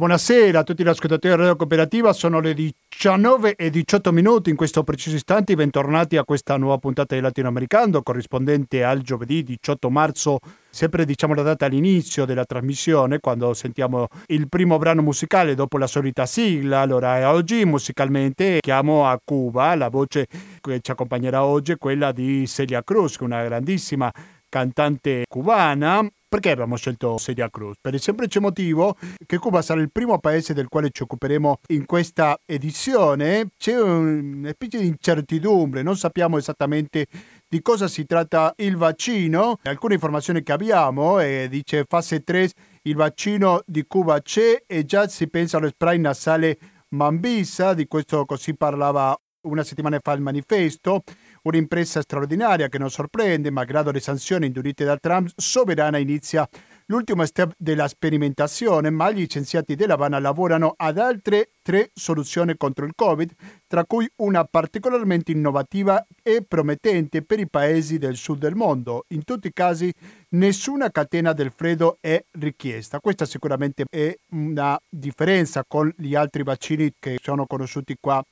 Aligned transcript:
Buonasera 0.00 0.60
a 0.60 0.62
tutti 0.62 0.82
gli 0.82 0.88
ascoltatori 0.88 1.34
di 1.34 1.40
Radio 1.40 1.56
Cooperativa, 1.56 2.14
sono 2.14 2.40
le 2.40 2.54
19 2.54 3.54
e 3.54 3.68
18 3.68 4.12
minuti 4.12 4.48
in 4.48 4.56
questo 4.56 4.82
preciso 4.82 5.16
istante, 5.16 5.54
bentornati 5.54 6.16
a 6.16 6.24
questa 6.24 6.56
nuova 6.56 6.78
puntata 6.78 7.14
di 7.14 7.20
Latinoamericano 7.20 8.00
corrispondente 8.02 8.82
al 8.82 9.02
giovedì 9.02 9.42
18 9.42 9.90
marzo, 9.90 10.38
sempre 10.70 11.04
diciamo 11.04 11.34
la 11.34 11.42
data 11.42 11.66
all'inizio 11.66 12.24
della 12.24 12.46
trasmissione 12.46 13.20
quando 13.20 13.52
sentiamo 13.52 14.06
il 14.28 14.48
primo 14.48 14.78
brano 14.78 15.02
musicale 15.02 15.54
dopo 15.54 15.76
la 15.76 15.86
solita 15.86 16.24
sigla, 16.24 16.80
allora 16.80 17.30
oggi 17.30 17.62
musicalmente 17.66 18.60
chiamo 18.60 19.06
a 19.06 19.20
Cuba, 19.22 19.74
la 19.74 19.90
voce 19.90 20.28
che 20.62 20.80
ci 20.80 20.90
accompagnerà 20.92 21.44
oggi 21.44 21.72
è 21.72 21.76
quella 21.76 22.10
di 22.10 22.46
Celia 22.46 22.82
Cruz, 22.82 23.18
una 23.18 23.44
grandissima 23.44 24.10
cantante 24.48 25.24
cubana 25.28 26.08
perché 26.30 26.52
abbiamo 26.52 26.76
scelto 26.76 27.18
Celia 27.18 27.50
Cruz? 27.50 27.78
Per 27.80 27.92
il 27.92 28.00
semplice 28.00 28.38
motivo 28.38 28.96
che 29.26 29.38
Cuba 29.38 29.62
sarà 29.62 29.80
il 29.80 29.90
primo 29.90 30.20
paese 30.20 30.54
del 30.54 30.68
quale 30.68 30.90
ci 30.92 31.02
occuperemo 31.02 31.58
in 31.70 31.86
questa 31.86 32.38
edizione. 32.46 33.48
C'è 33.56 33.76
una 33.80 34.50
specie 34.50 34.78
di 34.78 34.86
incertidumbre, 34.86 35.82
non 35.82 35.96
sappiamo 35.96 36.38
esattamente 36.38 37.06
di 37.48 37.60
cosa 37.60 37.88
si 37.88 38.06
tratta 38.06 38.52
il 38.58 38.76
vaccino. 38.76 39.58
Alcune 39.64 39.94
informazioni 39.94 40.44
che 40.44 40.52
abbiamo 40.52 41.18
eh, 41.18 41.48
dice 41.50 41.84
fase 41.88 42.22
3 42.22 42.48
il 42.82 42.94
vaccino 42.94 43.62
di 43.66 43.84
Cuba 43.88 44.20
c'è 44.20 44.62
e 44.68 44.84
già 44.84 45.08
si 45.08 45.28
pensa 45.28 45.56
allo 45.56 45.66
spray 45.66 45.98
nasale 45.98 46.58
Mambisa, 46.90 47.74
di 47.74 47.88
questo 47.88 48.24
così 48.24 48.54
parlava 48.54 49.18
una 49.42 49.64
settimana 49.64 49.98
fa 50.00 50.12
il 50.12 50.20
manifesto. 50.20 51.02
Un'impresa 51.42 52.02
straordinaria 52.02 52.68
che 52.68 52.76
non 52.76 52.90
sorprende, 52.90 53.50
malgrado 53.50 53.90
le 53.90 54.00
sanzioni 54.00 54.46
indurite 54.46 54.84
da 54.84 54.98
Trump, 54.98 55.30
Soberana 55.34 55.96
inizia 55.96 56.46
l'ultimo 56.86 57.24
step 57.24 57.54
della 57.56 57.88
sperimentazione, 57.88 58.90
ma 58.90 59.10
gli 59.10 59.24
scienziati 59.26 59.74
dell'Havana 59.74 60.18
lavorano 60.18 60.74
ad 60.76 60.98
altre 60.98 61.52
tre 61.62 61.92
soluzioni 61.94 62.58
contro 62.58 62.84
il 62.84 62.92
Covid, 62.94 63.32
tra 63.66 63.86
cui 63.86 64.06
una 64.16 64.44
particolarmente 64.44 65.32
innovativa 65.32 66.06
e 66.22 66.44
promettente 66.46 67.22
per 67.22 67.38
i 67.38 67.48
paesi 67.48 67.96
del 67.96 68.16
sud 68.16 68.40
del 68.40 68.54
mondo. 68.54 69.06
In 69.08 69.24
tutti 69.24 69.46
i 69.46 69.52
casi 69.54 69.90
nessuna 70.30 70.90
catena 70.90 71.32
del 71.32 71.52
freddo 71.56 71.96
è 72.02 72.22
richiesta. 72.32 73.00
Questa 73.00 73.24
sicuramente 73.24 73.84
è 73.88 74.14
una 74.32 74.78
differenza 74.90 75.64
con 75.66 75.90
gli 75.96 76.14
altri 76.14 76.42
vaccini 76.42 76.92
che 76.98 77.18
sono 77.22 77.46
conosciuti 77.46 77.96
qua 77.98 78.22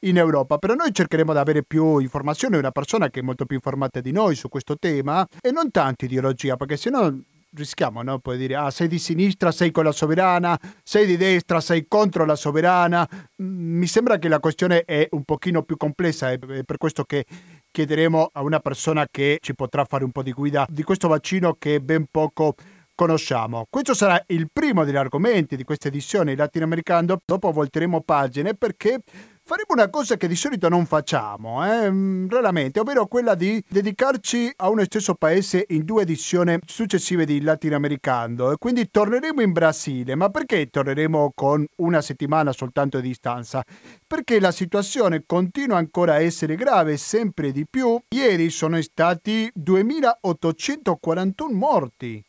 in 0.00 0.18
Europa. 0.18 0.58
Però 0.58 0.74
noi 0.74 0.92
cercheremo 0.92 1.32
di 1.32 1.38
avere 1.38 1.64
più 1.64 1.98
informazioni, 1.98 2.56
una 2.56 2.70
persona 2.70 3.10
che 3.10 3.20
è 3.20 3.22
molto 3.22 3.46
più 3.46 3.56
informata 3.56 4.00
di 4.00 4.12
noi 4.12 4.34
su 4.34 4.48
questo 4.48 4.76
tema 4.78 5.26
e 5.40 5.50
non 5.50 5.70
tanto 5.70 6.04
ideologia, 6.04 6.56
perché 6.56 6.76
sennò 6.76 7.12
rischiamo, 7.56 8.02
no? 8.02 8.18
Puoi 8.18 8.36
dire, 8.36 8.54
ah, 8.54 8.70
sei 8.70 8.86
di 8.86 8.98
sinistra, 8.98 9.50
sei 9.50 9.70
con 9.70 9.84
la 9.84 9.92
sovrana, 9.92 10.58
sei 10.82 11.06
di 11.06 11.16
destra, 11.16 11.60
sei 11.60 11.86
contro 11.88 12.24
la 12.24 12.36
sovrana. 12.36 13.08
Mi 13.36 13.86
sembra 13.86 14.18
che 14.18 14.28
la 14.28 14.40
questione 14.40 14.82
è 14.82 15.08
un 15.12 15.24
pochino 15.24 15.62
più 15.62 15.76
complessa, 15.76 16.30
è 16.30 16.38
per 16.38 16.76
questo 16.76 17.04
che 17.04 17.24
chiederemo 17.70 18.30
a 18.32 18.42
una 18.42 18.60
persona 18.60 19.06
che 19.10 19.38
ci 19.40 19.54
potrà 19.54 19.84
fare 19.84 20.04
un 20.04 20.12
po' 20.12 20.22
di 20.22 20.32
guida 20.32 20.66
di 20.68 20.82
questo 20.82 21.08
vaccino 21.08 21.56
che 21.58 21.80
ben 21.80 22.06
poco 22.10 22.54
conosciamo. 22.94 23.66
Questo 23.68 23.94
sarà 23.94 24.22
il 24.28 24.48
primo 24.50 24.84
degli 24.84 24.96
argomenti 24.96 25.56
di 25.56 25.64
questa 25.64 25.88
edizione 25.88 26.34
latinoamericano, 26.34 27.20
dopo 27.24 27.52
volteremo 27.52 28.00
pagine 28.00 28.54
perché 28.54 29.00
faremo 29.48 29.74
una 29.74 29.88
cosa 29.88 30.16
che 30.16 30.26
di 30.26 30.34
solito 30.34 30.68
non 30.68 30.86
facciamo, 30.86 31.64
eh, 31.64 31.88
mm, 31.88 32.28
raramente, 32.28 32.80
ovvero 32.80 33.06
quella 33.06 33.36
di 33.36 33.62
dedicarci 33.68 34.52
a 34.56 34.68
uno 34.68 34.82
stesso 34.82 35.14
paese 35.14 35.66
in 35.68 35.84
due 35.84 36.02
edizioni 36.02 36.58
successive 36.66 37.24
di 37.24 37.40
Latinoamericano. 37.40 38.56
Quindi 38.58 38.90
torneremo 38.90 39.42
in 39.42 39.52
Brasile, 39.52 40.16
ma 40.16 40.30
perché 40.30 40.68
torneremo 40.68 41.30
con 41.32 41.64
una 41.76 42.00
settimana 42.00 42.50
soltanto 42.50 42.98
di 42.98 43.06
distanza? 43.06 43.62
Perché 44.04 44.40
la 44.40 44.50
situazione 44.50 45.22
continua 45.24 45.76
ancora 45.76 46.14
a 46.14 46.20
essere 46.20 46.56
grave 46.56 46.96
sempre 46.96 47.52
di 47.52 47.64
più. 47.70 48.00
Ieri 48.08 48.50
sono 48.50 48.82
stati 48.82 49.48
2841 49.54 51.54
morti 51.54 52.20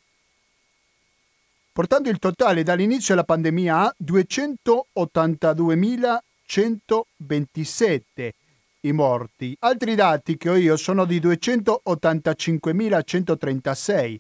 portando 1.78 2.10
il 2.10 2.18
totale 2.18 2.64
dall'inizio 2.64 3.14
della 3.14 3.24
pandemia 3.24 3.82
a 3.82 3.96
282.000 4.04 6.18
127 6.48 8.34
i 8.82 8.92
morti. 8.94 9.56
Altri 9.60 9.96
dati 9.96 10.38
che 10.38 10.50
ho 10.50 10.56
io 10.56 10.78
sono 10.78 11.06
di 11.06 11.20
285.136 11.20 14.18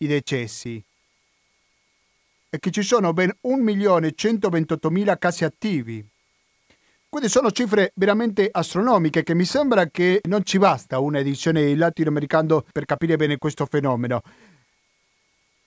i 0.00 0.06
decessi 0.06 0.80
e 2.50 2.58
che 2.58 2.70
ci 2.70 2.82
sono 2.82 3.12
ben 3.12 3.30
1.128.000 3.42 5.18
casi 5.18 5.44
attivi. 5.44 6.02
Quindi 7.10 7.28
sono 7.28 7.50
cifre 7.50 7.92
veramente 7.94 8.48
astronomiche 8.50 9.22
che 9.22 9.34
mi 9.34 9.44
sembra 9.44 9.86
che 9.86 10.20
non 10.24 10.44
ci 10.44 10.58
basta 10.58 11.00
una 11.00 11.18
edizione 11.18 11.74
latinoamericana 11.74 12.62
per 12.70 12.84
capire 12.84 13.16
bene 13.16 13.38
questo 13.38 13.66
fenomeno. 13.66 14.22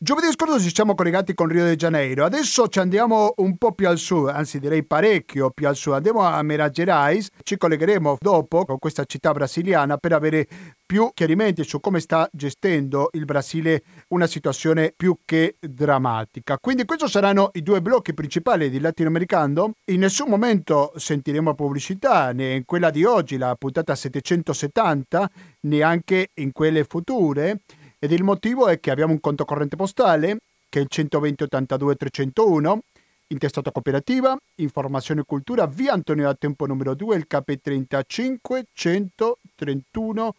Giovedì 0.03 0.31
scorso 0.31 0.59
ci 0.59 0.73
siamo 0.73 0.95
collegati 0.95 1.35
con 1.35 1.45
Rio 1.45 1.63
de 1.63 1.75
Janeiro, 1.75 2.25
adesso 2.25 2.67
ci 2.69 2.79
andiamo 2.79 3.33
un 3.35 3.55
po' 3.55 3.73
più 3.73 3.87
al 3.87 3.99
sud, 3.99 4.29
anzi 4.29 4.59
direi 4.59 4.83
parecchio 4.83 5.51
più 5.51 5.67
al 5.67 5.75
sud, 5.75 5.93
andiamo 5.93 6.21
a 6.21 6.41
Minas 6.41 6.71
Gerais, 6.71 7.29
ci 7.43 7.55
collegheremo 7.55 8.17
dopo 8.19 8.65
con 8.65 8.79
questa 8.79 9.05
città 9.05 9.31
brasiliana 9.31 9.97
per 9.97 10.13
avere 10.13 10.47
più 10.83 11.11
chiarimenti 11.13 11.63
su 11.63 11.79
come 11.79 11.99
sta 11.99 12.27
gestendo 12.33 13.09
il 13.11 13.25
Brasile 13.25 13.83
una 14.07 14.25
situazione 14.25 14.91
più 14.97 15.19
che 15.23 15.57
drammatica. 15.59 16.57
Quindi 16.59 16.83
questi 16.85 17.07
saranno 17.07 17.51
i 17.53 17.61
due 17.61 17.79
blocchi 17.83 18.15
principali 18.15 18.71
di 18.71 18.79
latinoamericano. 18.79 19.73
In 19.91 19.99
nessun 19.99 20.29
momento 20.29 20.93
sentiremo 20.95 21.53
pubblicità, 21.53 22.33
né 22.33 22.55
in 22.55 22.65
quella 22.65 22.89
di 22.89 23.05
oggi, 23.05 23.37
la 23.37 23.55
puntata 23.55 23.93
770, 23.93 25.29
neanche 25.61 26.31
in 26.33 26.51
quelle 26.51 26.85
future. 26.85 27.61
Ed 28.03 28.11
il 28.13 28.23
motivo 28.23 28.67
è 28.67 28.79
che 28.79 28.89
abbiamo 28.89 29.13
un 29.13 29.19
conto 29.19 29.45
corrente 29.45 29.75
postale, 29.75 30.39
che 30.69 30.79
è 30.79 30.81
il 30.81 30.87
120 30.87 31.43
82 31.43 31.95
301, 31.95 32.79
intestato 33.27 33.69
cooperativa, 33.71 34.35
informazione 34.55 35.21
e 35.21 35.23
cultura, 35.23 35.67
via 35.67 35.93
Antonio 35.93 36.25
da 36.25 36.33
Tempo 36.33 36.65
numero 36.65 36.95
2, 36.95 37.15
il 37.15 37.27
KP35 37.29 38.63
131 38.73 40.35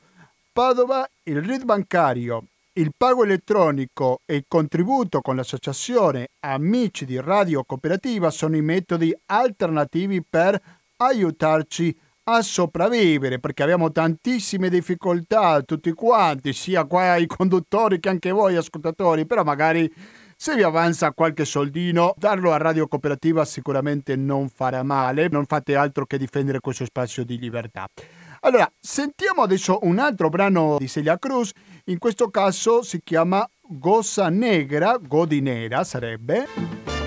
Padova, 0.52 1.08
il 1.22 1.40
RID 1.40 1.62
bancario, 1.62 2.46
il 2.72 2.90
pago 2.96 3.22
elettronico 3.22 4.22
e 4.26 4.34
il 4.34 4.44
contributo 4.48 5.20
con 5.20 5.36
l'associazione 5.36 6.30
Amici 6.40 7.04
di 7.04 7.20
Radio 7.20 7.62
Cooperativa 7.62 8.30
sono 8.30 8.56
i 8.56 8.60
metodi 8.60 9.16
alternativi 9.26 10.20
per 10.20 10.60
aiutarci 10.96 11.96
a 11.96 12.11
a 12.24 12.42
sopravvivere 12.42 13.40
perché 13.40 13.62
abbiamo 13.62 13.90
tantissime 13.90 14.68
difficoltà 14.68 15.62
tutti 15.62 15.92
quanti, 15.92 16.52
sia 16.52 16.84
qua 16.84 17.16
i 17.16 17.26
conduttori 17.26 17.98
che 17.98 18.08
anche 18.08 18.30
voi 18.30 18.56
ascoltatori, 18.56 19.26
però 19.26 19.42
magari 19.42 19.92
se 20.36 20.54
vi 20.54 20.62
avanza 20.62 21.12
qualche 21.12 21.44
soldino, 21.44 22.14
darlo 22.16 22.52
a 22.52 22.56
Radio 22.56 22.88
Cooperativa 22.88 23.44
sicuramente 23.44 24.16
non 24.16 24.48
farà 24.48 24.82
male, 24.82 25.28
non 25.28 25.46
fate 25.46 25.76
altro 25.76 26.04
che 26.04 26.18
difendere 26.18 26.60
questo 26.60 26.84
spazio 26.84 27.24
di 27.24 27.38
libertà. 27.38 27.86
Allora, 28.40 28.68
sentiamo 28.80 29.42
adesso 29.42 29.78
un 29.82 30.00
altro 30.00 30.28
brano 30.28 30.78
di 30.78 30.88
Celia 30.88 31.16
Cruz, 31.16 31.52
in 31.84 31.98
questo 31.98 32.28
caso 32.28 32.82
si 32.82 33.00
chiama 33.04 33.48
Goza 33.60 34.28
Negra, 34.30 34.98
Godi 35.00 35.40
Nera 35.40 35.84
sarebbe. 35.84 37.01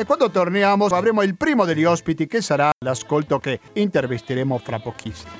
E 0.00 0.04
quando 0.04 0.30
torniamo 0.30 0.86
avremo 0.86 1.22
il 1.22 1.36
primo 1.36 1.64
degli 1.64 1.82
ospiti 1.82 2.28
che 2.28 2.40
sarà 2.40 2.70
l'ascolto 2.84 3.40
che 3.40 3.58
intervisteremo 3.72 4.56
fra 4.58 4.78
pochissimo. 4.78 5.32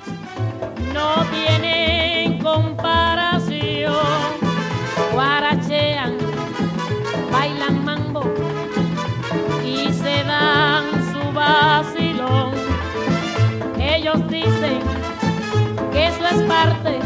No 0.91 1.25
tienen 1.31 2.43
comparación, 2.43 3.95
guarachean, 5.13 6.17
bailan 7.31 7.83
mambo 7.85 8.33
y 9.63 9.93
se 9.93 10.25
dan 10.25 10.83
su 11.09 11.31
vacilón. 11.31 12.53
Ellos 13.79 14.27
dicen 14.27 14.81
que 15.93 16.07
eso 16.07 16.27
es 16.27 16.41
parte 16.49 16.99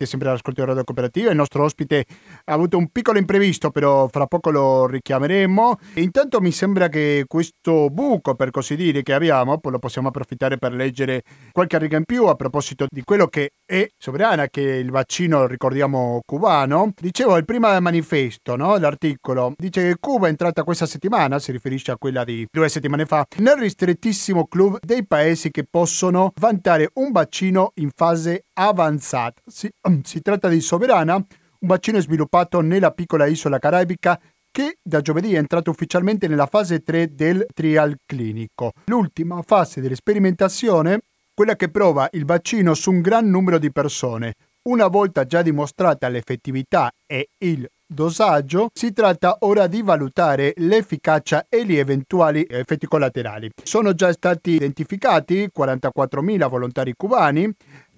siete 0.00 0.06
sempre 0.06 0.28
all'ascolto 0.28 0.60
di 0.60 0.66
Radio 0.66 0.84
Cooperativa. 0.84 1.30
Il 1.30 1.36
nostro 1.36 1.64
ospite 1.64 2.06
ha 2.44 2.52
avuto 2.52 2.78
un 2.78 2.88
piccolo 2.88 3.18
imprevisto, 3.18 3.70
però 3.70 4.08
fra 4.08 4.26
poco 4.26 4.50
lo 4.50 4.86
richiameremo. 4.86 5.78
intanto 5.96 6.40
mi 6.40 6.52
sembra 6.52 6.88
che 6.88 7.24
questo 7.26 7.88
buco, 7.90 8.34
per 8.34 8.50
così 8.50 8.76
dire, 8.76 9.02
che 9.02 9.12
abbiamo, 9.12 9.60
lo 9.62 9.78
possiamo 9.78 10.08
approfittare 10.08 10.56
per 10.56 10.72
leggere 10.72 11.22
qualche 11.52 11.78
riga 11.78 11.98
in 11.98 12.04
più 12.04 12.26
a 12.26 12.34
proposito 12.34 12.86
di 12.88 13.02
quello 13.02 13.26
che 13.26 13.50
è 13.66 13.86
Sovrana, 13.98 14.48
che 14.48 14.62
è 14.62 14.76
il 14.76 14.90
vaccino, 14.90 15.46
ricordiamo, 15.46 16.20
cubano. 16.24 16.92
Dicevo, 16.98 17.36
il 17.36 17.44
primo 17.44 17.78
manifesto, 17.80 18.56
no? 18.56 18.78
l'articolo, 18.78 19.52
dice 19.56 19.82
che 19.82 19.96
Cuba 20.00 20.26
è 20.26 20.30
entrata 20.30 20.64
questa 20.64 20.86
settimana, 20.86 21.38
si 21.38 21.52
riferisce 21.52 21.90
a 21.90 21.96
quella 21.98 22.24
di 22.24 22.46
due 22.50 22.68
settimane 22.68 23.04
fa, 23.04 23.26
nel 23.38 23.56
ristrettissimo 23.56 24.46
club 24.46 24.78
dei 24.80 25.06
paesi 25.06 25.50
che 25.50 25.66
possono 25.68 26.32
vantare 26.40 26.90
un 26.94 27.10
vaccino 27.12 27.72
in 27.74 27.90
fase 27.94 28.44
avanzata. 28.54 29.40
Si, 29.46 29.70
si 30.02 30.22
tratta 30.22 30.48
di 30.48 30.60
Soberana, 30.60 31.14
un 31.14 31.68
vaccino 31.68 32.00
sviluppato 32.00 32.60
nella 32.60 32.90
piccola 32.92 33.26
isola 33.26 33.58
caraibica 33.58 34.18
che 34.50 34.78
da 34.82 35.00
giovedì 35.00 35.34
è 35.34 35.38
entrato 35.38 35.70
ufficialmente 35.70 36.26
nella 36.26 36.46
fase 36.46 36.82
3 36.82 37.14
del 37.14 37.46
trial 37.54 37.96
clinico. 38.04 38.72
L'ultima 38.86 39.42
fase 39.42 39.80
dell'esperimentazione, 39.80 41.00
quella 41.32 41.56
che 41.56 41.70
prova 41.70 42.08
il 42.12 42.24
vaccino 42.24 42.74
su 42.74 42.90
un 42.90 43.00
gran 43.00 43.28
numero 43.28 43.58
di 43.58 43.70
persone. 43.70 44.34
Una 44.62 44.88
volta 44.88 45.24
già 45.24 45.40
dimostrata 45.40 46.08
l'effettività 46.08 46.90
e 47.06 47.30
il 47.38 47.66
dosaggio, 47.86 48.68
si 48.72 48.92
tratta 48.92 49.38
ora 49.40 49.66
di 49.66 49.82
valutare 49.82 50.52
l'efficacia 50.56 51.46
e 51.48 51.64
gli 51.64 51.76
eventuali 51.76 52.46
effetti 52.48 52.86
collaterali. 52.86 53.50
Sono 53.62 53.94
già 53.94 54.12
stati 54.12 54.52
identificati 54.52 55.50
44.000 55.56 56.48
volontari 56.48 56.92
cubani, 56.96 57.50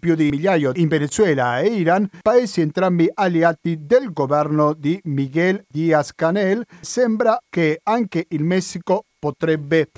più 0.02 0.16
di 0.16 0.30
migliaio 0.30 0.72
in 0.74 0.88
Venezuela 0.88 1.60
e 1.60 1.68
Iran, 1.68 2.08
paesi 2.22 2.60
entrambi 2.60 3.08
alleati 3.14 3.86
del 3.86 4.12
governo 4.12 4.72
di 4.72 5.00
Miguel 5.04 5.64
Díaz-Canel. 5.68 6.66
Sembra 6.80 7.40
che 7.48 7.78
anche 7.84 8.26
il 8.30 8.42
Messico 8.42 9.04
potrebbe 9.16 9.90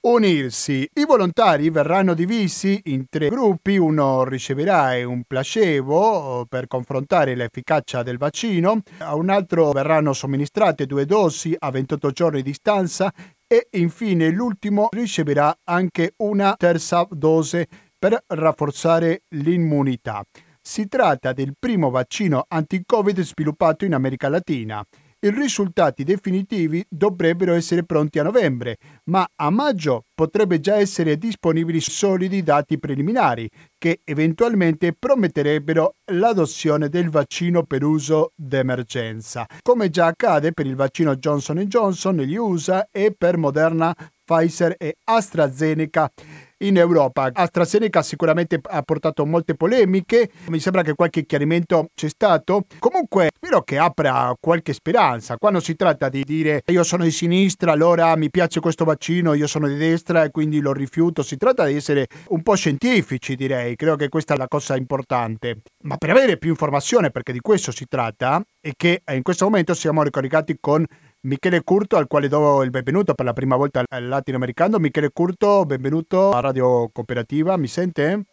unirsi. 0.00 0.86
I 0.92 1.06
volontari 1.06 1.70
verranno 1.70 2.12
divisi 2.12 2.78
in 2.84 3.06
tre 3.08 3.30
gruppi, 3.30 3.78
uno 3.78 4.24
riceverà 4.24 4.90
un 5.06 5.22
placebo 5.26 6.44
per 6.46 6.66
confrontare 6.66 7.34
l'efficacia 7.34 8.02
del 8.02 8.18
vaccino, 8.18 8.82
a 8.98 9.14
un 9.14 9.30
altro 9.30 9.70
verranno 9.72 10.12
somministrate 10.12 10.84
due 10.84 11.06
dosi 11.06 11.56
a 11.58 11.70
28 11.70 12.10
giorni 12.10 12.42
di 12.42 12.50
distanza 12.50 13.10
e 13.46 13.68
infine 13.70 14.28
l'ultimo 14.28 14.88
riceverà 14.90 15.56
anche 15.64 16.12
una 16.18 16.54
terza 16.54 17.06
dose 17.10 17.66
per 17.98 18.22
rafforzare 18.26 19.22
l'immunità. 19.30 20.22
Si 20.60 20.86
tratta 20.86 21.32
del 21.32 21.54
primo 21.58 21.90
vaccino 21.90 22.44
anti-Covid 22.46 23.20
sviluppato 23.22 23.84
in 23.84 23.94
America 23.94 24.28
Latina. 24.28 24.84
I 25.20 25.30
risultati 25.30 26.04
definitivi 26.04 26.84
dovrebbero 26.88 27.54
essere 27.54 27.82
pronti 27.82 28.20
a 28.20 28.22
novembre, 28.22 28.76
ma 29.06 29.28
a 29.34 29.50
maggio 29.50 30.04
potrebbe 30.14 30.60
già 30.60 30.76
essere 30.76 31.18
disponibili 31.18 31.80
solidi 31.80 32.44
dati 32.44 32.78
preliminari 32.78 33.50
che 33.76 34.02
eventualmente 34.04 34.92
prometterebbero 34.96 35.96
l'adozione 36.12 36.88
del 36.88 37.10
vaccino 37.10 37.64
per 37.64 37.82
uso 37.82 38.30
d'emergenza, 38.36 39.44
come 39.62 39.90
già 39.90 40.06
accade 40.06 40.52
per 40.52 40.66
il 40.66 40.76
vaccino 40.76 41.16
Johnson 41.16 41.58
Johnson 41.64 42.14
negli 42.14 42.36
USA 42.36 42.86
e 42.92 43.12
per 43.16 43.38
Moderna, 43.38 43.92
Pfizer 44.24 44.76
e 44.78 44.98
AstraZeneca 45.02 46.12
in 46.58 46.76
Europa. 46.76 47.30
AstraZeneca 47.32 48.02
sicuramente 48.02 48.60
ha 48.62 48.82
portato 48.82 49.24
molte 49.26 49.54
polemiche, 49.54 50.30
mi 50.48 50.60
sembra 50.60 50.82
che 50.82 50.94
qualche 50.94 51.26
chiarimento 51.26 51.90
c'è 51.94 52.08
stato. 52.08 52.64
Comunque, 52.78 53.30
spero 53.34 53.62
che 53.62 53.78
apra 53.78 54.34
qualche 54.40 54.72
speranza. 54.72 55.36
Quando 55.36 55.60
si 55.60 55.76
tratta 55.76 56.08
di 56.08 56.24
dire 56.24 56.62
io 56.66 56.82
sono 56.82 57.04
di 57.04 57.10
sinistra, 57.10 57.72
allora 57.72 58.16
mi 58.16 58.30
piace 58.30 58.60
questo 58.60 58.84
vaccino, 58.84 59.34
io 59.34 59.46
sono 59.46 59.68
di 59.68 59.76
destra 59.76 60.24
e 60.24 60.30
quindi 60.30 60.60
lo 60.60 60.72
rifiuto, 60.72 61.22
si 61.22 61.36
tratta 61.36 61.64
di 61.64 61.74
essere 61.74 62.06
un 62.28 62.42
po' 62.42 62.54
scientifici, 62.54 63.36
direi. 63.36 63.76
Credo 63.76 63.96
che 63.96 64.08
questa 64.08 64.34
è 64.34 64.36
la 64.36 64.48
cosa 64.48 64.76
importante. 64.76 65.62
Ma 65.82 65.96
per 65.96 66.10
avere 66.10 66.38
più 66.38 66.50
informazione, 66.50 67.10
perché 67.10 67.32
di 67.32 67.40
questo 67.40 67.70
si 67.72 67.86
tratta, 67.86 68.42
è 68.60 68.72
che 68.76 69.02
in 69.12 69.22
questo 69.22 69.44
momento 69.44 69.74
siamo 69.74 70.02
ricollegati 70.02 70.58
con 70.60 70.84
Michele 71.20 71.62
Curto, 71.62 71.96
al 71.96 72.06
quale 72.06 72.28
do 72.28 72.62
il 72.62 72.70
benvenuto 72.70 73.12
per 73.12 73.26
la 73.26 73.32
prima 73.32 73.56
volta 73.56 73.82
al 73.88 74.06
latinoamericano. 74.06 74.78
Michele 74.78 75.10
Curto, 75.10 75.64
benvenuto 75.64 76.30
a 76.30 76.38
Radio 76.38 76.90
Cooperativa, 76.92 77.56
mi 77.56 77.66
sente? 77.66 78.26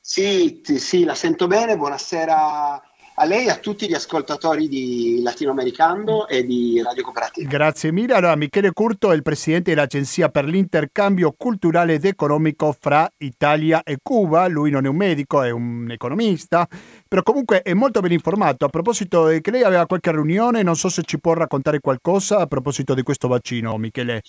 Sì, 0.00 0.62
sì, 0.62 1.04
la 1.04 1.14
sento 1.14 1.46
bene, 1.46 1.76
buonasera 1.76 2.80
a 3.16 3.24
lei 3.24 3.46
e 3.46 3.50
a 3.50 3.56
tutti 3.56 3.88
gli 3.88 3.94
ascoltatori 3.94 4.68
di 4.68 5.20
Latinoamericano 5.22 6.26
e 6.26 6.44
di 6.44 6.82
Radio 6.82 7.04
Cooperativa. 7.04 7.48
Grazie 7.48 7.92
mille. 7.92 8.14
Allora, 8.14 8.34
Michele 8.34 8.72
Curto 8.72 9.12
è 9.12 9.14
il 9.14 9.22
presidente 9.22 9.70
dell'Agenzia 9.70 10.28
per 10.30 10.44
l'intercambio 10.46 11.32
culturale 11.36 11.94
ed 11.94 12.04
economico 12.04 12.76
fra 12.78 13.08
Italia 13.18 13.82
e 13.84 13.98
Cuba. 14.02 14.48
Lui 14.48 14.70
non 14.70 14.84
è 14.84 14.88
un 14.88 14.96
medico, 14.96 15.42
è 15.42 15.50
un 15.50 15.90
economista, 15.90 16.66
però 17.06 17.22
comunque 17.22 17.62
è 17.62 17.72
molto 17.72 18.00
ben 18.00 18.12
informato. 18.12 18.64
A 18.64 18.68
proposito 18.68 19.26
che 19.40 19.50
lei 19.50 19.62
aveva 19.62 19.86
qualche 19.86 20.10
riunione, 20.10 20.62
non 20.62 20.74
so 20.74 20.88
se 20.88 21.02
ci 21.02 21.20
può 21.20 21.34
raccontare 21.34 21.78
qualcosa 21.78 22.38
a 22.38 22.46
proposito 22.46 22.94
di 22.94 23.02
questo 23.02 23.28
vaccino, 23.28 23.76
Michele. 23.78 24.22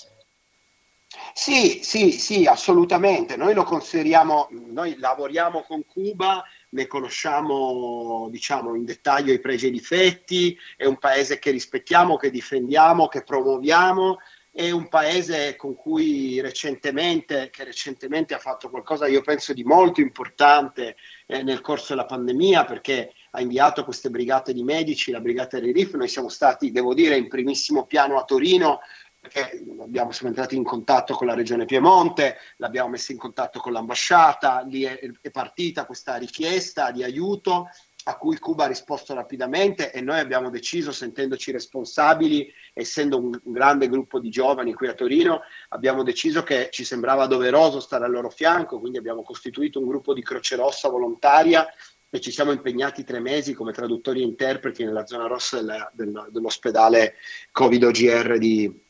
Sì, 1.34 1.80
sì, 1.82 2.12
sì, 2.12 2.46
assolutamente. 2.46 3.36
Noi 3.36 3.54
lo 3.54 3.64
consideriamo, 3.64 4.48
noi 4.52 4.98
lavoriamo 5.00 5.64
con 5.68 5.84
Cuba 5.86 6.44
ne 6.76 6.88
conosciamo 6.88 8.28
diciamo, 8.30 8.76
in 8.76 8.84
dettaglio 8.84 9.34
i 9.34 9.40
pregi 9.40 9.66
e 9.66 9.70
i 9.70 9.72
difetti, 9.72 10.58
è 10.76 10.86
un 10.86 10.98
paese 10.98 11.40
che 11.40 11.52
rispettiamo, 11.52 12.18
che 12.18 12.30
difendiamo, 12.30 13.08
che 13.08 13.24
promuoviamo, 13.24 14.18
è 14.52 14.72
un 14.72 14.88
paese 14.88 15.56
con 15.56 15.76
cui 15.76 16.40
recentemente, 16.40 17.50
che 17.50 17.64
recentemente 17.64 18.34
ha 18.34 18.40
fatto 18.40 18.70
qualcosa 18.70 19.08
io 19.08 19.22
penso 19.22 19.54
di 19.54 19.64
molto 19.64 20.00
importante 20.00 20.96
eh, 21.26 21.44
nel 21.44 21.60
corso 21.62 21.88
della 21.90 22.06
pandemia 22.06 22.64
perché 22.64 23.12
ha 23.32 23.42
inviato 23.42 23.84
queste 23.84 24.10
brigate 24.10 24.54
di 24.54 24.64
medici, 24.64 25.12
la 25.12 25.20
brigata 25.20 25.60
RIF, 25.60 25.96
noi 25.96 26.08
siamo 26.08 26.30
stati, 26.30 26.72
devo 26.72 26.94
dire, 26.94 27.18
in 27.18 27.28
primissimo 27.28 27.86
piano 27.86 28.18
a 28.18 28.24
Torino 28.24 28.80
perché 29.26 29.64
abbiamo, 29.82 30.12
siamo 30.12 30.30
entrati 30.30 30.56
in 30.56 30.64
contatto 30.64 31.16
con 31.16 31.26
la 31.26 31.34
regione 31.34 31.66
Piemonte, 31.66 32.38
l'abbiamo 32.58 32.90
messo 32.90 33.12
in 33.12 33.18
contatto 33.18 33.60
con 33.60 33.74
l'ambasciata, 33.74 34.64
lì 34.68 34.84
è, 34.84 35.00
è 35.20 35.32
partita 35.32 35.86
questa 35.86 36.16
richiesta 36.18 36.92
di 36.92 37.04
aiuto 37.04 37.70
a 38.08 38.18
cui 38.18 38.38
Cuba 38.38 38.66
ha 38.66 38.68
risposto 38.68 39.16
rapidamente 39.16 39.92
e 39.92 40.00
noi 40.00 40.20
abbiamo 40.20 40.52
deciso, 40.52 40.92
sentendoci 40.92 41.52
responsabili, 41.52 42.54
essendo 42.72 43.18
un, 43.18 43.40
un, 43.44 43.52
grande 43.52 43.90
gruppo 43.90 44.20
di 44.20 44.30
giovani 44.30 44.76
qui 44.76 44.88
a 44.88 44.94
Torino, 44.94 45.42
abbiamo 45.70 46.04
deciso 46.04 46.44
che 46.44 46.70
ci 46.72 46.84
sembrava 46.84 47.26
doveroso 47.26 47.80
stare 47.80 48.06
al 48.06 48.12
loro 48.12 48.30
fianco, 48.30 48.80
quindi 48.80 49.00
abbiamo 49.00 49.24
costituito 49.24 49.80
un 49.80 49.88
gruppo 49.88 50.14
di 50.14 50.22
Croce 50.22 50.56
Rossa 50.56 50.88
volontaria 50.88 51.68
e 52.12 52.22
ci 52.22 52.30
siamo 52.30 52.52
impegnati 52.52 53.04
tre 53.04 53.20
mesi 53.20 53.56
come 53.56 53.72
traduttori 53.72 54.22
e 54.22 54.26
interpreti 54.26 54.84
nella 54.84 55.08
zona 55.08 55.26
rossa 55.26 55.58
della, 55.58 55.92
della, 55.92 56.28
dell'ospedale 56.30 57.16
Covid-OGR 57.52 58.38
di, 58.38 58.85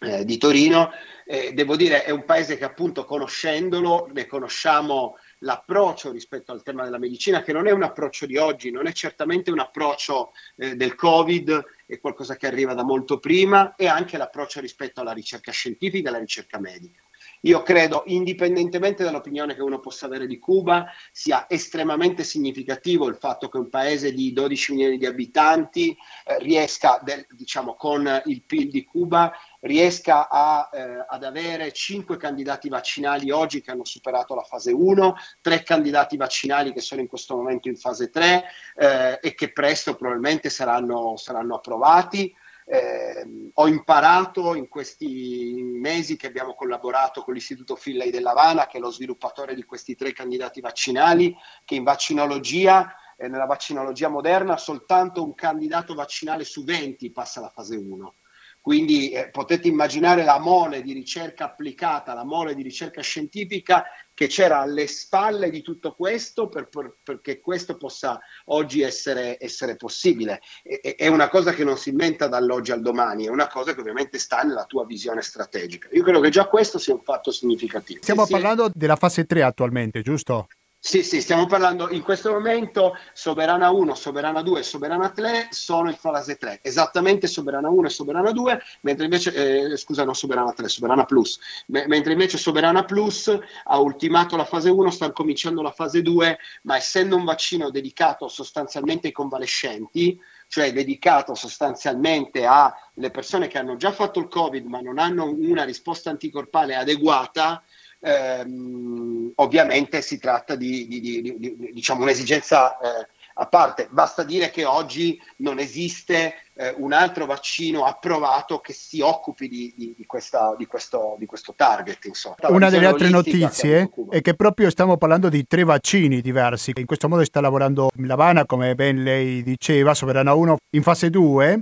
eh, 0.00 0.24
di 0.24 0.38
Torino. 0.38 0.90
Eh, 1.24 1.52
devo 1.52 1.76
dire 1.76 2.04
è 2.04 2.10
un 2.10 2.24
paese 2.24 2.56
che 2.56 2.64
appunto 2.64 3.04
conoscendolo 3.04 4.08
ne 4.14 4.26
conosciamo 4.26 5.18
l'approccio 5.40 6.10
rispetto 6.10 6.52
al 6.52 6.62
tema 6.62 6.84
della 6.84 6.98
medicina, 6.98 7.42
che 7.42 7.52
non 7.52 7.66
è 7.66 7.70
un 7.70 7.82
approccio 7.82 8.24
di 8.24 8.36
oggi, 8.36 8.70
non 8.70 8.86
è 8.86 8.92
certamente 8.92 9.50
un 9.50 9.58
approccio 9.58 10.32
eh, 10.56 10.74
del 10.74 10.94
Covid, 10.94 11.64
è 11.86 11.98
qualcosa 12.00 12.36
che 12.36 12.46
arriva 12.46 12.74
da 12.74 12.82
molto 12.82 13.18
prima, 13.18 13.74
e 13.76 13.86
anche 13.86 14.16
l'approccio 14.16 14.60
rispetto 14.60 15.00
alla 15.00 15.12
ricerca 15.12 15.52
scientifica 15.52 16.08
e 16.08 16.10
alla 16.10 16.20
ricerca 16.20 16.58
medica. 16.58 17.02
Io 17.42 17.62
credo, 17.62 18.02
indipendentemente 18.06 19.04
dall'opinione 19.04 19.54
che 19.54 19.62
uno 19.62 19.78
possa 19.78 20.06
avere 20.06 20.26
di 20.26 20.38
Cuba, 20.38 20.86
sia 21.12 21.46
estremamente 21.48 22.24
significativo 22.24 23.06
il 23.08 23.16
fatto 23.16 23.48
che 23.48 23.58
un 23.58 23.68
paese 23.68 24.12
di 24.12 24.32
12 24.32 24.72
milioni 24.72 24.98
di 24.98 25.06
abitanti 25.06 25.96
eh, 26.24 26.38
riesca, 26.38 27.00
del, 27.02 27.24
diciamo, 27.30 27.74
con 27.74 28.22
il 28.24 28.42
PIL 28.42 28.70
di 28.70 28.84
Cuba, 28.84 29.32
riesca 29.60 30.28
a, 30.28 30.68
eh, 30.72 31.04
ad 31.06 31.24
avere 31.24 31.72
5 31.72 32.16
candidati 32.16 32.68
vaccinali 32.68 33.30
oggi 33.30 33.60
che 33.60 33.70
hanno 33.70 33.84
superato 33.84 34.34
la 34.34 34.42
fase 34.42 34.72
1, 34.72 35.14
3 35.40 35.62
candidati 35.62 36.16
vaccinali 36.16 36.72
che 36.72 36.80
sono 36.80 37.00
in 37.00 37.08
questo 37.08 37.36
momento 37.36 37.68
in 37.68 37.76
fase 37.76 38.10
3 38.10 38.44
eh, 38.76 39.18
e 39.20 39.34
che 39.34 39.52
presto 39.52 39.94
probabilmente 39.94 40.50
saranno, 40.50 41.16
saranno 41.16 41.56
approvati. 41.56 42.34
Eh, 42.70 43.50
ho 43.54 43.66
imparato 43.66 44.54
in 44.54 44.68
questi 44.68 45.58
mesi 45.62 46.16
che 46.16 46.26
abbiamo 46.26 46.54
collaborato 46.54 47.22
con 47.22 47.32
l'Istituto 47.32 47.76
Finlay 47.76 48.10
dell'Havana, 48.10 48.66
che 48.66 48.76
è 48.76 48.80
lo 48.80 48.90
sviluppatore 48.90 49.54
di 49.54 49.64
questi 49.64 49.94
tre 49.94 50.12
candidati 50.12 50.60
vaccinali, 50.60 51.34
che 51.64 51.76
in 51.76 51.82
vaccinologia, 51.82 52.94
eh, 53.16 53.26
nella 53.26 53.46
vaccinologia 53.46 54.08
moderna, 54.08 54.58
soltanto 54.58 55.24
un 55.24 55.34
candidato 55.34 55.94
vaccinale 55.94 56.44
su 56.44 56.62
20 56.62 57.10
passa 57.10 57.40
la 57.40 57.48
fase 57.48 57.74
1. 57.74 58.16
Quindi 58.60 59.12
eh, 59.12 59.30
potete 59.30 59.66
immaginare 59.66 60.24
la 60.24 60.38
mole 60.38 60.82
di 60.82 60.92
ricerca 60.92 61.46
applicata, 61.46 62.12
la 62.12 62.24
mole 62.24 62.54
di 62.54 62.62
ricerca 62.62 63.00
scientifica 63.00 63.84
che 64.18 64.26
c'era 64.26 64.58
alle 64.58 64.88
spalle 64.88 65.48
di 65.48 65.62
tutto 65.62 65.94
questo 65.94 66.48
per, 66.48 66.68
per, 66.68 66.96
perché 67.04 67.38
questo 67.38 67.76
possa 67.76 68.18
oggi 68.46 68.80
essere, 68.80 69.36
essere 69.38 69.76
possibile. 69.76 70.40
E, 70.64 70.96
è 70.96 71.06
una 71.06 71.28
cosa 71.28 71.52
che 71.52 71.62
non 71.62 71.78
si 71.78 71.90
inventa 71.90 72.26
dall'oggi 72.26 72.72
al 72.72 72.82
domani, 72.82 73.26
è 73.26 73.28
una 73.28 73.46
cosa 73.46 73.74
che 73.74 73.80
ovviamente 73.80 74.18
sta 74.18 74.42
nella 74.42 74.64
tua 74.64 74.84
visione 74.84 75.22
strategica. 75.22 75.86
Io 75.92 76.02
credo 76.02 76.18
che 76.18 76.30
già 76.30 76.48
questo 76.48 76.78
sia 76.78 76.94
un 76.94 77.04
fatto 77.04 77.30
significativo. 77.30 78.02
Stiamo 78.02 78.24
sì, 78.24 78.32
parlando 78.32 78.68
della 78.74 78.96
fase 78.96 79.24
3 79.24 79.44
attualmente, 79.44 80.02
giusto? 80.02 80.48
Sì, 80.80 81.02
sì, 81.02 81.20
stiamo 81.20 81.44
parlando 81.46 81.90
in 81.90 82.02
questo 82.02 82.30
momento 82.32 82.94
Soberana 83.12 83.68
1, 83.70 83.94
Soberana 83.94 84.42
2 84.42 84.60
e 84.60 84.62
Soberana 84.62 85.10
3 85.10 85.48
sono 85.50 85.90
in 85.90 85.96
fase 85.96 86.36
3, 86.36 86.60
esattamente 86.62 87.26
Soberana 87.26 87.68
1 87.68 87.88
e 87.88 87.90
Soberana 87.90 88.30
2, 88.30 88.60
mentre 88.82 89.04
invece, 89.04 89.72
eh, 89.72 89.76
scusa, 89.76 90.04
non 90.04 90.14
Soberana 90.14 90.52
3, 90.52 90.68
Soberana 90.68 91.04
Plus, 91.04 91.38
M- 91.66 91.84
mentre 91.88 92.12
invece 92.12 92.38
Soberana 92.38 92.84
Plus 92.84 93.36
ha 93.64 93.78
ultimato 93.78 94.36
la 94.36 94.44
fase 94.44 94.70
1, 94.70 94.90
sta 94.90 95.10
cominciando 95.12 95.62
la 95.62 95.72
fase 95.72 96.00
2, 96.00 96.38
ma 96.62 96.76
essendo 96.76 97.16
un 97.16 97.24
vaccino 97.24 97.70
dedicato 97.70 98.28
sostanzialmente 98.28 99.08
ai 99.08 99.12
convalescenti, 99.12 100.18
cioè 100.46 100.72
dedicato 100.72 101.34
sostanzialmente 101.34 102.46
alle 102.46 103.10
persone 103.10 103.48
che 103.48 103.58
hanno 103.58 103.76
già 103.76 103.92
fatto 103.92 104.18
il 104.18 104.28
Covid 104.28 104.64
ma 104.64 104.80
non 104.80 104.98
hanno 104.98 105.26
una 105.26 105.64
risposta 105.64 106.08
anticorpale 106.08 106.74
adeguata, 106.74 107.62
ehm, 108.00 109.32
ovviamente 109.36 110.02
si 110.02 110.18
tratta 110.18 110.54
di, 110.54 110.86
di, 110.86 111.00
di, 111.00 111.22
di 111.38 111.70
diciamo 111.72 112.02
un'esigenza 112.02 112.78
eh, 112.78 113.08
a 113.40 113.46
parte. 113.46 113.88
Basta 113.90 114.22
dire 114.22 114.50
che 114.50 114.64
oggi 114.64 115.20
non 115.36 115.58
esiste 115.58 116.34
eh, 116.54 116.74
un 116.76 116.92
altro 116.92 117.24
vaccino 117.26 117.84
approvato 117.84 118.58
che 118.58 118.72
si 118.72 119.00
occupi 119.00 119.48
di, 119.48 120.04
questa, 120.06 120.54
questo, 120.66 121.16
questo, 121.26 121.54
target. 121.56 122.04
Insomma. 122.06 122.36
Una 122.48 122.68
delle 122.68 122.86
altre 122.86 123.08
notizie 123.08 123.90
è 124.10 124.20
che 124.20 124.34
proprio 124.34 124.70
stiamo 124.70 124.96
parlando 124.96 125.28
di 125.28 125.46
tre 125.46 125.64
vaccini 125.64 126.20
diversi. 126.20 126.72
In 126.74 126.86
questo 126.86 127.08
modo 127.08 127.24
sta 127.24 127.40
lavorando 127.40 127.90
Lavana, 127.96 128.44
come 128.44 128.74
ben 128.74 129.02
lei 129.02 129.42
diceva, 129.42 129.94
Sovrana 129.94 130.34
1 130.34 130.56
in 130.70 130.82
fase 130.82 131.10
2. 131.10 131.60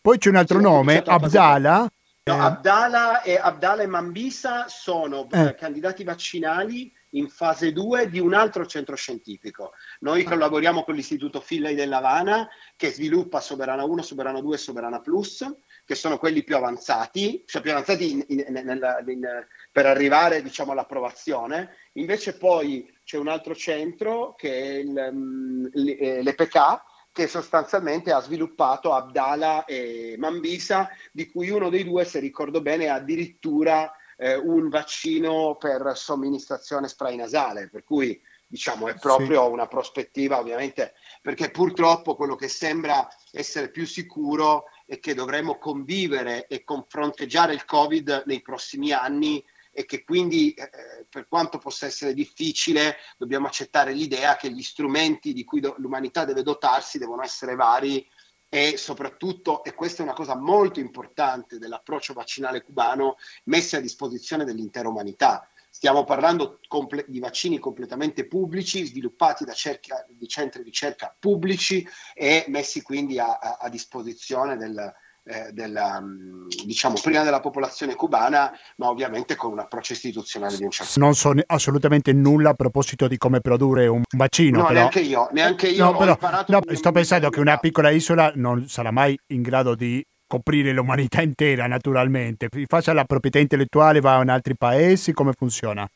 Poi 0.00 0.18
c'è 0.18 0.28
un 0.28 0.36
altro 0.36 0.58
sì, 0.58 0.64
nome, 0.64 1.02
Abdala, 1.04 1.88
No, 2.28 2.34
eh. 2.34 2.40
Abdala, 2.40 3.22
e, 3.22 3.36
Abdala 3.36 3.82
e 3.82 3.86
Mambisa 3.86 4.66
sono 4.66 5.28
eh. 5.30 5.54
candidati 5.54 6.02
vaccinali 6.02 6.92
in 7.10 7.28
fase 7.28 7.72
2 7.72 8.10
di 8.10 8.18
un 8.18 8.34
altro 8.34 8.66
centro 8.66 8.96
scientifico. 8.96 9.74
Noi 10.00 10.24
collaboriamo 10.24 10.82
con 10.82 10.96
l'Istituto 10.96 11.40
Finlay 11.40 11.76
dell'Havana 11.76 12.48
che 12.74 12.90
sviluppa 12.90 13.40
Soberana 13.40 13.84
1, 13.84 14.02
Soberana 14.02 14.40
2 14.40 14.54
e 14.56 14.58
Soberana 14.58 15.00
Plus, 15.00 15.46
che 15.84 15.94
sono 15.94 16.18
quelli 16.18 16.42
più 16.42 16.56
avanzati, 16.56 17.44
cioè 17.46 17.62
più 17.62 17.70
avanzati 17.70 18.10
in, 18.10 18.24
in, 18.26 18.40
in, 18.40 19.46
per 19.70 19.86
arrivare 19.86 20.42
diciamo, 20.42 20.72
all'approvazione. 20.72 21.76
Invece 21.92 22.36
poi 22.36 22.92
c'è 23.04 23.18
un 23.18 23.28
altro 23.28 23.54
centro 23.54 24.34
che 24.34 24.80
è 24.80 24.84
mm, 24.84 25.66
l'EPK, 25.74 26.82
che 27.16 27.28
sostanzialmente 27.28 28.12
ha 28.12 28.20
sviluppato 28.20 28.92
Abdala 28.92 29.64
e 29.64 30.16
Mambisa, 30.18 30.90
di 31.10 31.30
cui 31.30 31.48
uno 31.48 31.70
dei 31.70 31.82
due, 31.82 32.04
se 32.04 32.18
ricordo 32.18 32.60
bene, 32.60 32.88
ha 32.88 32.96
addirittura 32.96 33.90
eh, 34.18 34.36
un 34.36 34.68
vaccino 34.68 35.56
per 35.58 35.92
somministrazione 35.94 36.88
spray 36.88 37.16
nasale, 37.16 37.70
per 37.70 37.84
cui 37.84 38.20
diciamo 38.46 38.88
è 38.88 38.98
proprio 38.98 39.46
sì. 39.46 39.50
una 39.50 39.66
prospettiva 39.66 40.38
ovviamente 40.38 40.92
perché 41.20 41.50
purtroppo 41.50 42.14
quello 42.14 42.36
che 42.36 42.46
sembra 42.46 43.08
essere 43.32 43.70
più 43.70 43.84
sicuro 43.86 44.66
è 44.84 45.00
che 45.00 45.14
dovremo 45.14 45.58
convivere 45.58 46.46
e 46.46 46.62
confronteggiare 46.62 47.54
il 47.54 47.64
Covid 47.64 48.24
nei 48.26 48.42
prossimi 48.42 48.92
anni 48.92 49.42
e 49.76 49.84
che 49.84 50.04
quindi 50.04 50.54
eh, 50.54 51.04
per 51.06 51.28
quanto 51.28 51.58
possa 51.58 51.84
essere 51.84 52.14
difficile 52.14 52.96
dobbiamo 53.18 53.46
accettare 53.46 53.92
l'idea 53.92 54.36
che 54.36 54.50
gli 54.50 54.62
strumenti 54.62 55.34
di 55.34 55.44
cui 55.44 55.60
do- 55.60 55.74
l'umanità 55.76 56.24
deve 56.24 56.42
dotarsi 56.42 56.96
devono 56.96 57.22
essere 57.22 57.54
vari 57.54 58.08
e 58.48 58.78
soprattutto, 58.78 59.62
e 59.64 59.74
questa 59.74 60.00
è 60.00 60.06
una 60.06 60.14
cosa 60.14 60.34
molto 60.34 60.80
importante 60.80 61.58
dell'approccio 61.58 62.14
vaccinale 62.14 62.62
cubano, 62.62 63.16
messi 63.44 63.76
a 63.76 63.80
disposizione 63.80 64.44
dell'intera 64.46 64.88
umanità. 64.88 65.46
Stiamo 65.68 66.04
parlando 66.04 66.60
comple- 66.66 67.04
di 67.06 67.18
vaccini 67.18 67.58
completamente 67.58 68.26
pubblici, 68.26 68.86
sviluppati 68.86 69.44
da 69.44 69.52
cerca- 69.52 70.06
di 70.08 70.26
centri 70.26 70.62
di 70.62 70.70
ricerca 70.70 71.14
pubblici 71.18 71.86
e 72.14 72.46
messi 72.48 72.80
quindi 72.80 73.18
a, 73.18 73.36
a, 73.36 73.58
a 73.60 73.68
disposizione 73.68 74.56
del, 74.56 74.94
eh, 75.28 75.50
della, 75.52 76.00
mm, 76.00 76.46
diciamo, 76.64 76.94
prima 77.02 77.24
della 77.24 77.40
popolazione 77.40 77.96
cubana, 77.96 78.52
ma 78.76 78.88
ovviamente 78.88 79.34
con 79.34 79.50
un 79.50 79.58
approccio 79.58 79.92
istituzionale 79.92 80.56
di 80.56 80.62
un 80.62 80.70
certo 80.70 81.00
Non 81.00 81.14
so 81.14 81.32
assolutamente 81.46 82.12
nulla 82.12 82.50
a 82.50 82.54
proposito 82.54 83.08
di 83.08 83.16
come 83.16 83.40
produrre 83.40 83.88
un 83.88 84.02
vaccino. 84.16 84.58
No, 84.58 84.66
però... 84.66 84.78
neanche 84.78 85.00
io, 85.00 85.28
neanche 85.32 85.68
io 85.68 85.84
no, 85.84 85.96
però, 85.96 86.16
no, 86.46 86.60
sto 86.72 86.92
pensando 86.92 87.28
che 87.30 87.40
una 87.40 87.56
piccola 87.56 87.90
isola 87.90 88.30
non 88.36 88.68
sarà 88.68 88.92
mai 88.92 89.18
in 89.32 89.42
grado 89.42 89.74
di 89.74 90.04
coprire 90.28 90.72
l'umanità 90.72 91.22
intera, 91.22 91.66
naturalmente. 91.66 92.48
Faccia 92.66 92.92
la 92.92 93.04
proprietà 93.04 93.40
intellettuale, 93.40 94.00
va 94.00 94.22
in 94.22 94.28
altri 94.28 94.56
paesi, 94.56 95.12
come 95.12 95.32
funziona? 95.32 95.88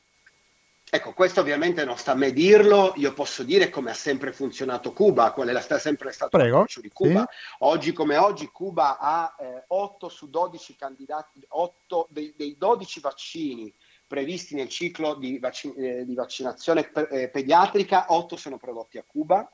Ecco, 0.92 1.12
questo 1.12 1.38
ovviamente 1.40 1.84
non 1.84 1.96
sta 1.96 2.12
a 2.12 2.16
me 2.16 2.32
dirlo, 2.32 2.94
io 2.96 3.12
posso 3.12 3.44
dire 3.44 3.70
come 3.70 3.90
ha 3.90 3.94
sempre 3.94 4.32
funzionato 4.32 4.92
Cuba, 4.92 5.30
qual 5.30 5.46
è 5.46 5.78
sempre 5.78 6.10
stato 6.10 6.36
Prego, 6.36 6.58
l'approccio 6.58 6.80
di 6.80 6.88
Cuba. 6.88 7.28
Sì. 7.30 7.54
Oggi 7.60 7.92
come 7.92 8.16
oggi 8.16 8.46
Cuba 8.48 8.98
ha 8.98 9.36
eh, 9.38 9.64
8 9.68 10.08
su 10.08 10.28
12 10.28 10.74
candidati, 10.74 11.44
8 11.46 12.08
dei, 12.10 12.34
dei 12.36 12.56
12 12.58 12.98
vaccini 12.98 13.72
previsti 14.04 14.56
nel 14.56 14.68
ciclo 14.68 15.14
di, 15.14 15.38
vaccin- 15.38 15.80
eh, 15.80 16.04
di 16.04 16.14
vaccinazione 16.16 16.90
pe- 16.90 17.06
eh, 17.08 17.28
pediatrica, 17.28 18.06
8 18.08 18.34
sono 18.34 18.58
prodotti 18.58 18.98
a 18.98 19.04
Cuba 19.06 19.48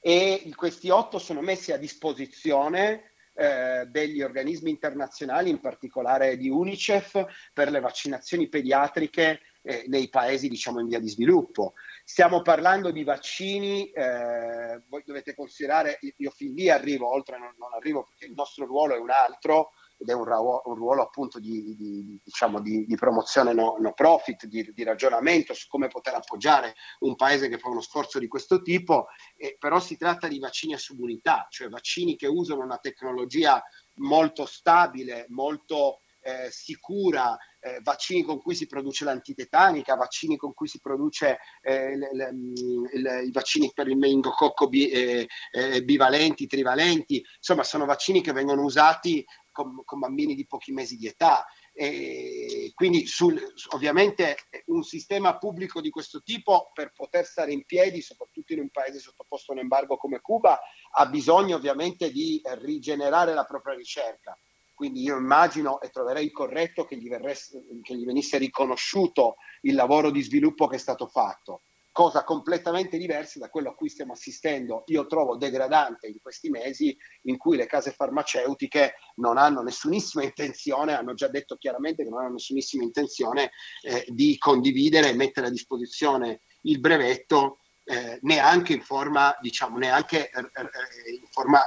e 0.00 0.50
questi 0.54 0.88
8 0.88 1.18
sono 1.18 1.42
messi 1.42 1.72
a 1.72 1.76
disposizione 1.76 3.12
eh, 3.34 3.84
degli 3.88 4.22
organismi 4.22 4.70
internazionali, 4.70 5.50
in 5.50 5.60
particolare 5.60 6.38
di 6.38 6.48
UNICEF, 6.48 7.50
per 7.52 7.70
le 7.70 7.80
vaccinazioni 7.80 8.48
pediatriche 8.48 9.40
eh, 9.62 9.84
nei 9.88 10.08
paesi 10.08 10.48
diciamo 10.48 10.80
in 10.80 10.88
via 10.88 11.00
di 11.00 11.08
sviluppo. 11.08 11.74
Stiamo 12.04 12.42
parlando 12.42 12.90
di 12.90 13.04
vaccini, 13.04 13.90
eh, 13.90 14.82
voi 14.88 15.02
dovete 15.04 15.34
considerare, 15.34 15.98
io 16.16 16.30
fin 16.30 16.54
lì 16.54 16.68
arrivo, 16.68 17.10
oltre 17.10 17.38
non, 17.38 17.54
non 17.58 17.72
arrivo 17.74 18.04
perché 18.04 18.26
il 18.26 18.34
nostro 18.34 18.66
ruolo 18.66 18.94
è 18.94 18.98
un 18.98 19.10
altro, 19.10 19.70
ed 20.02 20.08
è 20.08 20.12
un, 20.12 20.24
ruolo, 20.24 20.62
un 20.64 20.74
ruolo 20.74 21.02
appunto 21.02 21.38
di, 21.38 21.76
di, 21.76 22.20
diciamo 22.22 22.60
di, 22.60 22.84
di 22.84 22.96
promozione 22.96 23.52
no, 23.52 23.76
no 23.78 23.92
profit, 23.92 24.46
di, 24.46 24.82
ragionamento 24.82 25.54
su 25.54 25.68
come 25.68 25.86
poter 25.86 26.14
appoggiare 26.14 26.74
un 27.00 27.14
paese 27.14 27.48
che 27.48 27.58
fa 27.58 27.68
uno 27.68 27.80
sforzo 27.80 28.18
di 28.18 28.26
questo 28.26 28.62
tipo, 28.62 29.06
eh, 29.36 29.56
però 29.58 29.78
si 29.78 29.96
tratta 29.96 30.26
di 30.26 30.40
vaccini 30.40 30.74
a 30.74 30.78
subunità, 30.78 31.46
cioè 31.48 31.68
vaccini 31.68 32.16
che 32.16 32.26
usano 32.26 32.62
una 32.62 32.78
tecnologia 32.78 33.62
molto 33.94 34.44
stabile, 34.44 35.26
molto 35.28 36.00
eh, 36.20 36.50
sicura, 36.50 37.36
eh, 37.62 37.78
vaccini 37.82 38.22
con 38.22 38.40
cui 38.40 38.54
si 38.54 38.66
produce 38.66 39.04
l'antitetanica, 39.04 39.94
vaccini 39.94 40.36
con 40.36 40.52
cui 40.52 40.66
si 40.66 40.80
produce 40.80 41.38
eh, 41.62 41.96
le, 41.96 43.24
i 43.24 43.30
vaccini 43.30 43.70
per 43.72 43.88
il 43.88 43.96
meningococco 43.96 44.68
bi, 44.68 44.88
eh, 44.88 45.28
eh, 45.52 45.84
bivalenti, 45.84 46.46
trivalenti, 46.46 47.24
insomma 47.36 47.62
sono 47.62 47.84
vaccini 47.84 48.20
che 48.20 48.32
vengono 48.32 48.62
usati 48.62 49.24
con, 49.52 49.84
con 49.84 50.00
bambini 50.00 50.34
di 50.34 50.46
pochi 50.46 50.72
mesi 50.72 50.96
di 50.96 51.06
età. 51.06 51.46
E 51.74 52.70
quindi 52.74 53.06
sul, 53.06 53.40
ovviamente 53.70 54.36
un 54.66 54.82
sistema 54.82 55.38
pubblico 55.38 55.80
di 55.80 55.88
questo 55.88 56.20
tipo 56.20 56.70
per 56.74 56.92
poter 56.92 57.24
stare 57.24 57.52
in 57.52 57.64
piedi, 57.64 58.02
soprattutto 58.02 58.52
in 58.52 58.60
un 58.60 58.70
paese 58.70 58.98
sottoposto 58.98 59.52
a 59.52 59.54
un 59.54 59.60
embargo 59.60 59.96
come 59.96 60.20
Cuba, 60.20 60.60
ha 60.94 61.06
bisogno 61.06 61.56
ovviamente 61.56 62.10
di 62.10 62.42
rigenerare 62.60 63.32
la 63.32 63.44
propria 63.44 63.74
ricerca. 63.74 64.38
Quindi 64.74 65.02
io 65.02 65.16
immagino 65.16 65.80
e 65.80 65.90
troverei 65.90 66.30
corretto 66.30 66.84
che 66.84 66.96
gli, 66.96 67.08
verresse, 67.08 67.62
che 67.82 67.96
gli 67.96 68.04
venisse 68.04 68.38
riconosciuto 68.38 69.36
il 69.62 69.74
lavoro 69.74 70.10
di 70.10 70.22
sviluppo 70.22 70.66
che 70.66 70.76
è 70.76 70.78
stato 70.78 71.06
fatto 71.06 71.62
cosa 71.92 72.24
completamente 72.24 72.96
diversa 72.96 73.38
da 73.38 73.50
quello 73.50 73.70
a 73.70 73.74
cui 73.74 73.90
stiamo 73.90 74.14
assistendo, 74.14 74.82
io 74.86 75.06
trovo 75.06 75.36
degradante 75.36 76.08
in 76.08 76.18
questi 76.20 76.48
mesi 76.48 76.96
in 77.24 77.36
cui 77.36 77.56
le 77.56 77.66
case 77.66 77.92
farmaceutiche 77.92 78.94
non 79.16 79.36
hanno 79.36 79.62
nessunissima 79.62 80.24
intenzione, 80.24 80.96
hanno 80.96 81.12
già 81.12 81.28
detto 81.28 81.56
chiaramente 81.56 82.02
che 82.02 82.08
non 82.08 82.20
hanno 82.20 82.32
nessunissima 82.32 82.82
intenzione 82.82 83.50
eh, 83.82 84.06
di 84.08 84.36
condividere 84.38 85.10
e 85.10 85.14
mettere 85.14 85.48
a 85.48 85.50
disposizione 85.50 86.40
il 86.62 86.80
brevetto 86.80 87.58
eh, 87.84 88.18
neanche 88.22 88.72
in 88.72 88.80
forma, 88.80 89.36
diciamo, 89.40 89.76
neanche 89.76 90.30
eh, 90.30 90.40
eh 90.40 91.12
in 91.12 91.26
forma 91.30 91.60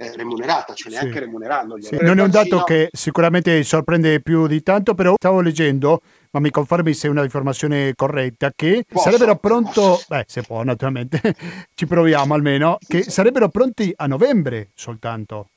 eh, 0.00 0.16
remunerata, 0.16 0.72
cioè 0.72 0.90
neanche 0.92 1.12
sì. 1.12 1.18
remunerandoli. 1.18 1.82
Sì. 1.82 1.98
Non 2.00 2.18
è 2.18 2.22
un 2.22 2.30
dato 2.30 2.62
che 2.62 2.88
sicuramente 2.90 3.62
sorprende 3.62 4.20
più 4.20 4.46
di 4.46 4.62
tanto, 4.62 4.94
però 4.94 5.14
stavo 5.16 5.42
leggendo, 5.42 6.00
ma 6.30 6.40
mi 6.40 6.50
confermi 6.50 6.94
se 6.94 7.06
è 7.06 7.10
una 7.10 7.22
informazione 7.22 7.92
corretta, 7.94 8.50
che 8.56 8.84
Posso? 8.88 9.04
sarebbero 9.04 9.36
pronto, 9.36 10.00
beh 10.08 10.24
se 10.26 10.42
può 10.42 10.62
naturalmente, 10.62 11.20
ci 11.74 11.86
proviamo 11.86 12.32
almeno, 12.32 12.78
che 12.86 13.02
sarebbero 13.02 13.50
pronti 13.50 13.92
a 13.94 14.06
novembre 14.06 14.70
soltanto. 14.74 15.48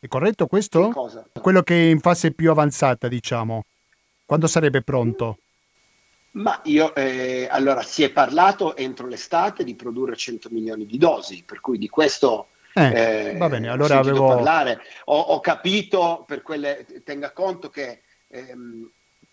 È 0.00 0.08
corretto 0.08 0.46
questo? 0.46 0.88
Che 0.88 0.94
cosa? 0.94 1.26
Quello 1.38 1.62
che 1.62 1.74
è 1.74 1.90
in 1.90 2.00
fase 2.00 2.32
più 2.32 2.50
avanzata, 2.50 3.06
diciamo. 3.06 3.64
Quando 4.24 4.46
sarebbe 4.46 4.80
pronto? 4.80 5.36
Ma 6.32 6.58
io, 6.64 6.94
eh, 6.94 7.46
allora, 7.50 7.82
si 7.82 8.02
è 8.02 8.10
parlato 8.10 8.74
entro 8.74 9.06
l'estate 9.06 9.62
di 9.62 9.74
produrre 9.74 10.16
100 10.16 10.48
milioni 10.50 10.86
di 10.86 10.96
dosi, 10.96 11.42
per 11.44 11.60
cui 11.60 11.76
di 11.76 11.88
questo 11.90 12.48
Eh, 12.74 13.30
eh, 13.30 13.36
va 13.36 13.48
bene, 13.48 13.68
allora 13.68 13.98
avevo... 13.98 14.26
Ho, 15.06 15.18
ho 15.18 15.40
capito, 15.40 16.24
per 16.26 16.42
quelle, 16.42 16.86
tenga 17.04 17.32
conto 17.32 17.68
che 17.68 18.02
ehm, 18.28 18.90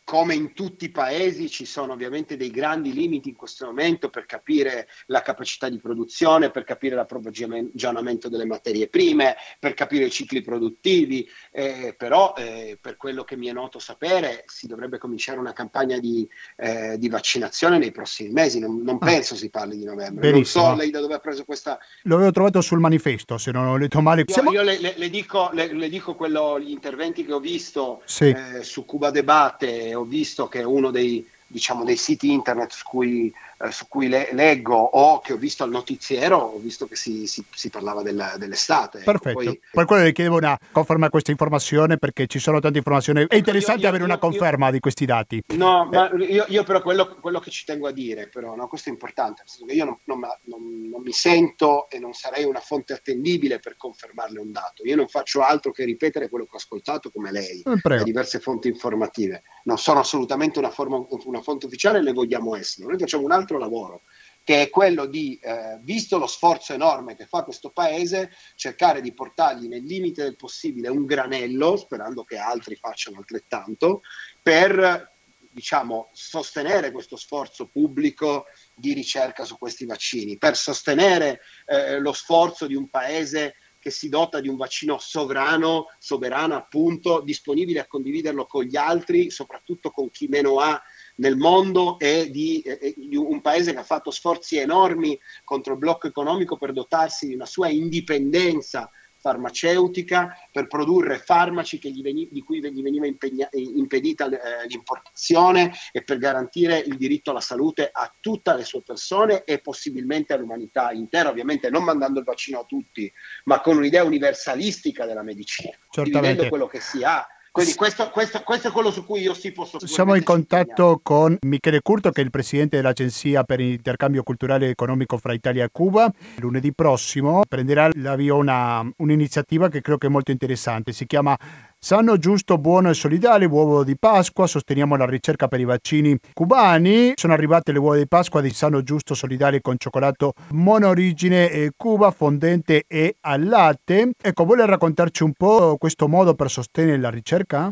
come 0.10 0.34
in 0.34 0.54
tutti 0.54 0.86
i 0.86 0.90
paesi 0.90 1.52
ci 1.52 1.66
sono 1.66 1.94
ovviamente 1.94 2.36
dei 2.36 2.50
grandi 2.50 2.94
limiti 2.94 3.30
in 3.30 3.36
questo 3.36 3.68
momento 3.68 4.10
per 4.10 4.26
capire 4.26 4.88
la 5.06 5.22
capacità 5.22 5.70
di 5.70 5.78
produzione, 5.78 6.50
per 6.50 6.64
capire 6.64 6.96
l'approvvigionamento 6.96 8.28
delle 8.28 8.46
materie 8.46 8.88
prime, 8.88 9.36
per 9.60 9.76
capire 9.76 10.06
i 10.06 10.10
cicli 10.10 10.42
produttivi, 10.42 11.30
eh, 11.52 11.94
però 11.96 12.34
eh, 12.36 12.80
per 12.82 12.98
quello 12.98 13.24
che 13.24 13.36
mi 13.38 13.50
è 13.50 13.52
noto 13.54 13.78
sapere 13.78 14.46
si 14.48 14.66
dovrebbe 14.66 14.98
cominciare 14.98 15.38
una 15.38 15.54
campagna 15.54 16.00
di, 16.00 16.28
eh, 16.58 16.98
di 16.98 17.08
vaccinazione 17.08 17.78
nei 17.78 17.92
prossimi 17.92 18.32
mesi, 18.32 18.60
non, 18.60 18.82
non 18.82 18.98
Ah. 19.00 19.06
penso 19.06 19.36
si 19.36 19.52
parli 19.52 19.78
di 19.78 19.86
novembre. 19.86 20.32
Benissimo. 20.32 20.64
Non 20.66 20.74
so 20.76 20.82
lei 20.82 20.90
da 20.90 21.00
dove 21.02 21.14
ha 21.14 21.20
preso 21.20 21.46
questa... 21.46 21.78
Lo 22.04 22.16
avevo 22.16 22.32
trovato 22.32 22.62
sul 22.62 22.80
manifesto, 22.80 23.38
se 23.38 23.52
non 23.52 23.68
ho 23.68 23.78
letto 23.78 24.02
male. 24.02 24.22
Io, 24.22 24.34
Siamo- 24.34 24.52
io 24.52 24.64
le, 24.64 24.80
le- 24.80 24.96
le 24.98 25.10
dico, 25.12 25.52
le, 25.54 25.72
le 25.72 25.88
dico 25.88 26.16
quello, 26.16 26.60
gli 26.60 26.72
interventi 26.72 27.24
che 27.24 27.32
ho 27.32 27.40
visto 27.40 28.02
Sì. 28.06 28.30
eh, 28.30 28.64
su 28.64 28.86
Cuba 28.86 29.12
Debate, 29.12 29.94
ho 30.00 30.04
visto 30.04 30.48
che 30.48 30.60
è 30.62 30.64
uno 30.64 30.92
dei, 30.92 31.28
diciamo, 31.48 31.84
dei 31.84 31.98
siti 31.98 32.32
internet 32.32 32.72
su 32.72 32.84
cui, 32.86 33.34
eh, 33.62 33.72
su 33.72 33.88
cui 33.88 34.08
le- 34.08 34.30
leggo 34.32 34.76
o 34.78 35.20
che 35.20 35.34
ho 35.34 35.38
visto 35.38 35.64
al 35.64 35.70
notiziero, 35.70 36.38
ho 36.38 36.60
visto 36.60 36.88
che 36.88 36.96
si, 36.96 37.28
si- 37.28 37.44
si 37.54 37.70
parlava 37.70 38.02
della- 38.02 38.36
dell'estate. 38.38 39.00
Ecco, 39.00 39.12
Perfetto. 39.12 39.44
poi- 39.44 39.60
per 39.72 39.86
quello 39.86 40.04
le 40.04 40.12
chiedevo 40.12 40.38
una 40.38 40.58
conferma 40.72 41.08
a 41.08 41.10
questa 41.10 41.32
informazione 41.32 41.98
perché 41.98 42.28
ci 42.28 42.40
sono 42.40 42.60
tante 42.60 42.78
informazioni. 42.78 43.26
È 43.28 43.36
interessante 43.36 43.80
io- 43.82 43.84
io- 43.86 43.90
avere 43.90 44.04
una 44.04 44.14
io- 44.14 44.20
conferma 44.20 44.72
di 44.72 44.80
questi 44.80 45.06
dati. 45.06 45.42
No, 45.56 45.86
ma 45.92 46.10
Eh. 46.12 46.24
io, 46.26 46.46
io 46.48 46.64
però 46.64 46.82
quello, 46.82 47.18
quello 47.20 47.40
che 47.40 47.52
ci 47.52 47.66
tengo 47.66 47.88
a 47.88 47.92
dire, 47.92 48.28
però, 48.30 48.56
no, 48.56 48.68
questo 48.68 48.90
è 48.90 48.92
importante, 48.92 49.44
io 49.68 49.86
non, 49.86 49.98
non- 50.06 50.20
non- 50.46 50.88
non 50.90 51.02
mi 51.02 51.12
sento 51.12 51.90
e 51.90 52.00
non 52.00 52.14
sarei 52.14 52.44
una 52.46 52.60
fonte 52.60 52.94
attendibile 52.94 53.60
per 53.60 53.76
confermarle 53.78 54.40
un 54.40 54.52
dato. 54.52 54.84
Io 54.86 54.96
non 54.96 55.08
faccio 55.08 55.42
altro 55.42 55.72
che 55.72 55.84
ripetere 55.86 56.30
quello 56.30 56.46
che 56.46 56.52
ho 56.54 56.58
ascoltato 56.58 57.10
come 57.12 57.32
lei 57.32 57.60
Eh, 57.60 57.64
da 57.64 57.76
Prego. 57.82 58.04
diverse 58.04 58.40
fonti 58.40 58.68
informative. 58.68 59.44
Non 59.64 59.78
sono 59.78 60.00
assolutamente 60.00 60.60
una, 60.60 60.70
forma- 60.70 61.04
una 61.26 61.42
fonte 61.42 61.66
ufficiale, 61.66 62.02
ne 62.02 62.14
vogliamo 62.14 62.56
essere. 62.56 62.88
Noi 62.88 62.98
facciamo 63.00 63.24
un 63.26 63.32
altro 63.32 63.49
lavoro, 63.58 64.04
che 64.44 64.64
è 64.64 64.70
quello 64.70 65.06
di, 65.06 65.40
eh, 65.42 65.80
visto 65.82 66.18
lo 66.18 66.28
sforzo 66.28 66.74
enorme 66.74 67.16
che 67.16 67.26
fa 67.26 67.44
questo 67.44 67.70
paese, 67.72 68.32
cercare 68.56 69.02
di 69.02 69.14
portargli 69.14 69.68
nel 69.68 69.84
limite 69.84 70.24
del 70.24 70.36
possibile 70.36 70.90
un 70.90 71.06
granello, 71.06 71.78
sperando 71.78 72.24
che 72.24 72.38
altri 72.38 72.76
facciano 72.76 73.18
altrettanto, 73.18 74.02
per 74.42 75.12
diciamo, 75.52 76.10
sostenere 76.14 76.92
questo 76.92 77.16
sforzo 77.16 77.68
pubblico 77.68 78.46
di 78.74 78.94
ricerca 78.94 79.44
su 79.44 79.58
questi 79.58 79.86
vaccini, 79.86 80.38
per 80.38 80.56
sostenere 80.56 81.42
eh, 81.66 82.00
lo 82.00 82.14
sforzo 82.14 82.66
di 82.68 82.76
un 82.76 82.90
paese 82.90 83.56
che 83.80 83.90
si 83.92 84.10
dota 84.10 84.42
di 84.42 84.50
un 84.50 84.58
vaccino 84.58 84.98
sovrano, 85.00 85.88
soberano 85.98 86.56
appunto, 86.56 87.22
disponibile 87.22 87.80
a 87.80 87.88
condividerlo 87.88 88.46
con 88.46 88.64
gli 88.64 88.76
altri, 88.76 89.32
soprattutto 89.32 89.90
con 89.90 90.10
chi 90.10 90.28
meno 90.28 90.60
ha 90.60 90.82
nel 91.20 91.38
mondo 91.38 92.00
e 92.00 92.30
di, 92.30 92.62
eh, 92.62 92.94
di 92.98 93.16
un 93.16 93.42
paese 93.42 93.72
che 93.72 93.80
ha 93.80 93.84
fatto 93.84 94.12
sforzi 94.12 94.58
enormi 94.58 95.20
contro 95.44 95.74
il 95.74 95.80
blocco 95.80 96.08
economico 96.08 96.58
per 96.58 96.74
dotarsi 96.74 97.28
di 97.28 97.36
una 97.36 97.46
sua 97.46 97.70
indipendenza 97.70 98.90
farmaceutica 99.22 100.34
per 100.50 100.68
produrre 100.68 101.18
farmaci 101.18 101.78
che 101.78 101.92
gli 101.92 102.02
veni- 102.02 102.30
di 102.32 102.42
cui 102.42 102.60
gli 102.60 102.82
veniva 102.82 103.06
impegna- 103.06 103.50
impedita 103.52 104.28
eh, 104.28 104.68
l'importazione 104.68 105.74
e 105.92 106.04
per 106.04 106.18
garantire 106.18 106.78
il 106.80 106.96
diritto 106.96 107.32
alla 107.32 107.42
salute 107.42 107.90
a 107.92 108.12
tutte 108.20 108.56
le 108.56 108.64
sue 108.64 108.82
persone 108.82 109.44
e 109.44 109.60
possibilmente 109.60 110.32
all'umanità 110.34 110.92
intera, 110.92 111.30
ovviamente 111.30 111.70
non 111.70 111.84
mandando 111.84 112.20
il 112.20 112.26
vaccino 112.26 112.60
a 112.60 112.64
tutti, 112.64 113.12
ma 113.44 113.60
con 113.60 113.76
un'idea 113.76 114.06
universalistica 114.06 115.06
della 115.06 115.24
medicina, 115.24 115.78
Certamente. 115.90 116.28
dividendo 116.28 116.50
quello 116.50 116.68
che 116.68 116.80
si 116.80 117.04
ha. 117.04 117.28
Quindi 117.52 117.74
questo, 117.76 118.10
questo- 118.10 118.42
questo 118.44 118.68
è 118.68 118.72
quello 118.72 118.92
su 118.92 119.06
cui 119.06 119.22
io 119.22 119.34
sì 119.34 119.52
posso 119.52 119.86
Siamo 119.86 120.16
in 120.16 120.24
contatto 120.24 121.00
con 121.02 121.38
Michele 121.42 121.82
Curto, 121.82 122.12
che 122.12 122.22
è 122.22 122.24
il 122.24 122.30
presidente 122.30 122.78
dell'Agenzia 122.78 123.44
per 123.44 123.60
l'intercambio 123.60 124.24
culturale 124.24 124.68
e 124.68 124.70
economico 124.70 125.18
fra 125.18 125.34
Italia 125.34 125.66
e 125.66 125.70
Cuba. 125.72 126.12
Lunedì 126.38 126.74
prossimo 126.74 127.44
prenderà 127.48 127.90
l'avvio 127.94 128.36
una, 128.38 128.88
un'iniziativa 128.98 129.70
che 129.70 129.82
credo 129.82 129.98
che 129.98 130.08
è 130.08 130.10
molto 130.10 130.32
interessante. 130.32 130.92
Si 130.92 131.06
chiama 131.06 131.38
Sano, 131.82 132.18
giusto, 132.18 132.58
buono 132.58 132.90
e 132.90 132.94
solidale, 132.94 133.46
uovo 133.46 133.86
di 133.86 133.98
Pasqua. 133.98 134.48
Sosteniamo 134.48 134.98
la 134.98 135.06
ricerca 135.06 135.48
per 135.48 135.62
i 135.62 135.64
vaccini 135.64 136.20
cubani. 136.34 137.14
Sono 137.16 137.32
arrivate 137.32 137.72
le 137.72 137.80
uova 137.80 137.96
di 137.96 138.06
Pasqua 138.06 138.42
di 138.42 138.50
Sano, 138.50 138.84
giusto, 138.84 139.16
solidale 139.16 139.62
con 139.62 139.76
cioccolato 139.78 140.34
monorigine 140.50 141.50
e 141.50 141.72
Cuba, 141.78 142.12
fondente 142.12 142.84
e 142.86 143.16
al 143.22 143.46
latte. 143.46 144.12
Ecco, 144.22 144.44
vuole 144.44 144.66
raccontarci 144.66 145.24
un 145.24 145.32
po' 145.32 145.78
questo 145.78 146.10
modo 146.10 146.36
per 146.36 146.50
sostenere 146.50 147.00
la 147.00 147.10
ricerca? 147.10 147.72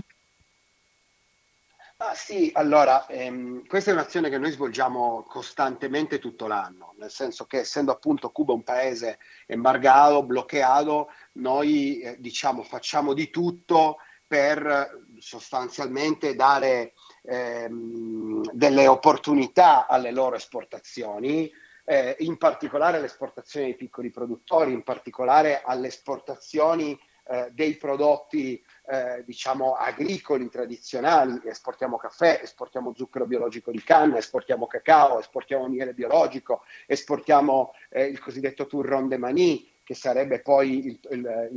Ah, 1.99 2.13
sì, 2.13 2.51
allora, 2.53 3.07
ehm, 3.07 3.65
questa 3.65 3.89
è 3.89 3.93
un'azione 3.93 4.29
che 4.29 4.37
noi 4.37 4.51
svolgiamo 4.51 5.23
costantemente 5.23 6.19
tutto 6.19 6.45
l'anno, 6.45 6.93
nel 6.99 7.09
senso 7.09 7.45
che 7.45 7.57
essendo 7.61 7.91
appunto 7.91 8.29
Cuba 8.29 8.53
un 8.53 8.61
paese 8.63 9.17
embargato, 9.47 10.21
bloccato, 10.21 11.09
noi 11.33 11.99
eh, 12.01 12.17
diciamo 12.19 12.61
facciamo 12.61 13.13
di 13.13 13.31
tutto 13.31 13.97
per 14.27 14.63
eh, 14.63 14.89
sostanzialmente 15.17 16.35
dare 16.35 16.93
ehm, 17.23 18.43
delle 18.51 18.85
opportunità 18.87 19.87
alle 19.87 20.11
loro 20.11 20.35
esportazioni, 20.35 21.51
eh, 21.83 22.15
in 22.19 22.37
particolare 22.37 22.97
alle 22.97 23.07
esportazioni 23.07 23.65
dei 23.67 23.75
piccoli 23.75 24.11
produttori, 24.11 24.71
in 24.71 24.83
particolare 24.83 25.63
alle 25.65 25.87
esportazioni 25.87 26.95
eh, 27.29 27.49
dei 27.51 27.75
prodotti 27.75 28.63
eh, 28.89 29.23
diciamo 29.25 29.73
agricoli 29.73 30.49
tradizionali, 30.49 31.41
esportiamo 31.45 31.97
caffè, 31.97 32.39
esportiamo 32.41 32.93
zucchero 32.95 33.25
biologico 33.25 33.71
di 33.71 33.83
canna, 33.83 34.17
esportiamo 34.17 34.65
cacao, 34.67 35.19
esportiamo 35.19 35.67
miele 35.67 35.93
biologico, 35.93 36.63
esportiamo 36.85 37.73
eh, 37.89 38.05
il 38.05 38.19
cosiddetto 38.19 38.65
turron 38.65 39.07
de 39.07 39.17
maní, 39.17 39.69
che 39.83 39.93
sarebbe 39.93 40.41
poi 40.41 40.85
il, 40.85 40.99
il, 41.11 41.49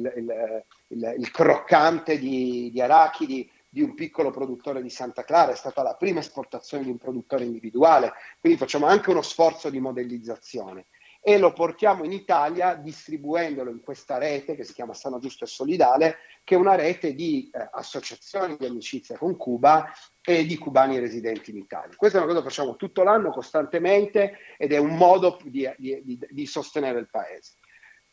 il, 0.88 1.14
il 1.18 1.30
croccante 1.30 2.18
di, 2.18 2.70
di 2.72 2.80
arachidi 2.80 3.50
di 3.68 3.82
un 3.82 3.94
piccolo 3.94 4.30
produttore 4.30 4.82
di 4.82 4.90
Santa 4.90 5.24
Clara, 5.24 5.52
è 5.52 5.56
stata 5.56 5.82
la 5.82 5.94
prima 5.94 6.18
esportazione 6.18 6.84
di 6.84 6.90
un 6.90 6.98
produttore 6.98 7.44
individuale, 7.44 8.12
quindi 8.40 8.58
facciamo 8.58 8.86
anche 8.86 9.10
uno 9.10 9.22
sforzo 9.22 9.70
di 9.70 9.78
modellizzazione 9.78 10.86
e 11.22 11.38
lo 11.38 11.52
portiamo 11.52 12.04
in 12.04 12.12
Italia 12.12 12.74
distribuendolo 12.74 13.70
in 13.70 13.80
questa 13.80 14.16
rete 14.16 14.56
che 14.56 14.64
si 14.64 14.72
chiama 14.72 14.94
Sano 14.94 15.18
Giusto 15.18 15.44
e 15.44 15.48
Solidale, 15.48 16.16
che 16.42 16.54
è 16.54 16.58
una 16.58 16.74
rete 16.74 17.14
di 17.14 17.50
eh, 17.52 17.68
associazioni 17.72 18.56
di 18.58 18.64
amicizia 18.64 19.18
con 19.18 19.36
Cuba 19.36 19.92
e 20.22 20.46
di 20.46 20.56
cubani 20.56 20.98
residenti 20.98 21.50
in 21.50 21.58
Italia. 21.58 21.94
Questa 21.94 22.18
è 22.18 22.22
una 22.22 22.30
cosa 22.30 22.42
che 22.42 22.48
facciamo 22.48 22.76
tutto 22.76 23.02
l'anno 23.02 23.30
costantemente 23.30 24.38
ed 24.56 24.72
è 24.72 24.78
un 24.78 24.96
modo 24.96 25.38
di, 25.44 25.70
di, 25.76 26.00
di, 26.02 26.18
di 26.28 26.46
sostenere 26.46 26.98
il 26.98 27.10
paese. 27.10 27.58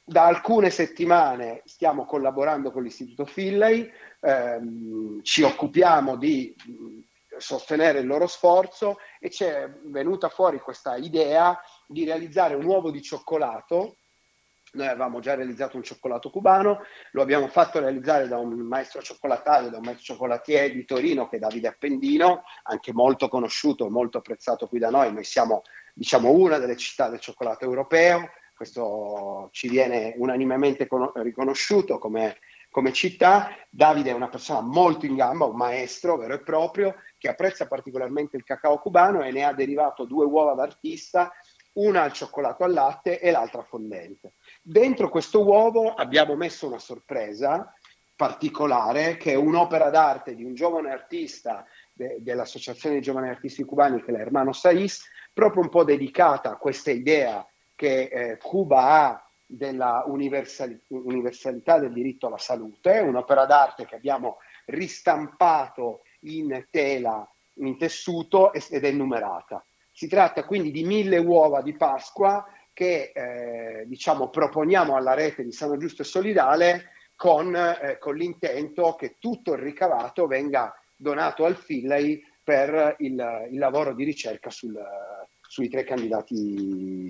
Da 0.03 0.25
alcune 0.25 0.69
settimane 0.69 1.61
stiamo 1.65 2.05
collaborando 2.05 2.71
con 2.71 2.83
l'Istituto 2.83 3.25
Finlay, 3.25 3.89
ehm, 4.21 5.21
ci 5.21 5.43
occupiamo 5.43 6.15
di 6.15 6.55
sostenere 7.39 7.99
il 7.99 8.07
loro 8.07 8.27
sforzo 8.27 8.97
e 9.19 9.29
c'è 9.29 9.69
venuta 9.85 10.29
fuori 10.29 10.59
questa 10.59 10.95
idea 10.95 11.59
di 11.87 12.05
realizzare 12.05 12.55
un 12.55 12.65
uovo 12.65 12.91
di 12.91 13.01
cioccolato. 13.01 13.97
Noi 14.73 14.87
avevamo 14.87 15.19
già 15.21 15.33
realizzato 15.33 15.77
un 15.77 15.83
cioccolato 15.83 16.29
cubano, 16.29 16.81
lo 17.11 17.21
abbiamo 17.21 17.47
fatto 17.47 17.79
realizzare 17.79 18.27
da 18.27 18.37
un 18.37 18.53
maestro 18.59 19.01
cioccolatario, 19.01 19.69
da 19.69 19.77
un 19.77 19.83
maestro 19.85 20.13
cioccolatier 20.13 20.71
di 20.71 20.83
Torino 20.83 21.29
che 21.29 21.37
è 21.37 21.39
Davide 21.39 21.69
Appendino, 21.69 22.43
anche 22.63 22.91
molto 22.91 23.29
conosciuto, 23.29 23.89
molto 23.89 24.17
apprezzato 24.17 24.67
qui 24.67 24.77
da 24.77 24.89
noi. 24.89 25.13
Noi 25.13 25.23
siamo, 25.23 25.61
diciamo, 25.93 26.31
una 26.31 26.57
delle 26.57 26.75
città 26.75 27.07
del 27.07 27.21
cioccolato 27.21 27.63
europeo, 27.63 28.29
questo 28.57 29.49
ci 29.51 29.69
viene 29.69 30.15
unanimemente 30.17 30.87
con- 30.87 31.11
riconosciuto 31.13 31.99
come, 31.99 32.39
come 32.71 32.91
città. 32.91 33.49
Davide 33.69 34.09
è 34.09 34.13
una 34.13 34.29
persona 34.29 34.61
molto 34.61 35.05
in 35.05 35.15
gamba, 35.15 35.45
un 35.45 35.55
maestro 35.55 36.17
vero 36.17 36.33
e 36.33 36.41
proprio, 36.41 36.95
che 37.17 37.29
apprezza 37.29 37.67
particolarmente 37.67 38.37
il 38.37 38.43
cacao 38.43 38.79
cubano 38.79 39.23
e 39.23 39.31
ne 39.31 39.43
ha 39.43 39.53
derivato 39.53 40.05
due 40.05 40.25
uova 40.25 40.53
d'artista, 40.53 41.31
una 41.73 42.03
al 42.03 42.13
cioccolato 42.13 42.63
al 42.63 42.73
latte 42.73 43.19
e 43.19 43.31
l'altra 43.31 43.63
fondente. 43.63 44.33
Dentro 44.61 45.09
questo 45.09 45.43
uovo 45.45 45.93
abbiamo 45.93 46.35
messo 46.35 46.67
una 46.67 46.79
sorpresa 46.79 47.73
particolare 48.15 49.15
che 49.15 49.33
è 49.33 49.35
un'opera 49.35 49.91
d'arte 49.91 50.33
di 50.33 50.43
un 50.43 50.55
giovane 50.55 50.91
artista 50.91 51.65
de- 51.93 52.17
dell'Associazione 52.19 52.95
dei 52.95 53.03
Giovani 53.03 53.29
Artisti 53.29 53.63
Cubani 53.63 54.01
che 54.01 54.11
è 54.11 54.15
l'Hermano 54.15 54.53
Saiz, 54.53 55.03
proprio 55.31 55.61
un 55.61 55.69
po' 55.69 55.83
dedicata 55.83 56.49
a 56.49 56.57
questa 56.57 56.89
idea 56.89 57.47
che 57.75 58.09
eh, 58.11 58.37
Cuba 58.37 58.81
ha 58.81 59.29
della 59.45 60.03
universal- 60.07 60.81
universalità 60.87 61.77
del 61.77 61.93
diritto 61.93 62.25
alla 62.25 62.39
salute, 62.39 62.99
un'opera 62.99 63.45
d'arte 63.45 63.85
che 63.85 63.95
abbiamo 63.95 64.39
ristampato 64.65 66.01
in 66.35 66.65
tela, 66.69 67.29
in 67.55 67.77
tessuto 67.77 68.51
ed 68.53 68.83
è 68.83 68.91
numerata. 68.91 69.65
Si 69.91 70.07
tratta 70.07 70.45
quindi 70.45 70.71
di 70.71 70.83
mille 70.83 71.17
uova 71.17 71.61
di 71.61 71.75
Pasqua 71.75 72.45
che 72.73 73.11
eh, 73.13 73.85
diciamo, 73.87 74.29
proponiamo 74.29 74.95
alla 74.95 75.15
rete 75.15 75.43
di 75.43 75.51
Sano 75.51 75.77
Giusto 75.77 76.03
e 76.03 76.05
Solidale 76.05 76.89
con, 77.15 77.55
eh, 77.55 77.97
con, 77.99 78.15
l'intento 78.15 78.93
che 78.93 79.15
tutto 79.17 79.53
il 79.53 79.59
ricavato 79.59 80.27
venga 80.27 80.71
donato 80.95 81.45
al 81.45 81.55
Finlay 81.55 82.21
per 82.43 82.95
il, 82.99 83.47
il 83.51 83.57
lavoro 83.57 83.95
di 83.95 84.03
ricerca 84.03 84.51
sul, 84.51 84.79
sui 85.47 85.69
tre, 85.69 85.85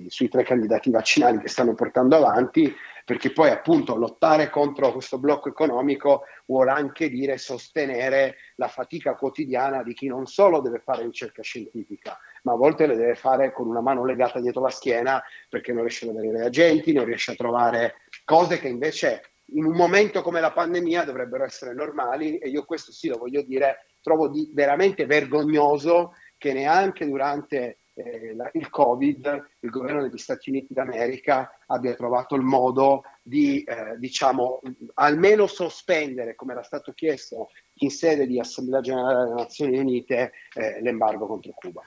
sui 0.08 0.28
tre 0.28 0.44
candidati 0.44 0.90
vaccinali 0.90 1.38
che 1.38 1.48
stanno 1.48 1.74
portando 1.74 2.16
avanti, 2.16 2.72
perché 3.04 3.32
poi 3.32 3.50
appunto 3.50 3.96
lottare 3.96 4.50
contro 4.50 4.92
questo 4.92 5.18
blocco 5.18 5.48
economico 5.48 6.24
vuole 6.46 6.70
anche 6.70 7.08
dire 7.08 7.38
sostenere 7.38 8.36
la 8.56 8.68
fatica 8.68 9.14
quotidiana 9.14 9.82
di 9.82 9.94
chi 9.94 10.06
non 10.06 10.26
solo 10.26 10.60
deve 10.60 10.80
fare 10.80 11.02
ricerca 11.04 11.42
scientifica, 11.42 12.18
ma 12.42 12.52
a 12.52 12.56
volte 12.56 12.86
le 12.86 12.96
deve 12.96 13.14
fare 13.14 13.52
con 13.52 13.66
una 13.66 13.80
mano 13.80 14.04
legata 14.04 14.40
dietro 14.40 14.62
la 14.62 14.70
schiena 14.70 15.22
perché 15.48 15.72
non 15.72 15.82
riesce 15.82 16.08
ad 16.08 16.16
avere 16.16 16.38
reagenti, 16.38 16.92
non 16.92 17.04
riesce 17.04 17.32
a 17.32 17.36
trovare 17.36 17.94
cose 18.24 18.58
che 18.58 18.68
invece 18.68 19.22
in 19.52 19.64
un 19.64 19.74
momento 19.74 20.22
come 20.22 20.40
la 20.40 20.52
pandemia 20.52 21.04
dovrebbero 21.04 21.44
essere 21.44 21.74
normali. 21.74 22.38
E 22.38 22.48
io 22.48 22.64
questo 22.64 22.92
sì 22.92 23.08
lo 23.08 23.18
voglio 23.18 23.42
dire, 23.42 23.86
trovo 24.00 24.28
di, 24.28 24.50
veramente 24.52 25.06
vergognoso 25.06 26.12
che 26.36 26.52
neanche 26.52 27.06
durante 27.06 27.78
eh, 27.98 28.34
la, 28.34 28.48
il 28.52 28.70
Covid, 28.70 29.50
il 29.60 29.70
governo 29.70 30.02
degli 30.02 30.18
Stati 30.18 30.50
Uniti 30.50 30.72
d'America 30.72 31.50
abbia 31.66 31.94
trovato 31.94 32.34
il 32.36 32.42
modo 32.42 33.02
di, 33.22 33.62
eh, 33.62 33.96
diciamo, 33.98 34.60
almeno 34.94 35.46
sospendere, 35.46 36.34
come 36.34 36.52
era 36.52 36.62
stato 36.62 36.92
chiesto 36.92 37.48
in 37.80 37.90
sede 37.90 38.26
di 38.26 38.38
Assemblea 38.38 38.80
Generale 38.80 39.24
delle 39.24 39.34
Nazioni 39.34 39.78
Unite, 39.78 40.32
eh, 40.54 40.80
l'embargo 40.80 41.26
contro 41.26 41.52
Cuba. 41.54 41.82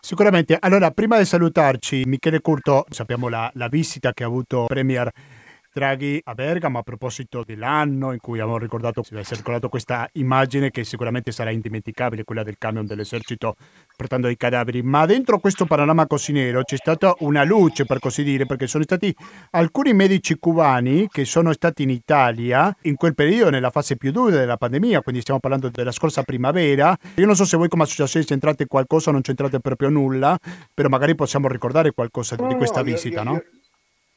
Sicuramente. 0.00 0.56
Allora, 0.58 0.90
prima 0.92 1.18
di 1.18 1.26
salutarci, 1.26 2.04
Michele 2.06 2.40
Curto, 2.40 2.86
sappiamo 2.88 3.28
la, 3.28 3.50
la 3.54 3.68
visita 3.68 4.12
che 4.12 4.24
ha 4.24 4.26
avuto 4.26 4.64
Premier 4.66 5.10
Draghi 5.72 6.20
a 6.24 6.34
Bergamo 6.34 6.78
a 6.78 6.82
proposito 6.82 7.44
dell'anno 7.46 8.12
in 8.12 8.18
cui 8.18 8.40
abbiamo 8.40 8.58
ricordato, 8.58 9.04
si 9.04 9.14
è 9.14 9.22
circolato 9.22 9.68
questa 9.68 10.08
immagine 10.14 10.70
che 10.70 10.82
sicuramente 10.82 11.30
sarà 11.30 11.50
indimenticabile, 11.50 12.24
quella 12.24 12.42
del 12.42 12.56
camion 12.58 12.86
dell'esercito 12.86 13.54
portando 13.96 14.28
i 14.28 14.36
cadaveri, 14.36 14.82
ma 14.82 15.06
dentro 15.06 15.38
questo 15.38 15.66
panorama 15.66 16.08
così 16.08 16.32
nero 16.32 16.64
c'è 16.64 16.76
stata 16.76 17.14
una 17.20 17.44
luce 17.44 17.84
per 17.84 18.00
così 18.00 18.24
dire, 18.24 18.46
perché 18.46 18.66
sono 18.66 18.82
stati 18.82 19.14
alcuni 19.50 19.92
medici 19.92 20.36
cubani 20.38 21.06
che 21.08 21.24
sono 21.24 21.52
stati 21.52 21.84
in 21.84 21.90
Italia 21.90 22.76
in 22.82 22.96
quel 22.96 23.14
periodo, 23.14 23.50
nella 23.50 23.70
fase 23.70 23.96
più 23.96 24.10
dura 24.10 24.36
della 24.36 24.56
pandemia, 24.56 25.02
quindi 25.02 25.20
stiamo 25.20 25.38
parlando 25.38 25.68
della 25.68 25.92
scorsa 25.92 26.24
primavera. 26.24 26.96
Io 27.14 27.26
non 27.26 27.36
so 27.36 27.44
se 27.44 27.56
voi 27.56 27.68
come 27.68 27.84
associazione 27.84 28.26
c'entrate 28.26 28.66
qualcosa 28.66 29.10
o 29.10 29.12
non 29.12 29.20
c'entrate 29.22 29.60
proprio 29.60 29.88
nulla, 29.88 30.36
però 30.74 30.88
magari 30.88 31.14
possiamo 31.14 31.46
ricordare 31.46 31.92
qualcosa 31.92 32.34
no, 32.34 32.48
di 32.48 32.54
questa 32.56 32.80
no, 32.80 32.86
visita, 32.86 33.22
io, 33.22 33.22
no? 33.22 33.32
Io 33.34 33.44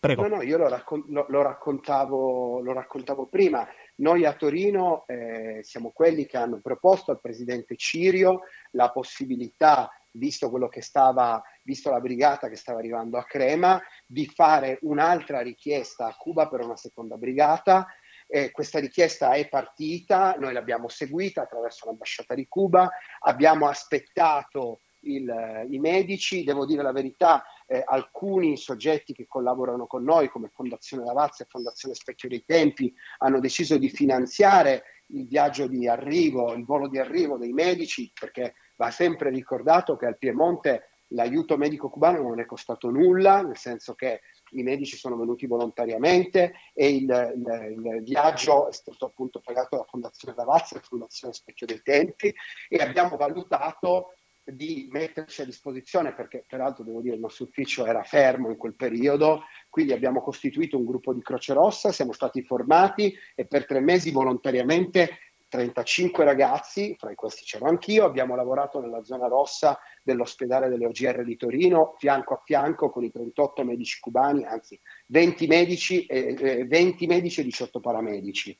Prego. 0.03 0.27
No, 0.27 0.35
no, 0.35 0.41
io 0.41 0.57
lo, 0.57 0.67
raccon- 0.67 1.05
lo, 1.07 1.25
lo, 1.29 1.41
raccontavo, 1.43 2.59
lo, 2.59 2.73
raccontavo, 2.73 3.27
prima. 3.27 3.65
Noi 3.99 4.25
a 4.25 4.33
Torino 4.33 5.05
eh, 5.07 5.59
siamo 5.61 5.91
quelli 5.91 6.25
che 6.25 6.35
hanno 6.35 6.59
proposto 6.59 7.11
al 7.11 7.21
presidente 7.21 7.77
Cirio 7.77 8.41
la 8.71 8.91
possibilità, 8.91 9.89
visto 10.11 10.51
stava, 10.79 11.41
visto 11.61 11.89
la 11.89 12.01
brigata 12.01 12.49
che 12.49 12.57
stava 12.57 12.79
arrivando 12.79 13.17
a 13.17 13.23
Crema, 13.23 13.81
di 14.05 14.25
fare 14.25 14.77
un'altra 14.81 15.39
richiesta 15.39 16.07
a 16.07 16.15
Cuba 16.17 16.49
per 16.49 16.65
una 16.65 16.75
seconda 16.75 17.15
brigata. 17.15 17.87
Eh, 18.27 18.51
questa 18.51 18.79
richiesta 18.79 19.31
è 19.31 19.47
partita, 19.47 20.35
noi 20.37 20.51
l'abbiamo 20.51 20.89
seguita 20.89 21.43
attraverso 21.43 21.85
l'ambasciata 21.85 22.33
di 22.33 22.45
Cuba, 22.49 22.89
abbiamo 23.21 23.69
aspettato 23.69 24.81
il, 25.03 25.67
i 25.69 25.79
medici, 25.79 26.43
devo 26.43 26.65
dire 26.65 26.83
la 26.83 26.91
verità, 26.91 27.43
eh, 27.65 27.81
alcuni 27.85 28.57
soggetti 28.57 29.13
che 29.13 29.27
collaborano 29.27 29.87
con 29.87 30.03
noi, 30.03 30.29
come 30.29 30.51
Fondazione 30.53 31.05
Lavazza 31.05 31.43
e 31.43 31.47
Fondazione 31.49 31.95
Specchio 31.95 32.29
dei 32.29 32.43
Tempi, 32.45 32.93
hanno 33.19 33.39
deciso 33.39 33.77
di 33.77 33.89
finanziare 33.89 34.83
il 35.07 35.27
viaggio 35.27 35.67
di 35.67 35.87
arrivo, 35.87 36.53
il 36.53 36.65
volo 36.65 36.87
di 36.87 36.97
arrivo 36.97 37.37
dei 37.37 37.53
medici, 37.53 38.11
perché 38.17 38.55
va 38.75 38.91
sempre 38.91 39.29
ricordato 39.29 39.95
che 39.95 40.05
al 40.05 40.17
Piemonte 40.17 40.89
l'aiuto 41.13 41.57
medico 41.57 41.89
cubano 41.89 42.21
non 42.21 42.39
è 42.39 42.45
costato 42.45 42.89
nulla, 42.89 43.41
nel 43.41 43.57
senso 43.57 43.93
che 43.93 44.21
i 44.51 44.63
medici 44.63 44.97
sono 44.97 45.15
venuti 45.15 45.47
volontariamente 45.47 46.53
e 46.73 46.95
il, 46.95 47.33
il, 47.35 47.81
il 47.95 48.03
viaggio 48.03 48.69
è 48.69 48.73
stato 48.73 49.05
appunto 49.05 49.39
pagato 49.39 49.77
da 49.77 49.85
Fondazione 49.85 50.35
Lavazza 50.35 50.77
e 50.77 50.81
Fondazione 50.81 51.33
Specchio 51.33 51.67
dei 51.67 51.81
Tempi 51.81 52.33
e 52.69 52.77
abbiamo 52.77 53.15
valutato 53.15 54.15
di 54.43 54.87
metterci 54.91 55.41
a 55.41 55.45
disposizione, 55.45 56.13
perché 56.13 56.43
peraltro 56.47 56.83
devo 56.83 57.01
dire 57.01 57.15
il 57.15 57.21
nostro 57.21 57.45
ufficio 57.45 57.85
era 57.85 58.03
fermo 58.03 58.49
in 58.49 58.57
quel 58.57 58.75
periodo, 58.75 59.43
quindi 59.69 59.93
abbiamo 59.93 60.21
costituito 60.21 60.77
un 60.77 60.85
gruppo 60.85 61.13
di 61.13 61.21
Croce 61.21 61.53
Rossa, 61.53 61.91
siamo 61.91 62.11
stati 62.11 62.43
formati 62.43 63.15
e 63.35 63.45
per 63.45 63.65
tre 63.65 63.79
mesi 63.79 64.11
volontariamente 64.11 65.17
35 65.53 66.23
ragazzi, 66.23 66.95
fra 66.97 67.13
questi 67.13 67.45
c'ero 67.45 67.67
anch'io, 67.67 68.05
abbiamo 68.05 68.35
lavorato 68.35 68.81
nella 68.81 69.03
zona 69.03 69.27
rossa 69.27 69.77
dell'ospedale 70.01 70.67
delle 70.67 70.87
OGR 70.87 71.23
di 71.23 71.37
Torino, 71.37 71.93
fianco 71.99 72.33
a 72.33 72.41
fianco 72.43 72.89
con 72.89 73.03
i 73.03 73.11
38 73.11 73.63
medici 73.63 73.99
cubani, 73.99 74.45
anzi 74.45 74.79
20 75.07 75.45
medici, 75.45 76.05
e, 76.07 76.65
20 76.65 77.05
medici 77.05 77.41
e 77.41 77.43
18 77.43 77.79
paramedici 77.79 78.57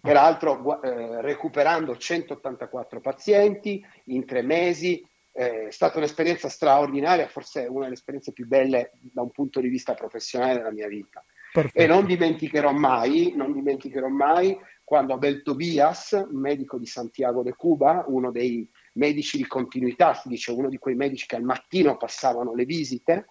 peraltro 0.00 0.82
eh, 0.82 1.20
recuperando 1.22 1.96
184 1.96 3.00
pazienti 3.00 3.84
in 4.06 4.24
tre 4.24 4.42
mesi. 4.42 5.04
Eh, 5.32 5.68
è 5.68 5.70
stata 5.70 5.98
un'esperienza 5.98 6.48
straordinaria, 6.48 7.28
forse 7.28 7.66
una 7.68 7.84
delle 7.84 7.94
esperienze 7.94 8.32
più 8.32 8.46
belle 8.46 8.92
da 9.00 9.22
un 9.22 9.30
punto 9.30 9.60
di 9.60 9.68
vista 9.68 9.94
professionale 9.94 10.54
della 10.54 10.72
mia 10.72 10.88
vita. 10.88 11.24
Perfetto. 11.52 11.78
E 11.78 11.86
non 11.86 12.04
dimenticherò 12.04 12.72
mai, 12.72 13.32
non 13.34 13.52
dimenticherò 13.52 14.08
mai 14.08 14.58
quando 14.88 15.12
Abel 15.12 15.42
Tobias, 15.42 16.26
medico 16.30 16.78
di 16.78 16.86
Santiago 16.86 17.42
de 17.42 17.54
Cuba, 17.54 18.04
uno 18.06 18.30
dei 18.30 18.66
medici 18.94 19.36
di 19.36 19.46
continuità, 19.46 20.14
si 20.14 20.28
dice 20.28 20.50
uno 20.50 20.68
di 20.68 20.78
quei 20.78 20.94
medici 20.94 21.26
che 21.26 21.36
al 21.36 21.42
mattino 21.42 21.96
passavano 21.98 22.54
le 22.54 22.64
visite, 22.64 23.26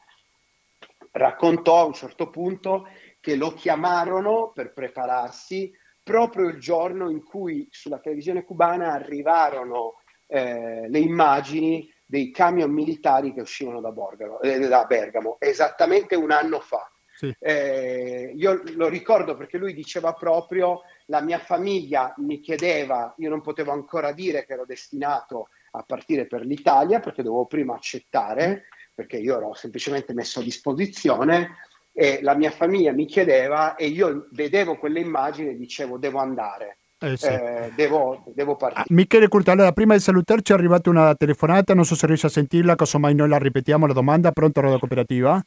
raccontò 1.12 1.80
a 1.80 1.86
un 1.86 1.94
certo 1.94 2.30
punto 2.30 2.88
che 3.20 3.36
lo 3.36 3.54
chiamarono 3.54 4.52
per 4.54 4.72
prepararsi 4.72 5.72
proprio 6.08 6.48
il 6.48 6.58
giorno 6.58 7.10
in 7.10 7.22
cui 7.22 7.68
sulla 7.70 8.00
televisione 8.00 8.46
cubana 8.46 8.94
arrivarono 8.94 9.96
eh, 10.26 10.88
le 10.88 11.00
immagini 11.00 11.94
dei 12.06 12.32
camion 12.32 12.72
militari 12.72 13.34
che 13.34 13.42
uscivano 13.42 13.82
da, 13.82 13.92
Borgamo, 13.92 14.40
eh, 14.40 14.58
da 14.58 14.86
Bergamo, 14.86 15.36
esattamente 15.38 16.16
un 16.16 16.32
anno 16.32 16.62
fa. 16.62 16.90
Sì. 17.14 17.36
Eh, 17.38 18.32
io 18.34 18.62
lo 18.76 18.88
ricordo 18.88 19.36
perché 19.36 19.58
lui 19.58 19.74
diceva 19.74 20.14
proprio 20.14 20.84
la 21.08 21.20
mia 21.20 21.40
famiglia 21.40 22.14
mi 22.18 22.40
chiedeva, 22.40 23.14
io 23.18 23.30
non 23.30 23.42
potevo 23.42 23.74
ancora 23.74 24.14
dire 24.14 24.46
che 24.46 24.54
ero 24.54 24.66
destinato 24.66 25.50
a 25.72 25.84
partire 25.84 26.26
per 26.26 26.46
l'Italia 26.46 27.02
perché 27.02 27.22
dovevo 27.22 27.48
prima 27.48 27.76
accettare, 27.76 28.68
perché 28.94 29.18
io 29.18 29.36
ero 29.36 29.54
semplicemente 29.54 30.14
messo 30.14 30.40
a 30.40 30.44
disposizione 30.44 31.50
e 32.00 32.20
la 32.22 32.36
mia 32.36 32.52
famiglia 32.52 32.92
mi 32.92 33.06
chiedeva 33.06 33.76
e 33.76 33.88
io 33.88 34.28
vedevo 34.30 34.76
quelle 34.76 35.00
immagini 35.00 35.50
e 35.50 35.58
dicevo 35.58 35.98
devo 35.98 36.20
andare. 36.20 36.78
Eh 37.00 37.18
sì. 37.18 37.28
eh, 37.28 37.72
devo, 37.76 38.24
devo, 38.36 38.56
partire. 38.56 38.84
Ah, 38.84 38.86
Michele 38.90 39.28
Curto, 39.28 39.50
allora 39.50 39.72
prima 39.72 39.96
di 39.96 40.00
salutarci 40.00 40.52
è 40.52 40.56
arrivata 40.56 40.92
una 40.92 41.16
telefonata, 41.16 41.74
non 41.74 41.86
so 41.86 41.96
se 41.96 42.06
riesci 42.06 42.28
a 42.28 42.30
sentirla, 42.30 42.76
casomai 42.76 43.16
noi 43.16 43.30
la 43.30 43.40
ripetiamo 43.40 43.88
la 43.88 43.94
domanda, 43.94 44.32
pronto 44.32 44.62
Radio 44.62 44.78
Cooperativa? 44.78 45.42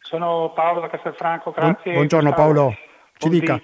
Sono 0.00 0.52
Paolo 0.54 0.80
da 0.80 0.90
Castelfranco, 0.90 1.52
grazie. 1.52 1.94
Buongiorno 1.94 2.34
Paolo, 2.34 2.74
ci 3.16 3.28
Buondì. 3.28 3.40
dica. 3.40 3.60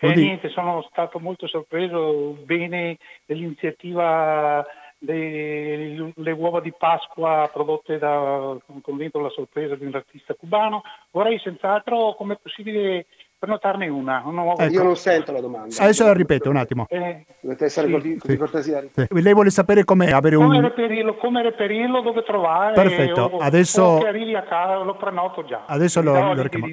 Eh, 0.00 0.14
niente, 0.14 0.48
sono 0.48 0.84
stato 0.90 1.20
molto 1.20 1.46
sorpreso 1.46 2.36
bene 2.44 2.98
dell'iniziativa 3.24 4.66
le, 5.04 6.12
le, 6.14 6.30
uova 6.32 6.60
di 6.60 6.72
Pasqua 6.76 7.48
prodotte 7.52 7.98
da, 7.98 8.56
con 8.82 8.96
dentro 8.96 9.20
la 9.20 9.30
sorpresa 9.30 9.74
di 9.74 9.84
un 9.84 9.94
artista 9.94 10.34
cubano. 10.34 10.82
Vorrei 11.10 11.38
senz'altro, 11.38 12.14
come 12.14 12.36
possibile, 12.36 13.06
prenotarne 13.44 13.88
una. 13.88 14.22
una 14.24 14.52
ecco. 14.52 14.72
Io 14.72 14.82
non 14.82 14.96
sento 14.96 15.32
la 15.32 15.40
domanda. 15.40 15.74
Adesso 15.78 16.04
la 16.04 16.12
ripeto 16.12 16.50
un 16.50 16.56
attimo. 16.56 16.86
Eh, 16.88 17.24
Dovete 17.40 17.66
essere 17.66 17.86
sì, 17.86 18.18
così, 18.18 18.36
cortesia. 18.36 18.82
Sì. 18.92 19.06
Lei 19.10 19.32
vuole 19.32 19.50
sapere 19.50 19.84
come 19.84 20.12
avere 20.12 20.36
come 20.36 20.56
un... 20.56 20.62
Reperirlo, 20.62 21.16
come 21.16 21.42
reperirlo, 21.42 22.00
dove 22.00 22.22
trovare. 22.22 22.74
Perfetto, 22.74 23.22
o, 23.22 23.38
adesso... 23.38 23.82
O 23.82 24.06
arrivi 24.06 24.34
a 24.34 24.42
casa, 24.42 24.78
lo 24.78 24.96
prenoto 24.96 25.44
già. 25.44 25.64
Adesso 25.66 26.02
lo, 26.02 26.32
lo 26.32 26.42
richiamo. 26.42 26.66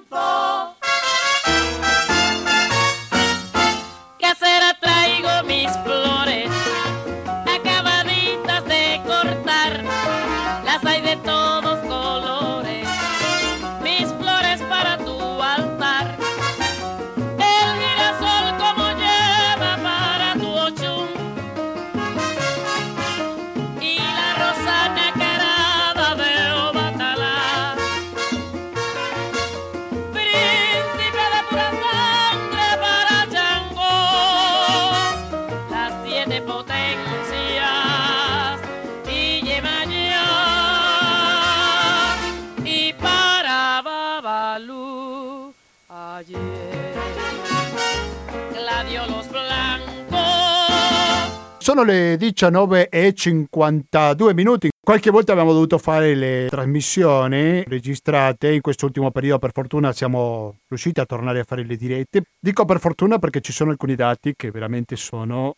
Sono 51.64 51.84
le 51.84 52.16
19.52 52.16 54.34
minuti. 54.34 54.70
Qualche 54.82 55.12
volta 55.12 55.32
abbiamo 55.32 55.54
dovuto 55.54 55.78
fare 55.78 56.14
le 56.14 56.48
trasmissioni 56.50 57.64
registrate, 57.64 58.52
in 58.52 58.60
quest'ultimo 58.60 59.12
periodo 59.12 59.40
per 59.40 59.54
fortuna 59.54 59.94
siamo 59.94 60.58
riusciti 60.68 61.00
a 61.00 61.06
tornare 61.06 61.40
a 61.40 61.46
fare 61.46 61.64
le 61.64 61.78
dirette. 61.78 62.24
Dico 62.38 62.66
per 62.66 62.82
fortuna 62.82 63.18
perché 63.18 63.40
ci 63.40 63.54
sono 63.54 63.72
alcuni 63.72 63.96
dati 63.96 64.34
che 64.36 64.52
veramente 64.52 64.98
sono 64.98 65.56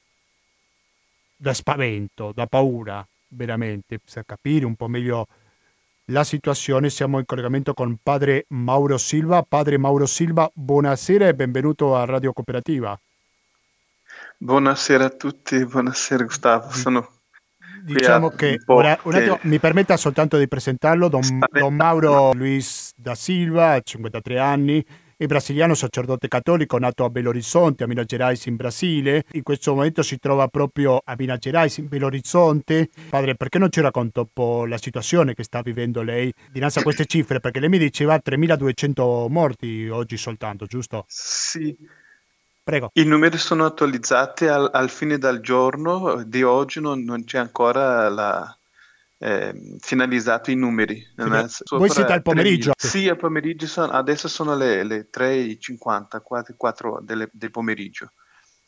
da 1.36 1.56
spavento, 1.56 2.32
da 2.36 2.46
paura, 2.46 3.04
veramente, 3.30 3.98
per 3.98 4.26
capire 4.28 4.66
un 4.66 4.76
po' 4.76 4.88
meglio 4.88 5.26
la 6.10 6.24
situazione. 6.24 6.92
Siamo 6.92 7.18
in 7.18 7.26
collegamento 7.26 7.74
con 7.74 7.98
padre 8.04 8.46
Mauro 8.50 9.00
Silva. 9.00 9.42
Padre 9.42 9.80
Mauro 9.80 10.06
Silva, 10.06 10.48
buonasera 10.54 11.28
e 11.28 11.34
benvenuto 11.34 11.96
a 11.96 12.06
Radio 12.06 12.32
Cooperativa. 12.32 12.96
Buonasera 14.38 15.06
a 15.06 15.10
tutti, 15.10 15.66
buonasera 15.66 16.26
Gustavo. 16.26 16.70
Sono 16.70 17.10
diciamo 17.84 18.30
che 18.30 18.60
ora, 18.66 19.00
un 19.04 19.16
attimo, 19.16 19.40
mi 19.44 19.60
permetta 19.60 19.96
soltanto 19.96 20.38
di 20.38 20.48
presentarlo, 20.48 21.08
Don, 21.08 21.22
Don 21.52 21.74
Mauro 21.74 22.34
Luis 22.34 22.92
da 22.98 23.16
Silva, 23.16 23.80
53 23.80 24.38
anni, 24.38 24.86
è 25.16 25.26
brasiliano 25.26 25.74
sacerdote 25.74 26.28
cattolico 26.28 26.78
nato 26.78 27.06
a 27.06 27.10
Belo 27.10 27.30
Horizonte, 27.30 27.86
a 27.86 27.88
Minas 27.88 28.06
Gerais 28.06 28.46
in 28.48 28.58
Brasile. 28.58 29.24
In 29.32 29.44
questo 29.44 29.74
momento 29.74 30.04
si 30.04 30.20
trova 30.20 30.50
proprio 30.50 31.02
a 31.02 31.16
Minas 31.18 31.38
Gerais, 31.40 31.78
in 31.78 31.88
Belo 31.88 32.08
Horizonte. 32.08 32.90
Padre, 33.10 33.36
perché 33.36 33.58
non 33.58 33.72
ci 33.72 33.80
racconta 33.80 34.20
un 34.20 34.28
po' 34.34 34.66
la 34.66 34.78
situazione 34.78 35.34
che 35.34 35.44
sta 35.44 35.62
vivendo 35.62 36.02
lei 36.02 36.34
dinanzi 36.52 36.80
a 36.80 36.84
queste 36.84 37.06
cifre? 37.06 37.40
Perché 37.40 37.62
lei 37.62 37.70
mi 37.70 37.78
diceva 37.78 38.20
3.200 38.22 39.30
morti 39.30 39.88
oggi 39.88 40.18
soltanto, 40.18 40.66
giusto? 40.66 41.06
Sì, 41.08 41.74
Prego. 42.66 42.90
I 42.94 43.04
numeri 43.06 43.38
sono 43.38 43.64
attualizzati 43.64 44.48
al, 44.48 44.68
al 44.74 44.90
fine 44.90 45.20
del 45.20 45.40
giorno 45.40 46.24
di 46.24 46.42
oggi, 46.42 46.82
non, 46.82 47.04
non 47.04 47.24
c'è 47.24 47.38
ancora 47.38 48.10
la, 48.10 48.58
eh, 49.20 49.78
finalizzato 49.78 50.50
i 50.50 50.56
numeri. 50.56 50.96
Sì, 51.48 51.64
voi 51.76 51.92
siete 51.92 52.14
al 52.14 52.24
pomeriggio? 52.24 52.72
3, 52.76 52.90
sì, 52.90 53.08
al 53.08 53.18
pomeriggio, 53.18 53.68
sono, 53.68 53.92
adesso 53.92 54.28
sono 54.28 54.56
le, 54.56 54.82
le 54.82 55.10
3.50, 55.14 56.56
4 56.58 57.02
delle, 57.04 57.30
del 57.32 57.52
pomeriggio. 57.52 58.14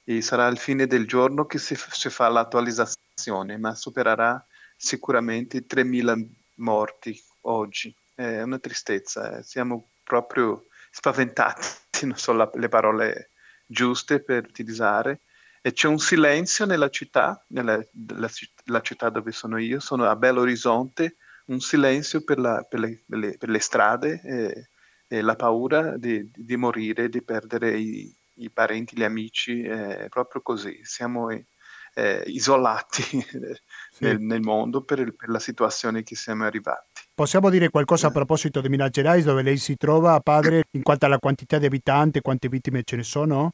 E 0.04 0.22
sarà 0.22 0.46
al 0.46 0.60
fine 0.60 0.86
del 0.86 1.08
giorno 1.08 1.48
che 1.48 1.58
si, 1.58 1.76
si 1.76 2.10
fa 2.12 2.30
l'attualizzazione, 2.30 3.58
ma 3.58 3.74
supererà 3.74 4.46
sicuramente 4.76 5.66
3.000 5.66 6.24
morti 6.58 7.20
oggi. 7.42 7.92
È 8.14 8.44
una 8.44 8.60
tristezza, 8.60 9.40
eh. 9.40 9.42
siamo 9.42 9.90
proprio 10.04 10.68
spaventati, 10.92 11.66
non 12.06 12.16
so 12.16 12.34
la, 12.34 12.48
le 12.54 12.70
parole 12.70 13.32
giuste 13.68 14.24
per 14.24 14.46
utilizzare 14.48 15.22
e 15.62 15.74
c'è 15.74 15.88
un 15.88 16.00
silenzio 16.00 16.66
nella 16.66 16.90
città, 16.90 17.44
nella 17.50 17.84
la 18.66 18.82
città 18.82 19.10
dove 19.10 19.32
sono 19.32 19.58
io, 19.58 19.80
sono 19.80 20.06
a 20.06 20.16
Belo 20.16 20.42
Horizonte, 20.42 21.18
un 21.48 21.60
silenzio 21.60 22.24
per, 22.24 22.40
la, 22.40 22.64
per, 22.64 22.80
le, 22.80 23.04
per, 23.08 23.20
le, 23.20 23.38
per 23.38 23.50
le, 23.50 23.60
strade 23.60 24.22
e, 24.24 24.70
e 25.08 25.22
la 25.22 25.36
paura 25.36 25.98
di, 25.98 26.30
di, 26.34 26.56
morire, 26.56 27.10
di 27.10 27.24
perdere 27.24 27.78
i, 27.78 28.16
i 28.36 28.50
parenti, 28.50 28.96
gli 28.96 29.04
amici, 29.04 29.64
è 29.64 30.08
proprio 30.10 30.42
così, 30.42 30.80
siamo 30.84 31.30
eh, 31.30 32.24
isolati 32.28 33.02
sì. 33.92 34.04
nel, 34.04 34.20
nel, 34.20 34.42
mondo 34.42 34.84
per, 34.84 35.16
per, 35.16 35.30
la 35.30 35.40
situazione 35.40 36.04
che 36.04 36.16
siamo 36.16 36.46
arrivati. 36.46 37.02
Possiamo 37.18 37.50
dire 37.50 37.70
qualcosa 37.70 38.06
a 38.06 38.12
proposito 38.12 38.62
di 38.62 38.70
Minas 38.70 38.92
Gerais, 38.92 39.26
dove 39.26 39.42
lei 39.42 39.58
si 39.58 39.76
trova, 39.76 40.20
padre, 40.20 40.66
in 40.74 40.84
quanto 40.84 41.08
alla 41.08 41.18
quantità 41.18 41.58
di 41.58 41.66
abitanti, 41.66 42.22
quante 42.22 42.48
vittime 42.48 42.84
ce 42.84 42.96
ne 42.96 43.02
sono? 43.02 43.54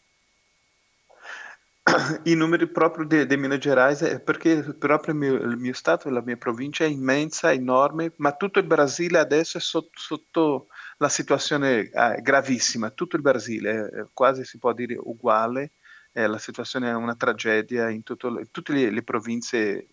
I 2.23 2.35
numeri 2.35 2.67
proprio 2.67 3.05
di, 3.05 3.25
di 3.25 3.37
Minas 3.37 3.59
Gerais 3.59 4.01
è 4.01 4.19
perché 4.19 4.63
proprio 4.77 5.13
il 5.13 5.19
mio, 5.21 5.33
il 5.35 5.55
mio, 5.55 5.71
stato, 5.71 6.09
la 6.09 6.21
mia 6.21 6.35
provincia 6.35 6.83
è 6.83 6.89
immensa, 6.89 7.53
enorme, 7.53 8.11
ma 8.17 8.33
tutto 8.33 8.59
il 8.59 8.65
Brasile 8.65 9.19
adesso 9.19 9.59
è 9.59 9.61
sotto, 9.61 9.91
sotto 9.93 10.67
la 10.97 11.07
situazione 11.07 11.89
eh, 11.89 12.19
gravissima, 12.21 12.89
tutto 12.89 13.15
il 13.15 13.21
Brasile 13.21 13.87
è 13.87 14.05
quasi 14.11 14.43
si 14.43 14.57
può 14.57 14.73
dire 14.73 14.97
uguale, 14.99 15.71
eh, 16.11 16.27
la 16.27 16.37
situazione 16.37 16.89
è 16.89 16.95
una 16.95 17.15
tragedia 17.15 17.87
in, 17.89 18.03
tutto, 18.03 18.27
in 18.27 18.51
tutte 18.51 18.73
le, 18.73 18.89
le 18.89 19.03
province 19.03 19.87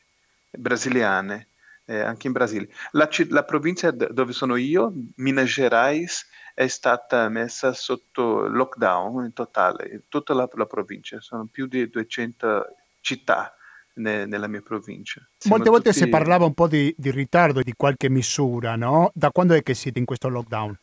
brasiliane 0.50 1.49
eh, 1.90 1.98
anche 1.98 2.28
in 2.28 2.32
Brasile. 2.32 2.68
La, 2.92 3.08
la, 3.28 3.42
provincia 3.42 3.90
dove 3.90 4.32
sono 4.32 4.54
io, 4.54 4.92
Minas 5.16 5.48
Gerais, 5.48 6.24
è 6.54 6.68
stata 6.68 7.28
messa 7.28 7.72
sotto 7.72 8.46
lockdown 8.46 9.24
in 9.24 9.32
totale, 9.32 10.04
tutta 10.08 10.32
la, 10.32 10.48
la 10.52 10.66
provincia, 10.66 11.20
sono 11.20 11.48
più 11.50 11.66
di 11.66 11.90
200 11.90 12.64
città 13.00 13.52
ne, 13.94 14.24
nella 14.26 14.46
mia 14.46 14.62
provincia. 14.62 15.20
Siamo 15.36 15.56
Molte 15.56 15.70
volte 15.70 15.90
tutti... 15.90 16.04
si 16.04 16.08
parlava 16.08 16.44
un 16.44 16.54
po' 16.54 16.68
di, 16.68 16.94
di 16.96 17.10
ritardo 17.10 17.60
di 17.60 17.74
qualche 17.76 18.08
misura, 18.08 18.76
no? 18.76 19.10
Da 19.12 19.32
quando 19.32 19.54
è 19.54 19.62
che 19.64 19.74
siete 19.74 19.98
in 19.98 20.04
questo 20.04 20.28
lockdown? 20.28 20.78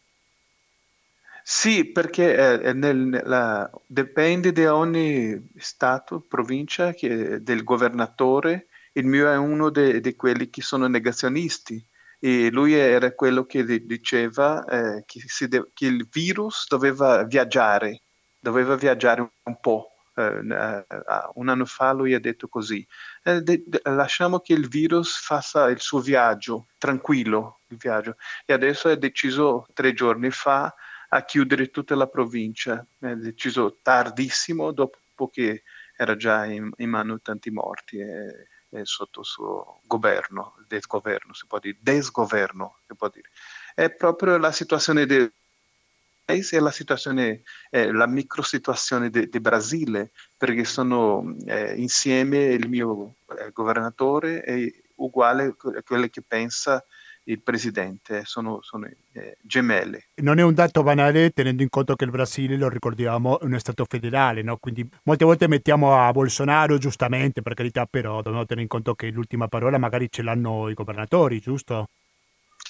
Sì, 1.42 1.86
perché 1.86 2.60
eh, 2.62 2.74
nel, 2.74 2.98
nella, 2.98 3.72
dipende 3.86 4.52
da 4.52 4.76
ogni 4.76 5.48
stato, 5.56 6.20
provincia, 6.20 6.92
che, 6.92 7.42
del 7.42 7.64
governatore 7.64 8.67
il 8.98 9.06
mio 9.06 9.32
è 9.32 9.38
uno 9.38 9.70
di 9.70 10.16
quelli 10.16 10.50
che 10.50 10.62
sono 10.62 10.88
negazionisti 10.88 11.84
e 12.20 12.50
lui 12.50 12.74
era 12.74 13.14
quello 13.14 13.46
che 13.46 13.64
diceva 13.86 14.66
eh, 14.66 15.04
che, 15.06 15.22
de- 15.48 15.70
che, 15.74 15.86
il 15.86 16.08
virus 16.10 16.66
doveva 16.68 17.24
viaggiare, 17.24 18.02
doveva 18.40 18.76
viaggiare 18.76 19.22
un 19.44 19.60
po'. 19.60 19.92
Eh, 20.16 20.24
eh 20.24 20.86
un 21.36 21.48
anno 21.50 21.66
fa 21.66 21.92
lui 21.92 22.16
ha 22.16 22.20
detto 22.20 22.48
così, 22.48 22.86
eh, 23.24 23.42
de- 23.42 23.64
de- 23.68 23.82
lasciamo 23.84 24.40
che 24.40 24.54
il 24.54 24.68
virus 24.68 25.16
faccia 25.20 25.70
il 25.70 25.80
suo 25.80 26.00
viaggio, 26.00 26.70
tranquillo 26.80 27.62
il 27.68 27.78
viaggio. 27.78 28.16
E 28.46 28.54
adesso 28.54 28.90
ha 28.90 28.96
deciso 28.96 29.68
tre 29.74 29.94
giorni 29.94 30.32
fa 30.32 30.74
a 31.10 31.24
chiudere 31.24 31.70
tutta 31.70 31.96
la 31.96 32.08
provincia, 32.08 32.84
ha 33.02 33.16
deciso 33.16 33.78
tardissimo 33.82 34.72
dopo 34.72 35.30
che 35.32 35.64
era 35.96 36.16
già 36.16 36.46
in, 36.46 36.72
in 36.78 36.90
mano 36.90 37.20
tanti 37.22 37.52
morti. 37.52 38.00
E, 38.00 38.48
eh, 38.70 38.86
sotto 38.86 39.22
il 39.22 39.26
suo 39.26 39.82
governo, 39.86 40.56
desgoverno, 40.68 41.34
si 41.34 41.46
può 41.48 41.60
dire, 41.60 41.78
desgoverno, 41.80 42.78
si 42.88 42.96
può 42.96 43.10
dire. 43.10 43.30
È 43.74 43.90
proprio 43.92 44.38
la 44.38 44.52
situazione 44.52 45.06
del 45.06 45.32
paese 46.26 46.58
e 46.58 46.60
la 46.60 46.72
situazione, 46.72 47.44
eh, 47.70 47.92
la 47.92 48.08
micro 48.08 48.42
situazione 48.42 49.10
del 49.10 49.30
Brasile, 49.40 50.12
perché 50.36 50.66
sono 50.66 51.36
eh, 51.46 51.76
insieme 51.76 52.46
il 52.46 52.68
mio 52.68 53.16
eh, 53.38 53.52
governatore 53.52 54.42
è 54.42 54.74
uguale 54.96 55.56
a 55.76 55.84
quello 55.84 56.08
che 56.08 56.22
pensa 56.22 56.84
il 57.28 57.42
presidente, 57.42 58.24
sono, 58.26 58.60
sono 58.62 58.88
eh, 59.14 59.38
gemelle. 59.42 60.08
Non 60.16 60.40
è 60.40 60.44
un 60.44 60.54
dato 60.54 60.84
banale 60.84 61.32
tenendo 61.32 61.62
in 61.62 61.70
conto 61.70 61.96
che 61.96 62.06
il 62.06 62.12
Brasile, 62.12 62.58
lo 62.58 62.70
ricordiamo, 62.70 63.40
è 63.40 63.46
uno 63.46 63.60
Stato 63.60 63.86
federale, 63.86 64.42
no? 64.42 64.58
quindi 64.58 64.88
molte 65.04 65.26
volte 65.26 65.48
mettiamo 65.48 65.96
a 65.96 66.12
Bolsonaro, 66.12 66.78
giustamente, 66.78 67.42
per 67.42 67.54
carità, 67.54 67.86
però 67.86 68.22
dobbiamo 68.22 68.46
tenere 68.46 68.62
in 68.62 68.68
conto 68.68 68.96
che 68.96 69.10
l'ultima 69.10 69.48
parola 69.48 69.78
magari 69.78 70.08
ce 70.10 70.22
l'hanno 70.22 70.70
i 70.70 70.74
governatori, 70.74 71.40
giusto? 71.40 71.90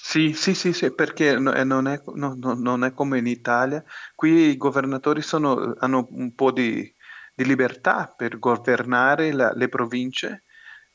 Sì, 0.00 0.32
sì, 0.32 0.54
sì, 0.54 0.72
sì 0.72 0.92
perché 0.92 1.32
eh, 1.32 1.64
non 1.64 1.86
è, 1.86 2.00
no, 2.14 2.34
no, 2.40 2.54
non 2.54 2.84
è, 2.84 2.92
come 2.92 3.18
in 3.18 3.26
Italia. 3.26 3.84
Qui 4.14 4.50
i 4.50 4.56
governatori 4.56 5.22
sono, 5.22 5.74
hanno 5.78 6.08
un 6.10 6.34
po' 6.34 6.50
di, 6.50 6.92
di 7.34 7.44
libertà 7.44 8.12
per 8.16 8.38
governare 8.38 9.32
la, 9.32 9.52
le 9.54 9.68
province, 9.68 10.44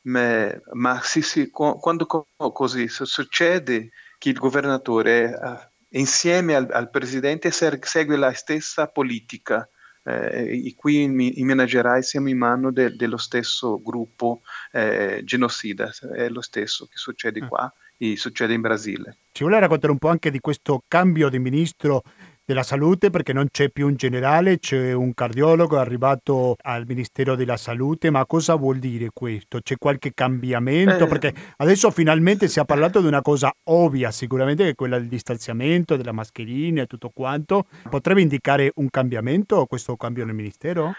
ma, 0.04 0.52
ma 0.72 1.00
sì, 1.02 1.22
sì, 1.22 1.50
quando 1.50 2.26
così 2.36 2.88
succede 2.88 3.90
che 4.18 4.28
il 4.30 4.38
governatore 4.38 5.30
eh, 5.30 5.98
insieme 5.98 6.54
al, 6.54 6.68
al, 6.70 6.90
presidente 6.90 7.50
segue 7.50 8.16
la 8.16 8.32
stessa 8.32 8.88
politica, 8.88 9.68
eh, 10.02 10.74
qui 10.76 11.02
in, 11.02 11.18
in 11.20 11.46
Minas 11.46 11.68
Gerais 11.68 12.06
siamo 12.06 12.28
in 12.28 12.36
mano 12.36 12.70
de, 12.70 12.94
dello 12.94 13.16
stesso 13.16 13.80
gruppo 13.82 14.42
eh, 14.72 15.22
genocida, 15.24 15.90
è 16.14 16.28
lo 16.28 16.42
stesso 16.42 16.86
che 16.86 16.96
succede 16.96 17.42
mm. 17.42 17.48
qua 17.48 17.72
e 17.96 18.16
succede 18.16 18.52
in 18.52 18.60
Brasile. 18.60 19.16
Ci 19.32 19.42
vuole 19.42 19.58
raccontare 19.58 19.92
un 19.92 19.98
po' 19.98 20.08
anche 20.08 20.30
di 20.30 20.40
questo 20.40 20.82
cambio 20.86 21.28
di 21.28 21.38
ministro 21.38 22.02
della 22.44 22.62
salute 22.62 23.10
perché 23.10 23.32
non 23.32 23.48
c'è 23.50 23.70
più 23.70 23.86
un 23.86 23.94
generale, 23.94 24.58
c'è 24.58 24.92
un 24.92 25.14
cardiologo 25.14 25.78
arrivato 25.78 26.56
al 26.62 26.84
Ministero 26.86 27.36
della 27.36 27.56
Salute, 27.56 28.10
ma 28.10 28.26
cosa 28.26 28.54
vuol 28.54 28.78
dire 28.78 29.08
questo? 29.12 29.60
C'è 29.60 29.76
qualche 29.78 30.12
cambiamento? 30.12 31.04
Eh. 31.04 31.06
Perché 31.06 31.34
adesso 31.56 31.90
finalmente 31.90 32.48
si 32.48 32.60
è 32.60 32.64
parlato 32.64 33.00
di 33.00 33.06
una 33.06 33.22
cosa 33.22 33.52
ovvia, 33.64 34.10
sicuramente 34.10 34.64
che 34.64 34.70
è 34.70 34.74
quella 34.74 34.98
del 34.98 35.08
distanziamento, 35.08 35.96
della 35.96 36.12
mascherina 36.12 36.82
e 36.82 36.86
tutto 36.86 37.10
quanto. 37.10 37.66
Potrebbe 37.88 38.20
indicare 38.20 38.72
un 38.76 38.90
cambiamento 38.90 39.64
questo 39.66 39.96
cambio 39.96 40.24
nel 40.24 40.34
Ministero? 40.34 40.92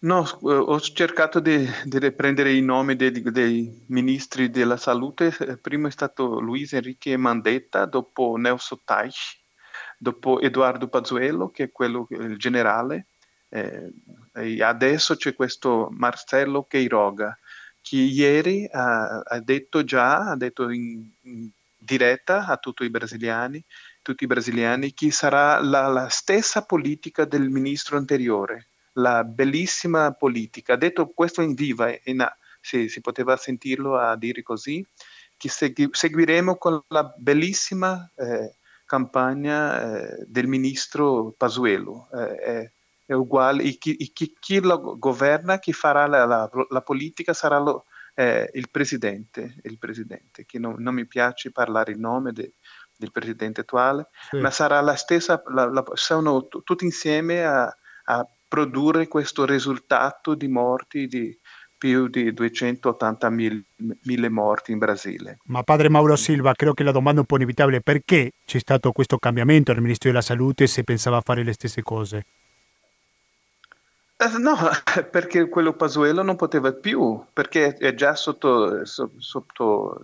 No, 0.00 0.22
eh, 0.22 0.54
ho 0.54 0.78
cercato 0.80 1.40
di, 1.40 1.66
di 1.84 2.12
prendere 2.12 2.52
i 2.52 2.60
nomi 2.60 2.94
dei, 2.94 3.10
dei, 3.10 3.84
ministri 3.88 4.48
della 4.48 4.76
salute. 4.76 5.34
Prima 5.60 5.88
è 5.88 5.90
stato 5.90 6.38
Luis 6.38 6.72
Enrique 6.72 7.16
Mandetta, 7.16 7.84
dopo 7.84 8.36
Nelson 8.36 8.78
Teich, 8.84 9.37
dopo 9.98 10.40
Edoardo 10.40 10.88
Pazzuello, 10.88 11.50
che 11.50 11.64
è 11.64 11.72
quello, 11.72 12.06
il 12.10 12.38
generale, 12.38 13.06
eh, 13.50 13.92
adesso 14.62 15.16
c'è 15.16 15.34
questo 15.34 15.88
Marcello 15.90 16.62
Queiroga, 16.62 17.36
che 17.80 17.96
ieri 17.96 18.68
ha, 18.70 19.20
ha 19.20 19.40
detto 19.40 19.84
già, 19.84 20.30
ha 20.30 20.36
detto 20.36 20.70
in, 20.70 21.10
in, 21.22 21.48
diretta 21.80 22.46
a 22.46 22.56
tutti 22.56 22.84
i 22.84 22.90
brasiliani, 22.90 23.64
tutti 24.02 24.24
i 24.24 24.26
brasiliani, 24.26 24.92
che 24.92 25.10
sarà 25.10 25.60
la, 25.60 25.86
la 25.86 26.08
stessa 26.08 26.62
politica 26.62 27.24
del 27.24 27.48
ministro 27.48 27.96
anteriore, 27.96 28.66
la 28.94 29.24
bellissima 29.24 30.12
politica. 30.12 30.74
Ha 30.74 30.76
detto 30.76 31.08
questo 31.08 31.40
in 31.40 31.54
viva, 31.54 31.94
in, 32.04 32.26
sì, 32.60 32.88
si 32.88 33.00
poteva 33.00 33.36
sentirlo 33.36 33.96
a 33.96 34.16
dire 34.16 34.42
così, 34.42 34.84
che 35.36 35.48
segui, 35.48 35.88
seguiremo 35.90 36.56
con 36.56 36.82
la 36.88 37.04
bellissima 37.16 38.10
eh, 38.16 38.56
campagna 38.88 40.00
eh, 40.00 40.24
del 40.26 40.46
ministro 40.46 41.34
Pasuelo. 41.36 42.08
Eh, 42.12 42.34
è, 42.36 42.72
è, 43.04 43.12
uguale, 43.12 43.62
e 43.62 43.76
chi, 43.76 43.94
e 43.96 44.10
chi, 44.12 44.34
chi, 44.38 44.60
lo 44.60 44.98
governa, 44.98 45.58
chi 45.58 45.72
farà 45.72 46.06
la, 46.06 46.24
la, 46.24 46.50
la 46.70 46.80
politica 46.80 47.34
sarà 47.34 47.58
lo, 47.58 47.84
eh, 48.14 48.50
il 48.54 48.70
presidente, 48.70 49.56
il 49.62 49.78
presidente, 49.78 50.44
che 50.46 50.58
non, 50.58 50.76
non, 50.78 50.94
mi 50.94 51.06
piace 51.06 51.52
parlare 51.52 51.92
il 51.92 51.98
nome 51.98 52.32
de, 52.32 52.54
del 52.96 53.12
presidente 53.12 53.60
attuale, 53.60 54.08
sì. 54.30 54.38
ma 54.38 54.50
sarà 54.50 54.80
la 54.80 54.96
stessa, 54.96 55.42
la, 55.54 55.70
la, 55.70 55.84
sono 55.92 56.46
t- 56.46 56.62
tutti 56.64 56.84
insieme 56.84 57.44
a, 57.44 57.64
a, 58.04 58.28
produrre 58.48 59.08
questo 59.08 59.44
risultato 59.44 60.34
di 60.34 60.48
morti, 60.48 61.06
di, 61.06 61.38
più 61.78 62.08
di 62.08 62.32
280.000 62.32 64.28
morti 64.28 64.72
in 64.72 64.78
Brasile. 64.78 65.38
Ma 65.44 65.62
padre 65.62 65.88
Mauro 65.88 66.16
Silva, 66.16 66.52
credo 66.54 66.74
che 66.74 66.82
la 66.82 66.90
domanda 66.90 67.18
è 67.18 67.20
un 67.20 67.26
po' 67.26 67.36
inevitabile, 67.36 67.80
perché 67.80 68.32
c'è 68.44 68.58
stato 68.58 68.90
questo 68.92 69.16
cambiamento 69.18 69.72
nel 69.72 69.80
Ministro 69.80 70.10
della 70.10 70.20
Salute 70.20 70.66
se 70.66 70.82
pensava 70.82 71.20
fare 71.20 71.44
le 71.44 71.52
stesse 71.52 71.82
cose? 71.82 72.26
Eh, 74.16 74.38
no, 74.38 74.56
perché 75.10 75.48
quello 75.48 75.74
Pasuelo 75.74 76.22
non 76.22 76.34
poteva 76.34 76.72
più, 76.72 77.24
perché 77.32 77.74
è 77.74 77.94
già 77.94 78.16
sotto, 78.16 78.84
sotto 78.84 80.00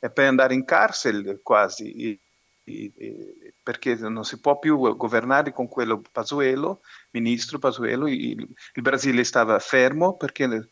è 0.00 0.10
per 0.10 0.26
andare 0.26 0.54
in 0.54 0.64
carcere 0.64 1.38
quasi 1.40 2.20
perché 3.62 3.94
non 3.94 4.24
si 4.24 4.40
può 4.40 4.58
più 4.58 4.96
governare 4.96 5.52
con 5.52 5.68
quello 5.68 6.02
Pasuelo, 6.10 6.80
ministro 7.12 7.58
Pasuelo, 7.58 8.08
il, 8.08 8.40
il 8.40 8.82
Brasile 8.82 9.24
stava 9.24 9.58
fermo 9.58 10.16
perché 10.16 10.68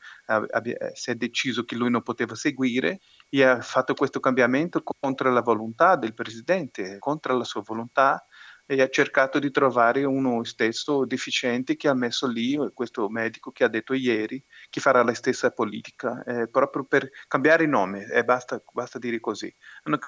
si 0.95 1.11
è 1.11 1.15
deciso 1.15 1.65
che 1.65 1.77
lui 1.77 1.91
non 1.91 2.03
poteva 2.03 2.35
seguire 2.35 3.01
e 3.29 3.45
ha 3.45 3.61
fatto 3.61 3.95
questo 3.95 4.21
cambiamento 4.21 4.83
contro 4.83 5.31
la 5.33 5.43
volontà 5.43 5.97
del 5.97 6.15
presidente, 6.15 6.99
contro 6.99 7.37
la 7.37 7.45
sua 7.45 7.63
volontà 7.65 8.25
e 8.71 8.81
ha 8.81 8.89
cercato 8.89 9.41
di 9.41 9.51
trovare 9.51 10.05
uno 10.05 10.45
stesso 10.45 11.05
deficiente 11.05 11.75
che 11.75 11.89
ha 11.89 11.95
messo 11.95 12.29
lì, 12.29 12.57
questo 12.73 13.09
medico 13.09 13.51
che 13.51 13.65
ha 13.65 13.69
detto 13.69 13.95
ieri, 13.95 14.43
che 14.69 14.81
farà 14.81 15.03
la 15.03 15.13
stessa 15.13 15.51
politica, 15.51 16.23
eh, 16.23 16.49
proprio 16.49 16.85
per 16.85 17.11
cambiare 17.27 17.67
nome, 17.67 18.05
eh, 18.05 18.23
basta, 18.23 18.63
basta 18.73 19.01
dire 19.01 19.19
così. 19.19 19.53
Hanno 19.83 19.99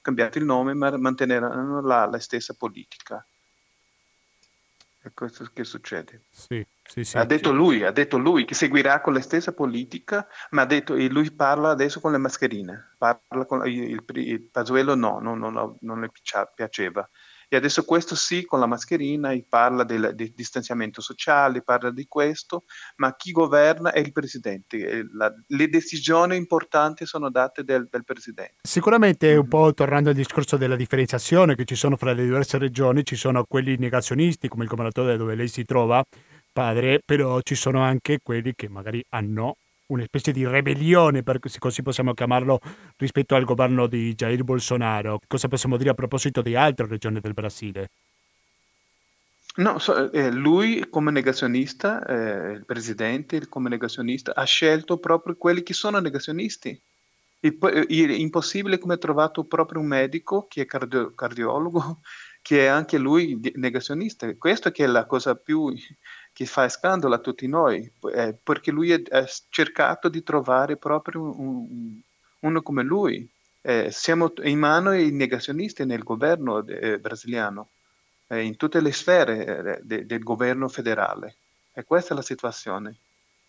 cambiato 0.00 0.38
il 0.38 0.44
nome 0.44 0.74
ma 0.74 0.96
manteneranno 0.96 1.80
la, 1.80 2.06
la 2.06 2.18
stessa 2.18 2.54
politica. 2.54 3.24
È 5.02 5.10
questo 5.14 5.48
che 5.54 5.64
succede. 5.64 6.24
Sì, 6.28 6.64
sì, 6.82 7.04
sì, 7.04 7.16
ha 7.16 7.24
detto 7.24 7.52
lui, 7.52 7.84
ha 7.84 7.90
detto 7.90 8.18
lui 8.18 8.44
che 8.44 8.52
seguirà 8.54 9.00
con 9.00 9.14
la 9.14 9.22
stessa 9.22 9.52
politica, 9.52 10.28
ma 10.50 10.62
ha 10.62 10.66
detto, 10.66 10.94
e 10.94 11.08
lui 11.08 11.30
parla 11.30 11.70
adesso 11.70 12.00
con 12.00 12.12
le 12.12 12.18
mascherine. 12.18 12.96
Parla 12.98 13.46
con, 13.46 13.66
il, 13.66 13.92
il, 13.92 14.04
il 14.16 14.42
Pasuelo 14.42 14.94
no, 14.94 15.18
non, 15.18 15.38
non, 15.38 15.76
non 15.80 16.00
le 16.00 16.10
piaceva. 16.54 17.08
E 17.52 17.56
adesso 17.56 17.84
questo 17.84 18.14
sì, 18.14 18.44
con 18.44 18.60
la 18.60 18.66
mascherina, 18.66 19.36
parla 19.48 19.82
del, 19.82 20.12
del, 20.14 20.30
distanziamento 20.32 21.00
sociale, 21.00 21.62
parla 21.62 21.90
di 21.90 22.06
questo, 22.06 22.62
ma 22.98 23.16
chi 23.16 23.32
governa 23.32 23.90
è 23.90 23.98
il 23.98 24.12
presidente. 24.12 25.04
La, 25.12 25.34
le 25.48 25.68
decisioni 25.68 26.36
importanti 26.36 27.06
sono 27.06 27.28
date 27.28 27.64
del, 27.64 27.88
del 27.90 28.04
presidente. 28.04 28.58
Sicuramente, 28.62 29.34
un 29.34 29.48
po' 29.48 29.74
tornando 29.74 30.10
al 30.10 30.14
discorso 30.14 30.56
della 30.56 30.76
differenziazione 30.76 31.56
che 31.56 31.64
ci 31.64 31.74
sono 31.74 31.96
fra 31.96 32.12
le 32.12 32.22
diverse 32.22 32.56
regioni, 32.56 33.04
ci 33.04 33.16
sono 33.16 33.42
quelli 33.42 33.76
negazionisti, 33.76 34.46
come 34.46 34.62
il 34.62 34.70
governatore 34.70 35.16
dove 35.16 35.34
lei 35.34 35.48
si 35.48 35.64
trova, 35.64 36.04
padre, 36.52 37.00
però 37.04 37.40
ci 37.40 37.56
sono 37.56 37.82
anche 37.82 38.20
quelli 38.22 38.52
che 38.54 38.68
magari 38.68 39.04
hanno 39.08 39.56
una 39.90 40.04
specie 40.04 40.32
di 40.32 40.46
ribellione, 40.46 41.22
per 41.22 41.38
così 41.38 41.82
possiamo 41.82 42.14
chiamarlo, 42.14 42.60
rispetto 42.96 43.34
al 43.34 43.44
governo 43.44 43.86
di 43.86 44.14
Jair 44.14 44.42
Bolsonaro. 44.42 45.20
Cosa 45.26 45.48
possiamo 45.48 45.76
dire 45.76 45.90
a 45.90 45.94
proposito 45.94 46.42
di 46.42 46.54
altre 46.54 46.86
regioni 46.86 47.20
del 47.20 47.34
Brasile? 47.34 47.90
No, 49.56 49.78
so, 49.78 50.12
eh, 50.12 50.30
lui 50.30 50.86
come 50.88 51.10
negazionista, 51.10 52.04
eh, 52.06 52.52
il 52.52 52.64
presidente 52.64 53.48
come 53.48 53.68
negazionista, 53.68 54.34
ha 54.34 54.44
scelto 54.44 54.98
proprio 54.98 55.36
quelli 55.36 55.62
che 55.62 55.74
sono 55.74 55.98
negazionisti. 55.98 56.80
È 57.40 57.48
impossibile 57.88 58.78
come 58.78 58.94
ha 58.94 58.98
trovato 58.98 59.44
proprio 59.44 59.80
un 59.80 59.86
medico 59.86 60.46
che 60.48 60.62
è 60.62 60.66
cardio- 60.66 61.14
cardiologo, 61.14 62.00
che 62.42 62.64
è 62.64 62.66
anche 62.66 62.96
lui 62.96 63.40
negazionista. 63.54 64.32
Questa 64.36 64.70
è 64.70 64.86
la 64.86 65.06
cosa 65.06 65.34
più 65.34 65.74
che 66.40 66.46
fa 66.46 66.70
scandalo 66.70 67.14
a 67.14 67.18
tutti 67.18 67.46
noi, 67.46 67.92
eh, 68.14 68.34
perché 68.42 68.70
lui 68.70 68.94
ha 68.94 69.26
cercato 69.50 70.08
di 70.08 70.22
trovare 70.22 70.78
proprio 70.78 71.20
un, 71.20 71.66
un, 71.68 72.00
uno 72.40 72.62
come 72.62 72.82
lui, 72.82 73.28
Eh, 73.62 73.90
siamo 73.90 74.32
in 74.44 74.58
mano 74.58 74.88
ai 74.88 75.10
negazionisti 75.12 75.84
nel 75.84 76.02
governo 76.02 76.66
eh, 76.66 76.98
brasiliano, 76.98 77.68
eh, 78.28 78.40
in 78.40 78.56
tutte 78.56 78.80
le 78.80 78.90
sfere 78.90 79.34
eh, 79.44 79.80
de, 79.82 80.06
del 80.06 80.22
governo 80.22 80.66
federale. 80.68 81.34
E 81.74 81.84
questa 81.84 82.14
è 82.14 82.16
la 82.16 82.22
situazione. 82.22 82.96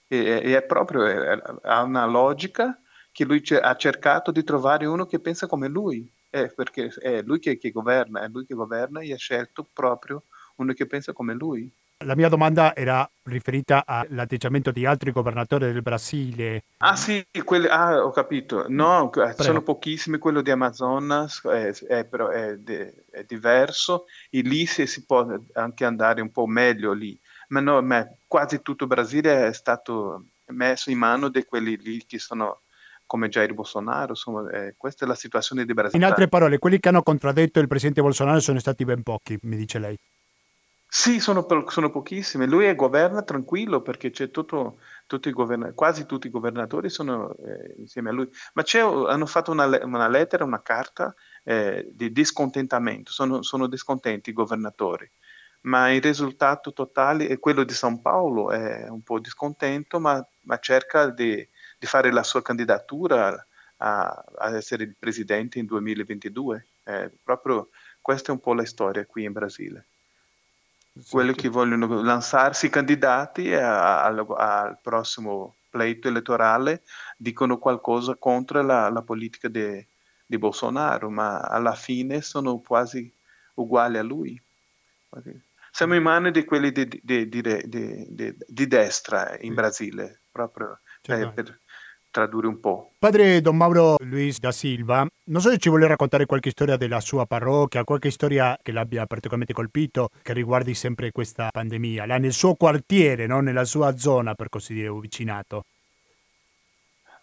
E, 0.10 0.18
e 0.44 0.58
è 0.58 0.64
proprio, 0.64 1.06
ha 1.62 1.82
una 1.84 2.06
logica 2.06 2.78
che 3.14 3.24
lui 3.24 3.42
ha 3.62 3.74
cercato 3.78 4.32
di 4.32 4.44
trovare 4.44 4.86
uno 4.86 5.06
che 5.06 5.20
pensa 5.20 5.48
come 5.48 5.70
lui, 5.70 6.06
perché 6.30 6.92
è 7.00 7.22
lui 7.22 7.39
che, 7.39 7.58
che 7.58 7.72
governa, 7.72 8.20
è 8.20 8.28
lui 8.28 8.46
che 8.46 8.54
governa 8.54 9.00
e 9.00 9.14
ha 9.14 9.18
scelto 9.18 9.66
proprio 9.72 10.24
uno 10.58 10.74
che 10.74 10.88
pensa 10.88 11.14
come 11.14 11.34
lui. 11.34 11.72
La 12.04 12.16
mia 12.16 12.30
domanda 12.30 12.76
era 12.76 13.10
riferita 13.24 13.84
all'atteggiamento 13.86 14.72
di 14.72 14.86
altri 14.86 15.12
governatori 15.12 15.72
del 15.72 15.82
Brasile. 15.82 16.64
Ah 16.78 16.95
sì, 16.95 17.24
quelli, 17.43 17.68
ah, 17.68 18.04
ho 18.04 18.12
capito. 18.12 18.66
No, 18.68 19.10
Prego. 19.10 19.43
sono 19.43 19.62
pochissimi, 19.62 20.18
quello 20.18 20.41
di 20.41 20.52
Amazonas 20.52 21.43
è, 21.45 21.72
è, 21.88 22.06
però 22.06 22.30
è, 22.30 22.58
è, 22.58 23.24
diverso 23.26 24.06
e 24.30 24.41
lì 24.41 24.66
si, 24.66 24.88
si, 24.88 25.06
può 25.06 25.28
anche 25.54 25.86
andare 25.86 26.22
un 26.22 26.32
po' 26.32 26.45
meglio 26.45 26.93
lì. 26.93 27.20
Ma, 27.49 27.60
no, 27.60 27.82
ma 27.82 28.08
quasi 28.28 28.62
tutto 28.62 28.84
il 28.86 28.89
Brasile 28.89 29.47
è 29.47 29.54
stato 29.54 30.26
messo 30.47 30.89
in 30.89 30.97
mano 30.97 31.30
di 31.30 31.43
quelli 31.45 31.78
lì 31.78 32.06
che 32.06 32.20
sono 32.20 32.62
come 33.06 33.28
Jair 33.28 33.54
Bolsonaro, 33.54 34.12
insomma, 34.12 34.49
eh, 34.52 34.76
questa 34.78 35.04
è 35.04 35.08
la 35.08 35.16
situazione 35.16 35.66
di 35.66 35.74
Brasile. 35.74 36.02
In 36.02 36.10
altre 36.10 36.30
parole, 36.30 36.60
quelli 36.60 36.80
che 36.80 36.88
hanno 36.88 37.04
contraddetto 37.04 37.60
il 37.60 37.68
presidente 37.68 38.02
Bolsonaro 38.02 38.39
sono 38.39 38.60
stati 38.60 38.86
ben 38.86 39.04
pochi, 39.04 39.38
mi 39.41 39.58
dice 39.58 39.80
lei. 39.80 39.97
Sì, 40.94 41.22
sono, 41.22 41.48
sono 41.70 41.89
pochissime. 41.89 42.46
Lui 42.46 42.66
è, 42.66 42.76
governa 42.76 43.24
tranquillo 43.24 43.82
perché 43.82 44.10
c'è 44.12 44.30
tutto, 44.30 44.80
tutti 45.08 45.30
i 45.30 45.32
governa- 45.32 45.72
quasi 45.72 46.06
tutti 46.06 46.28
i 46.28 46.30
governatori 46.30 46.89
sono 46.89 47.34
eh, 47.38 47.76
insieme 47.78 48.10
a 48.10 48.12
lui. 48.12 48.30
Ma 48.54 48.64
hanno 49.08 49.26
fatto 49.26 49.52
una, 49.52 49.66
una, 49.86 50.10
lettera, 50.10 50.44
una 50.44 50.62
carta 50.62 51.16
eh, 51.44 51.88
di 51.94 52.12
discontentamento. 52.12 53.12
Sono, 53.12 53.42
sono, 53.42 53.68
discontenti 53.68 54.32
i 54.32 54.34
governatori. 54.34 55.10
Ma 55.62 55.92
il 55.92 56.02
risultato 56.02 56.74
totale 56.74 57.28
è 57.28 57.39
quello 57.39 57.64
di 57.64 57.74
San 57.74 58.02
Paolo, 58.02 58.52
è 58.52 58.89
un 58.89 59.02
po' 59.02 59.20
discontento, 59.20 60.00
ma, 60.00 60.22
ma 60.44 60.60
cerca 60.60 61.10
di, 61.10 61.36
di, 61.80 61.86
fare 61.86 62.12
la 62.12 62.24
sua 62.24 62.42
candidatura 62.42 63.48
a, 63.78 64.24
a, 64.38 64.56
essere 64.58 64.84
il 64.84 64.96
presidente 65.00 65.58
in 65.58 65.66
2022. 65.68 66.68
Eh, 66.84 67.12
proprio 67.24 67.70
questa 68.02 68.32
è 68.32 68.36
un 68.36 68.42
po' 68.42 68.54
la 68.54 68.66
storia 68.66 69.06
qui 69.06 69.24
in 69.24 69.32
Brasile 69.32 69.86
quelli 71.10 71.34
che 71.34 71.50
vogliono 71.50 72.02
lanciarsi 72.02 72.70
candidati 72.70 73.54
a, 73.54 74.04
a, 74.04 74.08
al 74.08 74.78
prossimo 74.82 75.56
pleito 75.70 76.10
elettorale 76.10 76.84
dicono 77.18 77.58
qualcosa 77.58 78.16
contro 78.16 78.62
la, 78.62 78.89
la 78.89 79.02
politica 79.02 79.48
di 79.48 80.38
Bolsonaro, 80.38 81.10
ma 81.10 81.39
alla 81.39 81.76
fine 81.76 82.22
sono 82.22 82.60
quasi 82.60 83.12
uguali 83.56 83.98
a 83.98 84.04
lui. 84.04 84.42
Siamo 85.72 85.96
in 85.96 86.04
mano 86.04 86.30
di 86.30 86.44
quelli 86.44 86.72
di, 86.72 86.88
di, 87.02 87.30
di, 87.30 88.36
di 88.46 88.68
destra 88.68 89.38
in 89.39 89.54
Brasile, 89.54 90.22
proprio 90.30 90.80
cioè, 91.02 91.32
per, 91.32 91.60
tradurre 92.12 92.47
un 92.47 92.59
po'. 92.59 92.91
Padre 92.99 93.41
Don 93.41 93.57
Mauro 93.57 93.95
Luis 94.01 94.39
da 94.39 94.51
Silva, 94.51 95.07
non 95.26 95.41
so 95.41 95.49
se 95.49 95.57
ci 95.57 95.70
vuole 95.70 95.88
raccontare 95.88 96.26
qualche 96.26 96.51
storia 96.51 96.78
della 96.78 96.99
sua 96.99 97.26
parrocchia, 97.26 97.84
qualche 97.84 98.12
storia 98.12 98.57
che 98.62 98.72
l'abbia 98.72 99.05
particolarmente 99.07 99.53
colpito, 99.53 100.09
che 100.22 100.34
riguardi 100.34 100.76
sempre 100.76 101.12
questa 101.12 101.49
pandemia, 101.51 102.05
là 102.05 102.18
nel 102.18 102.34
suo 102.34 102.53
quartiere, 102.55 103.26
no? 103.26 103.39
nella 103.39 103.66
sua 103.66 103.97
zona, 103.97 104.36
per 104.36 104.49
così 104.49 104.74
dire, 104.74 104.91
vicinato. 104.91 105.64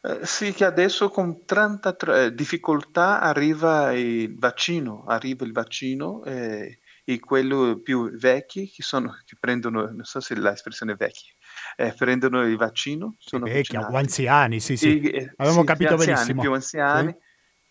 Eh, 0.00 0.20
sì, 0.24 0.52
che 0.52 0.64
adesso 0.64 1.10
con 1.10 1.44
33 1.44 2.24
eh, 2.24 2.34
difficoltà 2.34 3.20
arriva 3.20 3.92
il 3.92 4.36
vaccino, 4.38 5.04
arriva 5.06 5.44
il 5.44 5.52
vaccino 5.52 6.24
eh, 6.24 6.78
e 7.04 7.18
quelli 7.20 7.80
più 7.80 8.10
vecchi 8.16 8.70
che, 8.70 8.82
sono, 8.82 9.16
che 9.24 9.36
prendono, 9.40 9.82
non 9.86 10.04
so 10.04 10.20
se 10.20 10.34
l'espressione 10.38 10.94
vecchi, 10.94 11.34
eh, 11.80 11.94
prendono 11.96 12.42
il 12.42 12.56
vaccino. 12.56 13.14
Sono 13.18 13.44
vecchi, 13.44 13.76
o 13.76 13.94
anziani, 13.94 14.58
sì, 14.58 14.76
sì. 14.76 15.00
E, 15.00 15.16
eh, 15.16 15.32
Avevamo 15.36 15.60
sì, 15.60 15.66
capito 15.66 15.92
anziani, 15.92 16.12
benissimo. 16.12 16.42
Più 16.42 16.52
anziani. 16.52 17.16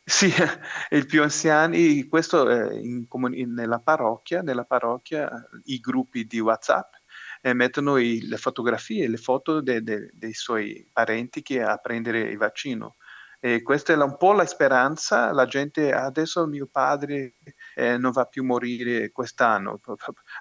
Sì, 0.02 0.30
sì 0.30 0.44
i 0.96 1.06
più 1.06 1.22
anziani, 1.22 2.08
questo 2.08 2.50
eh, 2.50 2.80
in, 2.80 3.06
in, 3.34 3.54
nella 3.54 3.80
parrocchia, 3.80 4.42
nella 4.42 4.64
parrocchia 4.64 5.30
i 5.66 5.80
gruppi 5.80 6.26
di 6.26 6.40
WhatsApp 6.40 6.94
eh, 7.42 7.54
mettono 7.54 7.98
i, 7.98 8.22
le 8.22 8.38
fotografie, 8.38 9.10
le 9.10 9.18
foto 9.18 9.60
de, 9.60 9.82
de, 9.82 10.10
dei 10.14 10.34
suoi 10.34 10.90
parenti 10.94 11.42
che 11.42 11.62
a 11.62 11.76
prendere 11.76 12.22
il 12.22 12.38
vaccino. 12.38 12.96
E 13.42 13.62
questa 13.62 13.92
è 13.92 13.98
un 13.98 14.16
po' 14.16 14.32
la 14.32 14.46
speranza, 14.46 15.34
la 15.34 15.46
gente 15.46 15.92
adesso 15.92 16.48
mio 16.48 16.68
padre 16.72 17.36
eh, 17.78 17.96
non 17.98 18.12
va 18.12 18.26
più 18.26 18.42
a 18.42 18.46
morire 18.46 19.12
quest'anno, 19.12 19.80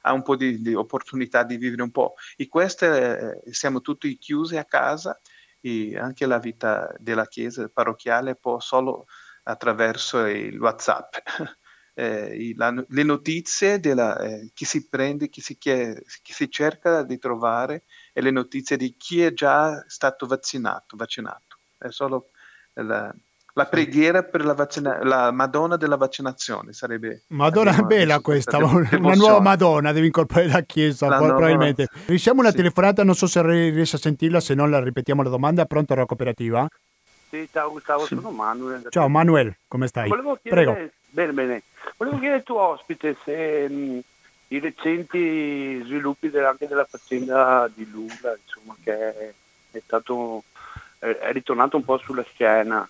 ha 0.02 0.12
un 0.14 0.22
po' 0.22 0.36
di, 0.36 0.62
di 0.62 0.72
opportunità 0.74 1.42
di 1.44 1.58
vivere 1.58 1.82
un 1.82 1.90
po'. 1.90 2.14
E 2.34 2.48
questo 2.48 2.86
eh, 2.86 3.42
siamo 3.50 3.82
tutti 3.82 4.16
chiusi 4.16 4.56
a 4.56 4.64
casa 4.64 5.20
e 5.60 5.98
anche 5.98 6.24
la 6.24 6.38
vita 6.38 6.94
della 6.98 7.26
chiesa 7.26 7.68
parrocchiale 7.68 8.36
può 8.36 8.58
solo 8.58 9.04
attraverso 9.44 10.24
il 10.24 10.58
WhatsApp. 10.58 11.14
Eh, 11.98 12.52
la, 12.56 12.70
le 12.88 13.02
notizie 13.04 13.80
della, 13.80 14.18
eh, 14.18 14.50
chi 14.52 14.66
si 14.66 14.86
prende, 14.86 15.30
chi 15.30 15.40
si, 15.40 15.56
chiede, 15.56 16.04
chi 16.20 16.34
si 16.34 16.50
cerca 16.50 17.02
di 17.02 17.16
trovare 17.16 17.84
e 18.12 18.20
le 18.20 18.30
notizie 18.30 18.76
di 18.76 18.96
chi 18.98 19.22
è 19.22 19.32
già 19.32 19.82
stato 19.88 20.26
vaccinato. 20.26 20.94
vaccinato. 20.94 21.60
È 21.78 21.88
solo 21.88 22.32
la, 22.74 23.10
la 23.56 23.64
preghiera 23.64 24.22
per 24.22 24.44
la, 24.44 24.52
vaccina- 24.52 25.02
la, 25.02 25.30
Madonna 25.30 25.76
della 25.76 25.96
vaccinazione 25.96 26.74
sarebbe 26.74 27.22
Madonna 27.28 27.72
bella 27.82 28.20
questa, 28.20 28.58
questa 28.58 28.96
una 28.98 29.14
nuova 29.14 29.40
Madonna 29.40 29.92
devi 29.92 30.06
incorporare 30.06 30.48
la 30.48 30.60
chiesa 30.60 31.08
la 31.08 31.16
probabilmente 31.16 31.86
nuova... 31.90 32.06
riusciamo 32.08 32.40
una 32.40 32.50
sì. 32.50 32.56
telefonata 32.56 33.02
non 33.02 33.14
so 33.14 33.26
se 33.26 33.40
riesci 33.42 33.94
a 33.94 33.98
sentirla 33.98 34.40
se 34.40 34.54
no 34.54 34.66
la 34.66 34.82
ripetiamo 34.82 35.22
la 35.22 35.30
domanda. 35.30 35.64
Pronto 35.64 35.94
alla 35.94 36.04
cooperativa 36.04 36.68
sì 37.30 37.48
ciao 37.50 37.70
Gustavo 37.70 38.04
sì. 38.04 38.14
sono 38.14 38.30
Manuel. 38.30 38.86
Ciao 38.90 39.08
Manuel 39.08 39.56
come 39.66 39.86
stai? 39.86 40.08
Volevo 40.08 40.38
chiedere, 40.40 40.64
Prego. 40.64 40.90
Bene 41.08 41.32
bene. 41.32 41.62
Volevo 41.96 42.18
chiedere 42.18 42.40
al 42.40 42.44
tuo 42.44 42.60
ospite 42.60 43.16
se 43.24 43.68
mh, 43.70 44.00
i 44.48 44.60
recenti 44.60 45.82
sviluppi 45.82 46.30
anche 46.36 46.66
della 46.68 46.84
faccenda 46.84 47.70
di 47.74 47.88
Lula 47.90 48.36
insomma 48.44 48.76
che 48.84 48.92
è, 48.92 49.32
è 49.70 49.80
stato 49.82 50.44
è 50.98 51.32
ritornato 51.32 51.76
un 51.76 51.84
po' 51.84 51.96
sulla 51.98 52.24
scena 52.34 52.86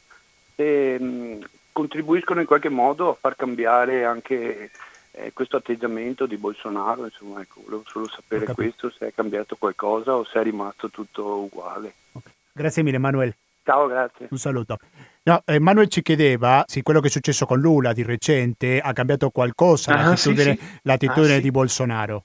e, 0.57 0.98
mh, 0.98 1.38
contribuiscono 1.72 2.40
in 2.40 2.46
qualche 2.46 2.70
modo 2.70 3.11
a 3.11 3.14
far 3.14 3.36
cambiare 3.36 4.04
anche 4.04 4.70
eh, 5.12 5.32
questo 5.32 5.57
atteggiamento 5.57 6.26
di 6.26 6.36
Bolsonaro, 6.36 7.04
insomma, 7.04 7.40
ecco, 7.40 7.61
volevo 7.64 7.84
solo 7.86 8.09
sapere 8.09 8.46
questo, 8.52 8.90
se 8.90 9.09
è 9.09 9.14
cambiato 9.14 9.57
qualcosa 9.57 10.14
o 10.16 10.24
se 10.24 10.40
è 10.40 10.42
rimasto 10.42 10.90
tutto 10.90 11.38
uguale. 11.38 11.94
Okay. 12.12 12.32
Grazie 12.52 12.82
mille 12.82 12.98
Manuel. 12.98 13.34
Ciao, 13.62 13.86
grazie. 13.86 14.28
Un 14.30 14.38
saluto. 14.38 14.78
No, 15.24 15.42
Emanuele 15.44 15.88
ci 15.88 16.00
chiedeva 16.00 16.64
se 16.68 16.82
quello 16.82 17.00
che 17.00 17.09
è 17.09 17.11
successo 17.11 17.46
con 17.46 17.59
Lula 17.59 17.92
di 17.92 18.04
recente 18.04 18.78
ha 18.78 18.92
cambiato 18.92 19.30
qualcosa 19.30 19.92
ah, 19.92 20.11
l'attitudine, 20.11 20.54
sì, 20.54 20.64
sì. 20.64 20.78
l'attitudine 20.82 21.34
ah, 21.34 21.40
di 21.40 21.50
Bolsonaro. 21.50 22.24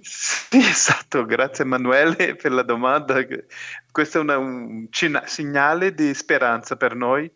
Sì, 0.00 0.56
esatto, 0.64 1.26
grazie 1.26 1.64
Emanuele 1.64 2.34
per 2.36 2.52
la 2.52 2.62
domanda. 2.62 3.22
Questo 3.98 4.18
è 4.18 4.20
una, 4.20 4.38
un 4.38 4.86
cina- 4.90 5.26
segnale 5.26 5.92
di 5.92 6.14
speranza 6.14 6.76
per 6.76 6.94
noi, 6.94 7.28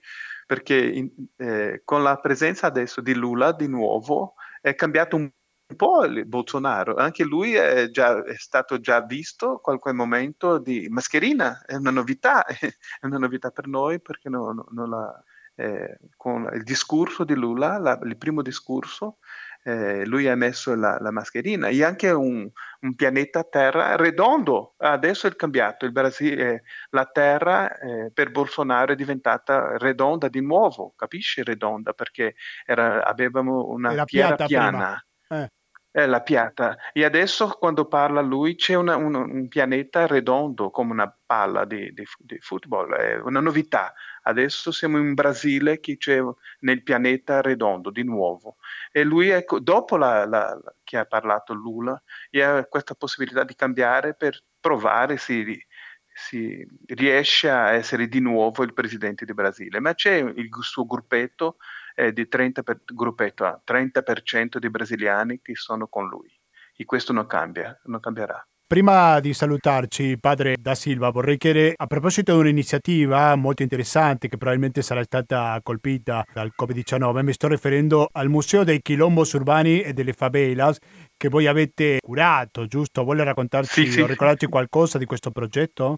perché 0.47 0.77
in, 0.77 1.11
eh, 1.39 1.83
con 1.85 2.05
la 2.05 2.21
presenza 2.21 2.69
adesso 2.69 3.01
di 3.01 3.15
Lula 3.15 3.51
di 3.51 3.67
nuovo 3.67 4.35
è 4.61 4.77
cambiato 4.77 5.17
un 5.17 5.29
po' 5.75 6.05
il 6.05 6.25
Bolsonaro. 6.25 6.95
Anche 6.95 7.25
lui 7.25 7.55
è, 7.55 7.91
già, 7.91 8.23
è 8.23 8.37
stato 8.37 8.79
già 8.79 9.01
visto 9.01 9.59
qualche 9.59 9.91
momento 9.91 10.59
di 10.59 10.87
mascherina, 10.89 11.65
è 11.67 11.75
una 11.75 11.91
novità, 11.91 12.45
è 12.47 13.07
una 13.07 13.19
novità 13.19 13.51
per 13.51 13.67
noi 13.67 14.01
perché 14.01 14.29
no, 14.29 14.65
no, 14.71 14.87
la, 14.87 15.25
eh, 15.57 15.99
con 16.17 16.49
il 16.53 16.63
discorso 16.63 17.25
di 17.25 17.35
Lula, 17.35 17.79
la, 17.79 17.99
il 18.05 18.17
primo 18.17 18.41
discorso, 18.41 19.19
eh, 19.65 20.05
lui 20.07 20.29
ha 20.29 20.35
messo 20.35 20.75
la, 20.75 20.99
la, 21.01 21.11
mascherina 21.11 21.69
e 21.69 21.85
anche 21.85 22.11
un, 22.11 22.49
un, 22.81 22.95
pianeta 22.95 23.45
Terra 23.45 23.97
redondo. 23.97 24.75
Adesso 24.79 25.27
è 25.27 25.37
cambiato, 25.37 25.85
il 25.85 25.93
Brasile, 25.93 26.53
eh, 26.53 26.63
la 26.91 27.07
Terra 27.07 27.79
eh, 27.79 28.11
per 28.13 28.31
Bolsonaro 28.31 28.93
è 28.93 28.97
diventata 28.97 29.77
redonda 29.79 30.29
di 30.29 30.41
nuovo, 30.41 30.95
capisci 30.97 31.43
redonda 31.43 31.93
perché 31.93 32.35
era, 32.67 33.05
avevamo 33.05 33.69
una 33.69 33.93
era 33.93 34.05
piana 34.05 34.47
piana. 34.47 35.07
Eh. 35.29 35.51
È 35.93 36.07
la 36.07 36.22
piatta. 36.22 36.78
E 36.93 37.05
adesso 37.05 37.49
quando 37.51 37.86
parla 37.86 38.22
lui 38.22 38.55
c'è 38.55 38.74
una, 38.74 38.97
un, 38.97 39.14
un, 39.14 39.49
pianeta 39.49 40.07
redondo 40.07 40.70
come 40.70 40.93
una 40.93 41.14
palla 41.26 41.66
di, 41.66 41.93
di, 41.93 42.05
di, 42.18 42.38
football, 42.40 42.95
è 42.95 43.16
una 43.20 43.40
novità. 43.40 43.93
Adesso 44.22 44.72
siamo 44.72 44.97
in 44.97 45.12
Brasile 45.12 45.80
che 45.80 45.99
c'è 45.99 46.18
nel 46.61 46.82
pianeta 46.82 47.43
redondo 47.43 47.90
di 47.90 48.05
nuovo. 48.05 48.57
E 48.90 49.05
lui, 49.05 49.28
è, 49.28 49.45
dopo 49.61 49.99
la, 49.99 50.24
la, 50.24 50.59
la, 50.64 50.74
che 50.82 50.97
ha 50.97 51.05
parlato 51.05 51.53
Lula, 51.53 52.03
ha 52.43 52.64
questa 52.64 52.95
possibilità 52.95 53.45
di 53.45 53.55
cambiare 53.55 54.14
per 54.14 54.43
provare 54.59 55.18
se, 55.18 55.66
si 56.14 56.66
riesce 56.86 57.51
a 57.51 57.72
essere 57.72 58.07
di 58.07 58.20
nuovo 58.20 58.62
il 58.62 58.72
presidente 58.72 59.24
del 59.24 59.34
Brasile, 59.34 59.80
ma 59.80 59.95
c'è 59.95 60.14
il 60.14 60.49
suo 60.61 60.86
gruppetto 60.86 61.57
eh, 61.95 62.12
di 62.12 62.28
30%, 62.30 62.62
per, 62.62 62.80
gruppetto, 62.84 63.62
30% 63.66 64.59
di 64.59 64.70
brasiliani 64.70 65.40
che 65.40 65.55
sono 65.55 65.86
con 65.88 66.09
lui 66.09 66.30
e 66.74 66.84
questo 66.84 67.12
non 67.12 67.26
cambia, 67.26 67.78
non 67.84 68.01
cambierà. 68.01 68.45
Prima 68.72 69.20
di 69.20 69.34
salutarci, 69.34 70.16
padre 70.18 70.57
Da 70.59 70.74
Silva, 70.74 71.11
vorrei 71.11 71.36
chiedere 71.36 71.74
a 71.76 71.86
proposito 71.86 72.32
di 72.32 72.38
un'iniziativa 72.38 73.36
molto 73.36 73.62
interessante 73.62 74.28
che 74.28 74.38
probabilmente 74.38 74.80
sarà 74.80 75.03
stata 75.03 75.61
colpita 75.62 76.24
dal 76.32 76.53
Covid-19, 76.59 77.22
mi 77.22 77.34
sto 77.34 77.49
riferendo 77.49 78.09
al 78.11 78.30
Museo 78.30 78.64
dei 78.64 78.80
Quilombos 78.80 79.34
Urbani 79.34 79.82
e 79.82 79.93
delle 79.93 80.14
Favelas 80.14 80.78
che 81.18 81.28
voi 81.28 81.49
avete 81.49 81.99
curato, 82.01 82.64
giusto? 82.64 83.05
Vuole 83.05 83.24
raccontarci 83.24 83.84
sì, 83.84 83.93
sì. 83.93 84.01
o 84.01 84.07
ricordarci 84.07 84.47
qualcosa 84.47 84.97
di 84.97 85.05
questo 85.05 85.30
progetto? 85.30 85.97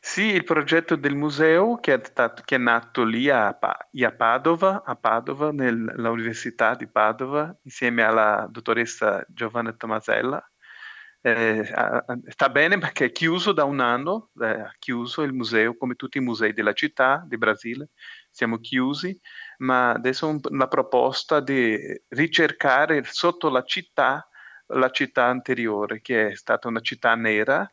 Sì, 0.00 0.22
il 0.32 0.44
progetto 0.44 0.96
del 0.96 1.14
museo 1.14 1.76
che 1.80 1.94
è, 1.94 2.00
stato, 2.04 2.42
che 2.44 2.54
è 2.54 2.58
nato 2.58 3.04
lì 3.04 3.28
a, 3.28 3.48
a 3.48 4.12
Padova, 4.16 4.82
a 4.84 4.96
Padova 4.96 5.50
nell'Università 5.52 6.74
di 6.74 6.88
Padova, 6.88 7.54
insieme 7.64 8.02
alla 8.02 8.46
dottoressa 8.50 9.24
Giovanna 9.28 9.72
Tomasella. 9.72 10.42
Eh, 11.20 11.64
sta 12.28 12.48
bene 12.48 12.78
perché 12.78 13.06
è 13.06 13.12
chiuso 13.12 13.52
da 13.52 13.64
un 13.64 13.80
anno, 13.80 14.30
è 14.38 14.68
chiuso 14.78 15.22
il 15.22 15.32
museo 15.32 15.76
come 15.76 15.94
tutti 15.94 16.18
i 16.18 16.20
musei 16.20 16.52
della 16.52 16.72
città 16.72 17.24
di 17.26 17.36
Brasile, 17.36 17.90
siamo 18.30 18.58
chiusi, 18.58 19.18
ma 19.58 19.90
adesso 19.90 20.28
un, 20.28 20.38
la 20.50 20.68
proposta 20.68 21.40
di 21.40 21.76
ricercare 22.08 23.02
sotto 23.04 23.48
la 23.50 23.62
città 23.64 24.28
la 24.72 24.90
città 24.90 25.24
anteriore, 25.24 26.00
che 26.02 26.28
è 26.28 26.36
stata 26.36 26.68
una 26.68 26.80
città 26.80 27.14
nera, 27.14 27.66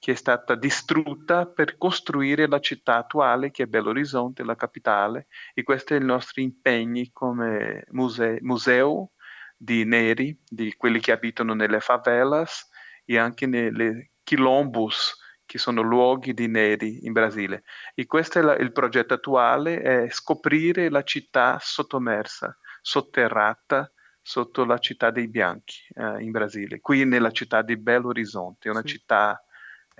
che 0.00 0.12
è 0.12 0.14
stata 0.14 0.54
distrutta 0.54 1.46
per 1.46 1.76
costruire 1.76 2.48
la 2.48 2.58
città 2.58 2.96
attuale 2.96 3.50
che 3.50 3.64
è 3.64 3.66
Belo 3.66 3.90
Horizonte, 3.90 4.42
la 4.42 4.56
capitale, 4.56 5.26
e 5.52 5.62
questi 5.62 5.92
sono 5.92 6.04
i 6.04 6.08
nostri 6.08 6.42
impegni 6.42 7.10
come 7.12 7.84
muse- 7.90 8.38
museo 8.40 9.12
di 9.54 9.84
neri, 9.84 10.36
di 10.48 10.74
quelli 10.74 11.00
che 11.00 11.12
abitano 11.12 11.52
nelle 11.52 11.80
favelas 11.80 12.66
e 13.04 13.18
anche 13.18 13.46
nelle 13.46 14.12
quilombos, 14.24 15.18
che 15.44 15.58
sono 15.58 15.82
luoghi 15.82 16.32
di 16.32 16.48
neri 16.48 17.04
in 17.04 17.12
Brasile. 17.12 17.64
E 17.94 18.06
questo 18.06 18.38
è 18.38 18.42
la, 18.42 18.56
il 18.56 18.72
progetto 18.72 19.12
attuale, 19.12 19.82
è 19.82 20.08
scoprire 20.08 20.88
la 20.88 21.02
città 21.02 21.58
sottomersa, 21.60 22.56
sotterrata, 22.80 23.92
sotto 24.22 24.64
la 24.64 24.78
città 24.78 25.10
dei 25.10 25.28
bianchi 25.28 25.82
eh, 25.94 26.22
in 26.22 26.30
Brasile, 26.30 26.80
qui 26.80 27.04
nella 27.04 27.32
città 27.32 27.60
di 27.60 27.76
Belo 27.76 28.08
Horizonte, 28.08 28.70
una 28.70 28.80
sì. 28.80 28.88
città 28.88 29.44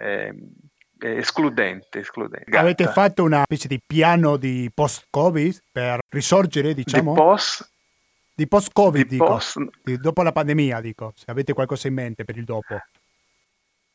eh, 0.01 0.35
escludente, 0.99 2.01
escludente. 2.01 2.57
Avete 2.57 2.87
fatto 2.87 3.23
una 3.23 3.43
specie 3.45 3.69
di 3.69 3.81
piano 3.85 4.37
di 4.37 4.71
post-Covid 4.73 5.63
per 5.73 6.01
risorgere, 6.09 6.75
diciamo? 6.75 7.15
Di 7.15 7.21
post... 7.21 7.73
Di 8.35 8.47
post-Covid, 8.47 9.03
di 9.03 9.09
dico. 9.09 9.25
Post... 9.27 9.59
Di, 9.83 9.97
dopo 9.99 10.23
la 10.23 10.33
pandemia, 10.33 10.81
dico. 10.81 11.13
Se 11.15 11.31
avete 11.31 11.53
qualcosa 11.53 11.89
in 11.89 11.95
mente 11.95 12.25
per 12.25 12.37
il 12.37 12.45
dopo. 12.45 12.81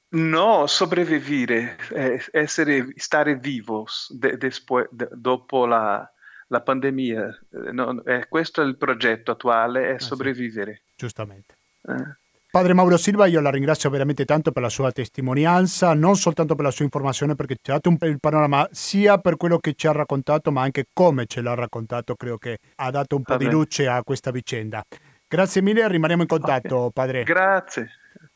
No, 0.07 0.67
sopravvivere, 0.67 1.77
eh, 1.89 2.23
essere, 2.31 2.93
stare 2.95 3.35
vivos 3.35 4.07
de, 4.15 4.37
después, 4.37 4.87
de, 4.91 5.09
dopo 5.11 5.65
la, 5.65 6.09
la 6.47 6.61
pandemia. 6.61 7.27
Eh, 7.51 7.71
no, 7.71 8.03
eh, 8.05 8.27
questo 8.29 8.61
è 8.61 8.65
il 8.65 8.77
progetto 8.77 9.31
attuale, 9.31 9.89
è 9.89 9.93
ah, 9.95 9.99
sopravvivere. 9.99 10.83
Sì. 10.85 10.93
Giustamente. 10.95 11.57
Eh. 11.87 12.17
Padre 12.55 12.73
Mauro 12.73 12.95
Silva, 12.95 13.25
io 13.25 13.41
la 13.41 13.49
ringrazio 13.49 13.89
veramente 13.89 14.23
tanto 14.23 14.53
per 14.53 14.61
la 14.61 14.69
sua 14.69 14.89
testimonianza, 14.89 15.93
non 15.93 16.15
soltanto 16.15 16.55
per 16.55 16.63
la 16.63 16.71
sua 16.71 16.85
informazione, 16.85 17.35
perché 17.35 17.57
ci 17.61 17.69
ha 17.69 17.73
dato 17.73 17.89
un, 17.89 17.97
il 18.03 18.21
panorama 18.21 18.65
sia 18.71 19.17
per 19.17 19.35
quello 19.35 19.57
che 19.57 19.73
ci 19.73 19.87
ha 19.87 19.91
raccontato, 19.91 20.53
ma 20.53 20.61
anche 20.61 20.85
come 20.93 21.25
ce 21.25 21.41
l'ha 21.41 21.53
raccontato, 21.53 22.15
credo 22.15 22.37
che 22.37 22.59
ha 22.75 22.91
dato 22.91 23.17
un 23.17 23.23
po' 23.23 23.35
di 23.35 23.49
luce 23.49 23.89
a 23.89 24.01
questa 24.03 24.31
vicenda. 24.31 24.81
Grazie 25.27 25.61
mille, 25.61 25.85
rimaniamo 25.85 26.21
in 26.21 26.29
contatto, 26.29 26.77
okay. 26.77 26.91
padre. 26.93 27.23
Grazie. 27.23 27.89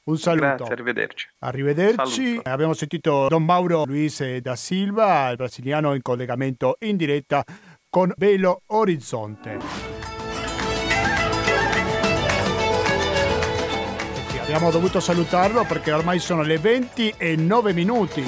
Un 0.03 0.17
saluto. 0.17 0.45
Grazie, 0.47 0.73
arrivederci. 0.73 1.29
Arrivederci. 1.39 2.25
Saluto. 2.25 2.49
Abbiamo 2.49 2.73
sentito 2.73 3.27
Don 3.29 3.45
Mauro 3.45 3.85
Luis 3.85 4.21
da 4.39 4.57
Silva, 4.57 5.29
il 5.29 5.37
brasiliano 5.37 5.93
in 5.93 6.01
collegamento 6.01 6.75
in 6.79 6.97
diretta 6.97 7.41
con 7.89 8.11
Belo 8.17 8.63
Orizzonte. 8.65 9.98
Abbiamo 14.51 14.71
dovuto 14.71 14.99
salutarlo 14.99 15.63
perché 15.63 15.91
ormai 15.91 16.17
sono 16.17 16.41
le 16.41 16.57
20 16.57 17.13
e 17.17 17.35
9 17.35 17.71
minuti. 17.71 18.25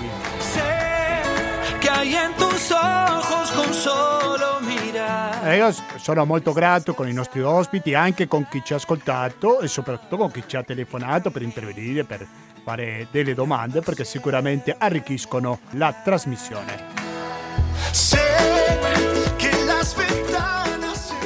E 5.44 5.56
io 5.56 5.76
sono 5.96 6.26
molto 6.26 6.54
grato 6.54 6.94
con 6.94 7.10
i 7.10 7.14
nostri 7.14 7.42
ospiti, 7.42 7.96
anche 7.96 8.28
con 8.28 8.48
chi 8.48 8.62
ci 8.64 8.74
ha 8.74 8.76
ascoltato 8.76 9.62
e 9.62 9.68
soprattutto 9.68 10.18
con 10.18 10.30
chi 10.30 10.44
ci 10.46 10.58
ha 10.58 10.62
telefonato 10.62 11.32
per 11.32 11.42
intervenire, 11.42 12.04
per 12.04 12.28
fare 12.64 13.08
delle 13.10 13.34
domande, 13.34 13.82
perché 13.82 14.06
sicuramente 14.06 14.76
arricchiscono 14.78 15.62
la 15.72 15.92
trasmissione. 16.04 17.00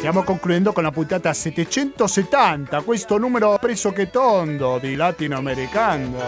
Stiamo 0.06 0.22
concludendo 0.22 0.72
con 0.72 0.84
la 0.84 0.92
puntata 0.92 1.34
770, 1.34 2.82
questo 2.82 3.18
numero 3.18 3.58
pressoché 3.60 4.12
tondo 4.12 4.78
di 4.78 4.94
latinoamericano. 4.94 6.20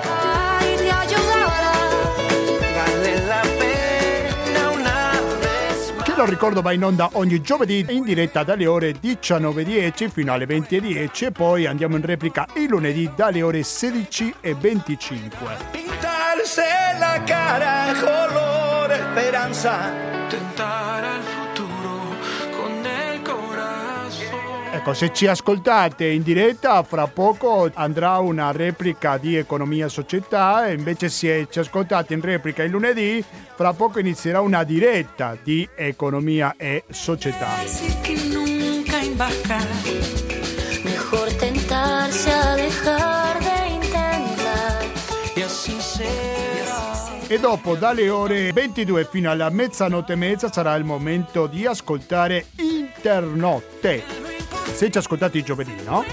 Che 6.03 6.13
lo 6.15 6.25
ricordo 6.25 6.63
va 6.63 6.71
in 6.71 6.85
onda 6.85 7.09
ogni 7.13 7.39
giovedì 7.39 7.85
in 7.89 8.01
diretta 8.01 8.41
dalle 8.41 8.65
ore 8.65 8.95
19.10 8.99 10.09
fino 10.09 10.33
alle 10.33 10.47
20.10 10.47 11.25
e 11.25 11.31
poi 11.31 11.67
andiamo 11.67 11.97
in 11.97 12.01
replica 12.03 12.47
il 12.55 12.69
lunedì 12.69 13.11
dalle 13.15 13.43
ore 13.43 13.59
16.25. 13.59 15.29
Pintarse 15.69 16.63
la 16.97 17.21
cara 17.23 17.93
color 17.93 18.91
esperanza, 18.91 19.91
tentare 20.27 21.05
al 21.05 21.36
Ecco, 24.77 24.93
se 24.93 25.11
ci 25.11 25.25
ascoltate 25.25 26.05
in 26.05 26.21
diretta, 26.21 26.83
fra 26.83 27.07
poco 27.07 27.67
andrà 27.73 28.19
una 28.19 28.51
replica 28.51 29.17
di 29.17 29.35
Economia 29.35 29.87
e 29.87 29.89
Società 29.89 30.67
e 30.67 30.73
invece 30.73 31.09
se 31.09 31.47
ci 31.49 31.57
ascoltate 31.57 32.13
in 32.13 32.21
replica 32.21 32.61
il 32.61 32.69
lunedì, 32.69 33.23
fra 33.55 33.73
poco 33.73 33.97
inizierà 33.97 34.39
una 34.39 34.63
diretta 34.63 35.35
di 35.41 35.67
Economia 35.75 36.53
e 36.57 36.83
Società. 36.91 37.47
E 47.27 47.39
dopo 47.39 47.75
dalle 47.75 48.09
ore 48.09 48.51
22 48.53 49.07
fino 49.09 49.31
alla 49.31 49.49
mezzanotte 49.49 50.13
e 50.13 50.15
mezza 50.15 50.51
sarà 50.51 50.75
il 50.75 50.83
momento 50.83 51.47
di 51.47 51.65
ascoltare 51.65 52.45
Internotte 52.57 54.26
se 54.73 54.89
ci 54.89 54.97
ascoltate 54.97 55.37
il 55.37 55.43
giovedì, 55.43 55.75
no? 55.83 56.03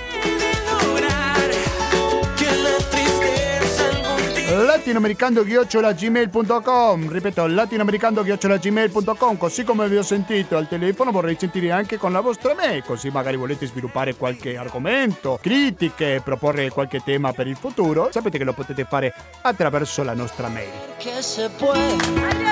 latinoamericando-gmail.com 4.62 7.10
ripeto 7.10 7.46
latinoamericando-gmail.com 7.46 9.36
così 9.36 9.64
come 9.64 9.88
vi 9.88 9.96
ho 9.96 10.02
sentito 10.02 10.56
al 10.56 10.68
telefono 10.68 11.10
vorrei 11.10 11.36
sentire 11.38 11.72
anche 11.72 11.98
con 11.98 12.12
la 12.12 12.20
vostra 12.20 12.54
mail 12.54 12.84
così 12.84 13.10
magari 13.10 13.36
volete 13.36 13.66
sviluppare 13.66 14.14
qualche 14.14 14.56
argomento 14.56 15.38
critiche 15.40 16.20
proporre 16.24 16.70
qualche 16.70 17.00
tema 17.00 17.32
per 17.32 17.46
il 17.46 17.56
futuro. 17.56 18.08
Sapete 18.10 18.38
che 18.38 18.44
lo 18.44 18.52
potete 18.52 18.84
fare 18.84 19.14
attraverso 19.42 20.02
la 20.02 20.14
nostra 20.14 20.48
mail. 20.48 20.70
Che 20.98 21.22
se 21.22 21.48
puede, 21.50 21.96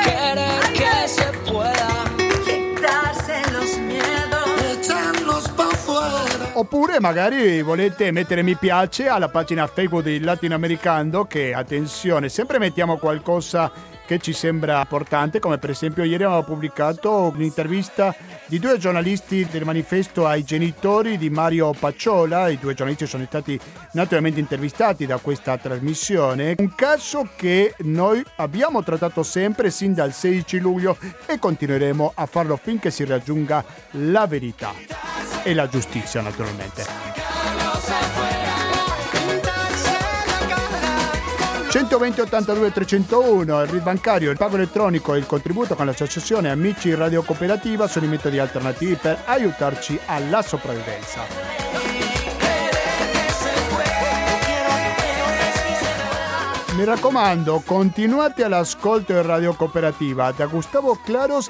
querer 0.04 0.72
que 0.72 1.08
se 1.08 1.30
pueda 1.44 2.21
Oppure 6.54 7.00
magari 7.00 7.62
volete 7.62 8.10
mettere 8.10 8.42
mi 8.42 8.54
piace 8.56 9.08
alla 9.08 9.28
pagina 9.28 9.66
Facebook 9.66 10.02
di 10.02 10.20
Latinoamericano 10.20 11.24
che 11.24 11.54
attenzione, 11.54 12.28
sempre 12.28 12.58
mettiamo 12.58 12.98
qualcosa 12.98 13.70
che 14.06 14.18
ci 14.18 14.32
sembra 14.32 14.80
importante, 14.80 15.38
come 15.38 15.58
per 15.58 15.70
esempio 15.70 16.04
ieri 16.04 16.24
abbiamo 16.24 16.42
pubblicato 16.42 17.32
un'intervista 17.34 18.14
di 18.46 18.58
due 18.58 18.78
giornalisti 18.78 19.46
del 19.50 19.64
manifesto 19.64 20.26
ai 20.26 20.44
genitori 20.44 21.18
di 21.18 21.30
Mario 21.30 21.72
Pacciola, 21.72 22.48
i 22.48 22.58
due 22.58 22.74
giornalisti 22.74 23.06
sono 23.06 23.24
stati 23.26 23.58
naturalmente 23.92 24.40
intervistati 24.40 25.06
da 25.06 25.18
questa 25.18 25.56
trasmissione, 25.56 26.54
un 26.58 26.74
caso 26.74 27.28
che 27.36 27.74
noi 27.78 28.22
abbiamo 28.36 28.82
trattato 28.82 29.22
sempre 29.22 29.70
sin 29.70 29.94
dal 29.94 30.12
16 30.12 30.58
luglio 30.58 30.96
e 31.26 31.38
continueremo 31.38 32.12
a 32.14 32.26
farlo 32.26 32.56
finché 32.56 32.90
si 32.90 33.04
raggiunga 33.04 33.64
la 33.92 34.26
verità 34.26 34.72
e 35.42 35.54
la 35.54 35.68
giustizia 35.68 36.20
naturalmente. 36.20 37.41
120 41.72 42.20
82 42.20 42.70
301, 42.70 43.62
il 43.62 43.66
RID 43.66 43.82
bancario, 43.82 44.30
il 44.30 44.36
pago 44.36 44.56
elettronico 44.56 45.14
e 45.14 45.18
il 45.18 45.24
contributo 45.24 45.74
con 45.74 45.86
l'associazione 45.86 46.50
Amici 46.50 46.94
Radio 46.94 47.22
Cooperativa 47.22 47.86
sono 47.86 48.04
i 48.04 48.08
metodi 48.10 48.38
alternativi 48.38 48.94
per 48.96 49.22
aiutarci 49.24 49.98
alla 50.04 50.42
sopravvivenza. 50.42 51.22
Mi 56.76 56.84
raccomando, 56.84 57.62
continuate 57.64 58.44
all'ascolto 58.44 59.12
in 59.12 59.22
Radio 59.22 59.54
Cooperativa. 59.54 60.30
Da 60.30 60.44
Gustavo 60.44 61.00
Claros, 61.02 61.48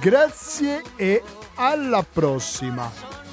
grazie 0.00 0.80
e 0.94 1.24
alla 1.56 2.04
prossima. 2.08 3.25